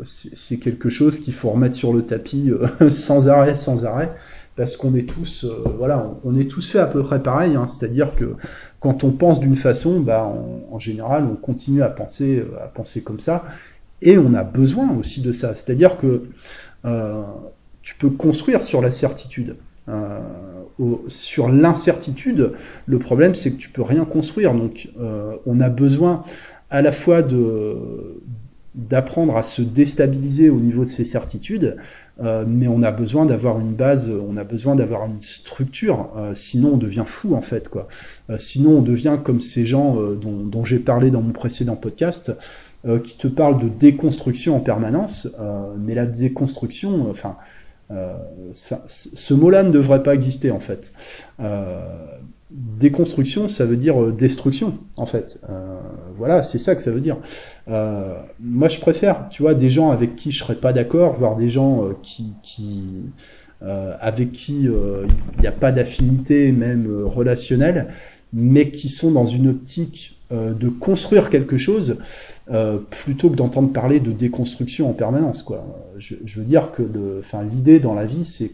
c'est 0.03 0.57
quelque 0.57 0.89
chose 0.89 1.19
qu'il 1.19 1.33
faut 1.33 1.49
remettre 1.49 1.75
sur 1.75 1.93
le 1.93 2.01
tapis 2.01 2.51
euh, 2.51 2.89
sans 2.89 3.27
arrêt, 3.29 3.55
sans 3.55 3.85
arrêt, 3.85 4.13
parce 4.55 4.77
qu'on 4.77 4.93
est 4.95 5.07
tous, 5.07 5.45
euh, 5.45 5.63
voilà, 5.77 6.11
on, 6.23 6.35
est 6.35 6.49
tous 6.49 6.69
fait 6.69 6.79
à 6.79 6.85
peu 6.85 7.03
près 7.03 7.21
pareil. 7.21 7.55
Hein, 7.55 7.67
C'est-à-dire 7.67 8.15
que 8.15 8.35
quand 8.79 9.03
on 9.03 9.11
pense 9.11 9.39
d'une 9.39 9.55
façon, 9.55 9.99
bah, 9.99 10.31
en 10.71 10.79
général, 10.79 11.25
on 11.31 11.35
continue 11.35 11.81
à 11.81 11.89
penser, 11.89 12.39
euh, 12.39 12.63
à 12.63 12.67
penser 12.67 13.01
comme 13.01 13.19
ça, 13.19 13.43
et 14.01 14.17
on 14.17 14.33
a 14.33 14.43
besoin 14.43 14.95
aussi 14.97 15.21
de 15.21 15.31
ça. 15.31 15.55
C'est-à-dire 15.55 15.97
que 15.97 16.23
euh, 16.85 17.23
tu 17.81 17.95
peux 17.95 18.09
construire 18.09 18.63
sur 18.63 18.81
la 18.81 18.91
certitude. 18.91 19.57
Euh, 19.87 20.19
sur 21.07 21.49
l'incertitude, 21.49 22.53
le 22.85 22.99
problème 22.99 23.35
c'est 23.35 23.51
que 23.51 23.57
tu 23.57 23.69
peux 23.69 23.81
rien 23.81 24.05
construire. 24.05 24.53
Donc, 24.53 24.89
euh, 24.99 25.35
on 25.45 25.59
a 25.59 25.69
besoin 25.69 26.23
à 26.69 26.81
la 26.81 26.91
fois 26.91 27.23
d'apprendre 28.73 29.37
à 29.37 29.43
se 29.43 29.61
déstabiliser 29.61 30.49
au 30.49 30.57
niveau 30.57 30.83
de 30.83 30.89
ses 30.89 31.05
certitudes, 31.05 31.77
mais 32.21 32.67
on 32.67 32.81
a 32.81 32.91
besoin 32.91 33.25
d'avoir 33.25 33.59
une 33.59 33.73
base, 33.73 34.09
on 34.09 34.35
a 34.35 34.43
besoin 34.43 34.75
d'avoir 34.75 35.05
une 35.05 35.21
structure, 35.21 36.09
sinon 36.33 36.73
on 36.73 36.77
devient 36.77 37.03
fou 37.05 37.35
en 37.35 37.41
fait 37.41 37.69
quoi. 37.69 37.87
Sinon 38.39 38.79
on 38.79 38.81
devient 38.81 39.19
comme 39.23 39.39
ces 39.39 39.65
gens 39.65 39.95
dont 40.15 40.65
j'ai 40.65 40.79
parlé 40.79 41.11
dans 41.11 41.21
mon 41.21 41.31
précédent 41.31 41.75
podcast, 41.75 42.35
euh, 42.85 42.99
qui 42.99 43.17
te 43.17 43.27
parlent 43.27 43.59
de 43.59 43.69
déconstruction 43.69 44.55
en 44.55 44.59
permanence, 44.59 45.27
euh, 45.39 45.73
mais 45.77 45.95
la 45.95 46.05
déconstruction, 46.05 47.09
enfin, 47.09 47.37
ce 48.83 49.33
mot-là 49.35 49.61
ne 49.61 49.71
devrait 49.71 50.01
pas 50.01 50.15
exister 50.15 50.49
en 50.49 50.59
fait 50.59 50.91
déconstruction, 52.55 53.47
ça 53.47 53.65
veut 53.65 53.77
dire 53.77 54.11
destruction, 54.13 54.77
en 54.97 55.05
fait. 55.05 55.39
Euh, 55.49 55.79
voilà, 56.15 56.43
c'est 56.43 56.57
ça 56.57 56.75
que 56.75 56.81
ça 56.81 56.91
veut 56.91 57.01
dire. 57.01 57.17
Euh, 57.67 58.15
moi, 58.39 58.69
je 58.69 58.79
préfère, 58.79 59.29
tu 59.29 59.41
vois, 59.41 59.53
des 59.53 59.69
gens 59.69 59.91
avec 59.91 60.15
qui 60.15 60.31
je 60.31 60.39
serais 60.39 60.55
pas 60.55 60.73
d'accord, 60.73 61.13
voire 61.13 61.35
des 61.35 61.49
gens 61.49 61.85
euh, 61.85 61.93
qui, 62.01 63.11
euh, 63.63 63.95
avec 63.99 64.31
qui 64.31 64.63
il 64.63 65.41
n'y 65.41 65.47
a 65.47 65.51
pas 65.51 65.71
d'affinité, 65.71 66.51
même 66.51 66.87
relationnelle, 67.05 67.87
mais 68.31 68.71
qui 68.71 68.89
sont 68.89 69.11
dans 69.11 69.25
une 69.25 69.47
optique 69.47 70.14
de 70.31 70.69
construire 70.69 71.29
quelque 71.29 71.57
chose, 71.57 71.97
plutôt 72.89 73.29
que 73.29 73.35
d'entendre 73.35 73.71
parler 73.71 73.99
de 73.99 74.11
déconstruction 74.11 74.89
en 74.89 74.93
permanence, 74.93 75.43
quoi. 75.43 75.65
Je, 75.97 76.15
veux 76.37 76.45
dire 76.45 76.71
que 76.71 76.83
l'idée 77.51 77.79
dans 77.79 77.93
la 77.93 78.05
vie, 78.05 78.25
c'est 78.25 78.51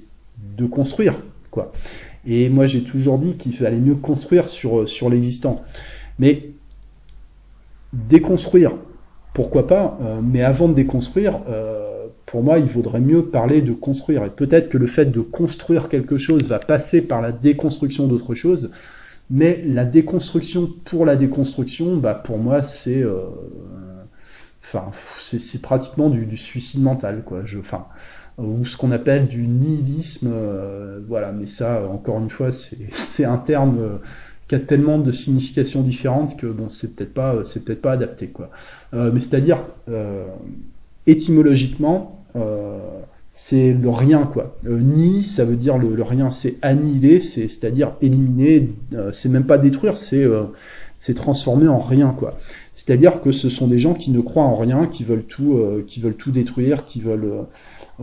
de 0.58 0.66
construire, 0.66 1.22
quoi. 1.50 1.72
Et 2.26 2.50
moi, 2.50 2.68
j'ai 2.68 2.84
toujours 2.84 3.18
dit 3.18 3.36
qu'il 3.36 3.54
fallait 3.54 3.80
mieux 3.80 3.96
construire 3.96 4.50
sur, 4.50 4.88
sur 4.88 5.10
l'existant. 5.10 5.62
Mais 6.20 6.52
déconstruire, 7.94 8.74
pourquoi 9.34 9.68
pas, 9.68 9.96
euh, 10.02 10.22
mais 10.24 10.42
avant 10.42 10.68
de 10.68 10.74
déconstruire, 10.74 11.40
euh, 11.50 12.08
pour 12.26 12.44
moi, 12.44 12.60
il 12.60 12.66
vaudrait 12.66 13.02
mieux 13.02 13.26
parler 13.26 13.62
de 13.62 13.74
construire. 13.74 14.24
Et 14.24 14.30
peut-être 14.30 14.70
que 14.70 14.78
le 14.78 14.88
fait 14.88 15.06
de 15.06 15.22
construire 15.22 15.90
quelque 15.90 16.18
chose 16.18 16.44
va 16.44 16.60
passer 16.60 17.02
par 17.02 17.22
la 17.22 17.32
déconstruction 17.32 18.08
d'autre 18.08 18.36
chose, 18.36 18.72
mais 19.32 19.64
la 19.66 19.86
déconstruction 19.86 20.70
pour 20.84 21.06
la 21.06 21.16
déconstruction, 21.16 21.96
bah, 21.96 22.14
pour 22.14 22.38
moi, 22.38 22.64
c'est... 22.64 23.02
Euh, 23.02 23.24
enfin, 24.62 24.92
c'est 25.20 25.62
pratiquement 25.62 26.10
du, 26.10 26.36
suicide 26.36 26.82
mental, 26.82 27.24
quoi. 27.24 27.42
Je, 27.46 27.58
enfin, 27.58 27.88
ou 28.38 28.66
ce 28.66 28.76
qu'on 28.76 28.92
appelle 28.92 29.28
du 29.28 29.48
nihilisme. 29.48 30.30
Euh, 30.32 31.00
voilà, 31.08 31.32
mais 31.32 31.48
ça, 31.48 31.88
encore 31.88 32.20
une 32.20 32.30
fois, 32.30 32.50
c'est 32.52 33.24
un 33.26 33.38
terme 33.38 33.80
euh, 33.80 33.98
qui 34.50 34.56
a 34.56 34.60
tellement 34.60 35.00
de 35.00 35.14
significations 35.14 35.82
différentes 35.82 36.38
que 36.38 36.48
bon, 36.48 36.68
c'est 36.68 36.94
peut-être 36.94 37.14
pas, 37.14 37.38
c'est 37.46 37.64
peut-être 37.64 37.82
pas 37.82 37.94
adapté, 37.94 38.28
quoi. 38.28 38.50
Mais 38.92 39.22
c'est-à-dire 39.22 39.60
étymologiquement, 41.08 42.20
c'est 43.34 43.74
le 43.74 43.90
rien, 43.90 44.24
quoi. 44.24 44.58
ni, 44.66 45.24
ça 45.24 45.46
veut 45.46 45.56
dire 45.56 45.78
le, 45.78 46.04
rien, 46.04 46.30
c'est 46.30 46.58
annihiler, 46.62 47.20
c'est-à-dire 47.22 47.94
éliminer. 48.02 48.74
c'est 49.14 49.30
même 49.30 49.46
pas 49.46 49.58
détruire, 49.58 49.98
c'est 49.98 50.28
c'est 50.96 51.14
transformer 51.14 51.68
en 51.68 51.78
rien, 51.80 52.14
quoi. 52.18 52.38
C'est-à-dire 52.74 53.22
que 53.22 53.32
ce 53.32 53.50
sont 53.50 53.68
des 53.68 53.80
gens 53.80 53.94
qui 53.94 54.12
ne 54.12 54.20
croient 54.20 54.44
en 54.44 54.56
rien, 54.56 54.86
qui 54.86 55.04
veulent 55.04 55.24
tout, 55.24 55.60
qui 55.88 56.02
veulent 56.02 56.18
tout 56.18 56.32
détruire, 56.32 56.86
qui 56.86 57.00
veulent 57.00 57.46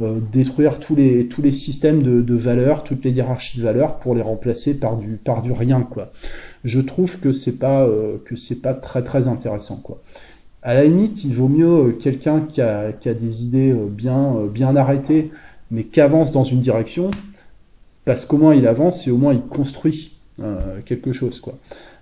euh, 0.00 0.20
détruire 0.30 0.78
tous 0.78 0.94
les, 0.94 1.26
tous 1.26 1.42
les 1.42 1.50
systèmes 1.50 2.02
de, 2.02 2.20
de 2.22 2.34
valeurs, 2.34 2.84
toutes 2.84 3.04
les 3.04 3.10
hiérarchies 3.10 3.58
de 3.58 3.64
valeurs 3.64 3.98
pour 3.98 4.14
les 4.14 4.22
remplacer 4.22 4.74
par 4.74 4.96
du, 4.96 5.16
par 5.16 5.42
du 5.42 5.50
rien, 5.50 5.82
quoi. 5.82 6.12
Je 6.62 6.80
trouve 6.80 7.18
que 7.18 7.32
c'est 7.32 7.58
pas, 7.58 7.84
euh, 7.84 8.18
que 8.24 8.36
c'est 8.36 8.60
pas 8.60 8.74
très 8.74 9.02
très 9.02 9.26
intéressant, 9.26 9.76
quoi. 9.76 10.00
À 10.68 10.74
la 10.74 10.84
limite, 10.84 11.24
il 11.24 11.32
vaut 11.32 11.48
mieux 11.48 11.66
euh, 11.66 11.92
quelqu'un 11.92 12.42
qui 12.42 12.60
a, 12.60 12.92
des 12.92 13.42
idées 13.42 13.72
euh, 13.72 13.88
bien, 13.88 14.34
bien 14.52 14.76
arrêtées, 14.76 15.30
mais 15.70 15.84
qui 15.84 15.98
avance 15.98 16.30
dans 16.30 16.44
une 16.44 16.60
direction, 16.60 17.10
parce 18.04 18.26
qu'au 18.26 18.36
moins 18.36 18.54
il 18.54 18.66
avance 18.66 19.06
et 19.06 19.10
au 19.10 19.16
moins 19.16 19.32
il 19.32 19.40
construit. 19.40 20.18
quelque 20.84 21.10
chose, 21.10 21.40
quoi. 21.40 21.54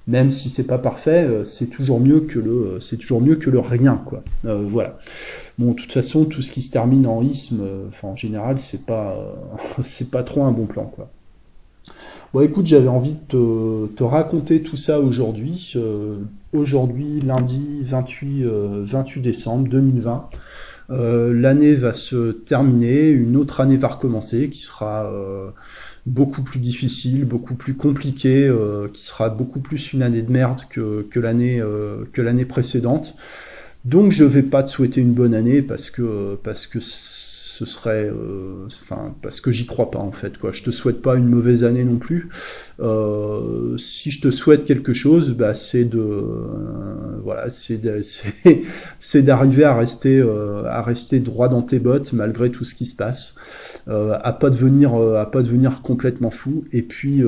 Même 0.08 0.32
si 0.32 0.50
c'est 0.50 0.66
pas 0.66 0.78
parfait, 0.78 1.28
c'est 1.44 1.68
toujours 1.68 2.00
mieux 2.00 2.20
que 2.22 2.40
le, 2.40 3.60
rien, 3.60 4.02
quoi. 4.04 4.24
voilà. 4.42 4.98
Bon, 5.58 5.70
de 5.70 5.76
toute 5.76 5.92
façon, 5.92 6.24
tout 6.24 6.42
ce 6.42 6.50
qui 6.50 6.60
se 6.60 6.72
termine 6.72 7.06
en 7.06 7.22
isme, 7.22 7.62
en 8.02 8.16
général, 8.16 8.58
c'est 8.58 8.84
pas, 8.84 9.16
c'est 9.80 10.10
pas 10.10 10.24
trop 10.24 10.42
un 10.42 10.50
bon 10.50 10.66
plan, 10.66 10.86
quoi. 10.86 11.08
Bon, 12.36 12.40
écoute, 12.42 12.66
j'avais 12.66 12.88
envie 12.88 13.14
de 13.30 13.86
te, 13.96 14.04
raconter 14.04 14.60
tout 14.60 14.76
ça 14.76 15.00
aujourd'hui. 15.00 15.72
Euh, 15.76 16.18
aujourd'hui, 16.56 17.20
lundi 17.20 17.80
28, 17.82 18.44
28 18.44 19.20
euh, 19.20 19.22
décembre 19.22 19.68
2020. 19.68 20.30
Euh, 20.90 21.32
l'année 21.32 21.74
va 21.74 21.92
se 21.92 22.32
terminer, 22.32 23.10
une 23.10 23.36
autre 23.36 23.60
année 23.60 23.76
va 23.76 23.88
recommencer 23.88 24.48
qui 24.50 24.60
sera 24.60 25.10
beaucoup 26.06 26.42
plus 26.42 26.60
difficile, 26.60 27.24
beaucoup 27.24 27.54
plus 27.54 27.74
compliquée, 27.74 28.50
qui 28.92 29.02
sera 29.02 29.28
beaucoup 29.30 29.60
plus 29.60 29.92
une 29.92 30.02
année 30.02 30.22
de 30.22 30.30
merde 30.30 30.60
que, 30.70 31.06
que 31.10 31.20
l'année 32.20 32.44
précédente. 32.44 33.14
Donc 33.86 34.10
je 34.10 34.24
vais 34.24 34.42
pas 34.42 34.64
te 34.64 34.68
souhaiter 34.68 35.00
une 35.00 35.12
bonne 35.12 35.32
année 35.32 35.62
parce 35.62 35.90
que 35.90 36.36
parce 36.42 36.66
que 36.66 36.80
ce 37.56 37.64
serait, 37.64 38.10
euh, 38.10 38.66
enfin, 38.66 39.14
parce 39.22 39.40
que 39.40 39.50
j'y 39.50 39.64
crois 39.64 39.90
pas 39.90 39.98
en 39.98 40.12
fait. 40.12 40.36
Quoi. 40.36 40.52
Je 40.52 40.62
te 40.62 40.70
souhaite 40.70 41.00
pas 41.00 41.16
une 41.16 41.26
mauvaise 41.26 41.64
année 41.64 41.84
non 41.84 41.96
plus. 41.96 42.28
Euh, 42.80 43.78
si 43.78 44.10
je 44.10 44.20
te 44.20 44.30
souhaite 44.30 44.66
quelque 44.66 44.92
chose, 44.92 45.30
bah, 45.30 45.54
c'est 45.54 45.84
de, 45.84 45.98
euh, 45.98 47.18
voilà, 47.24 47.48
c'est 47.48 47.80
c'est 49.00 49.22
d'arriver 49.22 49.64
à 49.64 49.74
rester, 49.74 50.22
à 50.66 50.82
rester 50.82 51.18
droit 51.20 51.48
dans 51.48 51.62
tes 51.62 51.78
bottes 51.78 52.12
malgré 52.12 52.50
tout 52.50 52.64
ce 52.64 52.74
qui 52.74 52.84
se 52.84 52.94
passe, 52.94 53.36
à 53.86 54.36
pas 54.38 54.50
devenir, 54.50 54.94
à 54.94 55.30
pas 55.30 55.40
devenir 55.40 55.80
complètement 55.80 56.30
fou. 56.30 56.64
Et 56.72 56.82
puis 56.82 57.22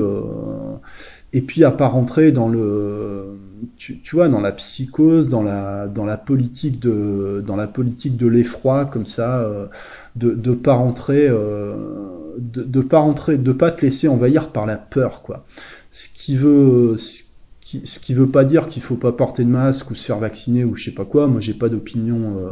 et 1.33 1.41
puis 1.41 1.63
à 1.63 1.71
pas 1.71 1.87
rentrer 1.87 2.31
dans 2.31 2.49
le 2.49 3.37
tu, 3.77 4.01
vois 4.11 4.27
dans 4.27 4.41
la 4.41 4.51
psychose 4.51 5.29
dans 5.29 5.43
la 5.43 5.87
dans 5.87 6.05
la 6.05 6.17
politique 6.17 6.79
de 6.79 7.43
dans 7.45 7.55
la 7.55 7.67
politique 7.67 8.17
de 8.17 8.27
l'effroi 8.27 8.85
comme 8.85 9.05
ça 9.05 9.41
euh, 9.41 9.67
de 10.15 10.31
de 10.33 10.53
pas 10.53 10.73
rentrer 10.73 11.27
euh, 11.29 12.35
de, 12.37 12.63
de 12.63 12.81
pas 12.81 12.99
rentrer 12.99 13.37
de 13.37 13.51
pas 13.51 13.71
te 13.71 13.81
laisser 13.81 14.07
envahir 14.07 14.51
par 14.51 14.65
la 14.65 14.77
peur 14.77 15.21
quoi. 15.21 15.45
Ce 15.91 16.07
qui 16.13 16.35
veut 16.35 16.95
ce 16.97 17.23
qui, 17.61 17.85
ce 17.85 17.99
qui 17.99 18.13
veut 18.13 18.29
pas 18.29 18.43
dire 18.43 18.67
qu'il 18.67 18.81
faut 18.81 18.95
pas 18.95 19.11
porter 19.11 19.43
de 19.43 19.49
masque 19.49 19.91
ou 19.91 19.95
se 19.95 20.05
faire 20.05 20.19
vacciner 20.19 20.63
ou 20.63 20.75
je 20.75 20.85
sais 20.85 20.95
pas 20.95 21.05
quoi. 21.05 21.27
Moi 21.27 21.41
j'ai 21.41 21.53
pas 21.53 21.69
d'opinion 21.69 22.37
euh, 22.39 22.51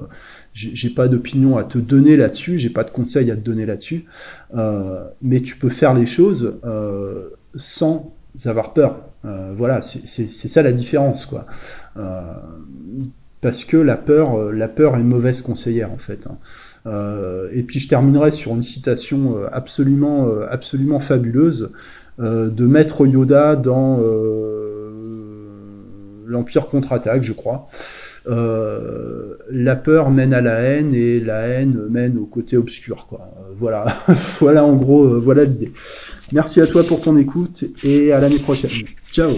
j'ai 0.53 0.89
pas 0.89 1.07
d'opinion 1.07 1.57
à 1.57 1.63
te 1.63 1.77
donner 1.77 2.17
là-dessus 2.17 2.59
j'ai 2.59 2.69
pas 2.71 2.83
de 2.83 2.91
conseils 2.91 3.29
à 3.31 3.35
te 3.35 3.41
donner 3.41 3.65
là-dessus. 3.65 4.05
Mais 5.21 5.41
tu 5.41 5.57
peux 5.57 5.69
faire 5.69 5.93
les 5.93 6.05
choses 6.05 6.59
sans 7.55 8.13
avoir 8.45 8.73
peur. 8.73 9.06
Euh, 9.25 9.53
voilà, 9.55 9.81
c'est 9.81 10.27
ça 10.27 10.61
la 10.61 10.71
différence, 10.71 11.25
quoi. 11.25 11.45
Euh, 11.97 12.21
parce 13.41 13.65
que 13.65 13.77
la 13.77 13.97
peur, 13.97 14.35
euh, 14.35 14.51
la 14.51 14.67
peur 14.67 14.95
est 14.97 15.03
mauvaise 15.03 15.41
conseillère 15.41 15.91
en 15.91 15.97
fait. 15.97 16.27
Hein. 16.27 16.37
et 17.53 17.63
puis 17.63 17.79
je 17.79 17.89
terminerai 17.89 18.31
sur 18.31 18.53
une 18.53 18.63
citation 18.63 19.35
absolument, 19.51 20.29
absolument 20.49 20.99
fabuleuse 20.99 21.73
de 22.17 22.65
Maître 22.65 23.05
Yoda 23.05 23.57
dans 23.57 23.99
l'Empire 26.25 26.67
contre-attaque, 26.67 27.23
je 27.23 27.33
crois. 27.33 27.67
la 28.25 29.75
peur 29.75 30.11
mène 30.11 30.33
à 30.33 30.39
la 30.39 30.61
haine 30.61 30.93
et 30.93 31.19
la 31.19 31.47
haine 31.47 31.87
mène 31.89 32.17
au 32.17 32.25
côté 32.25 32.55
obscur. 32.55 33.05
Quoi. 33.07 33.29
Voilà, 33.57 33.85
voilà 34.39 34.63
en 34.63 34.75
gros, 34.75 35.19
voilà 35.19 35.43
l'idée. 35.43 35.71
Merci 36.33 36.61
à 36.61 36.67
toi 36.67 36.83
pour 36.83 37.01
ton 37.01 37.17
écoute 37.17 37.63
et 37.83 38.11
à 38.11 38.19
l'année 38.19 38.39
prochaine. 38.39 38.71
Ciao 39.11 39.31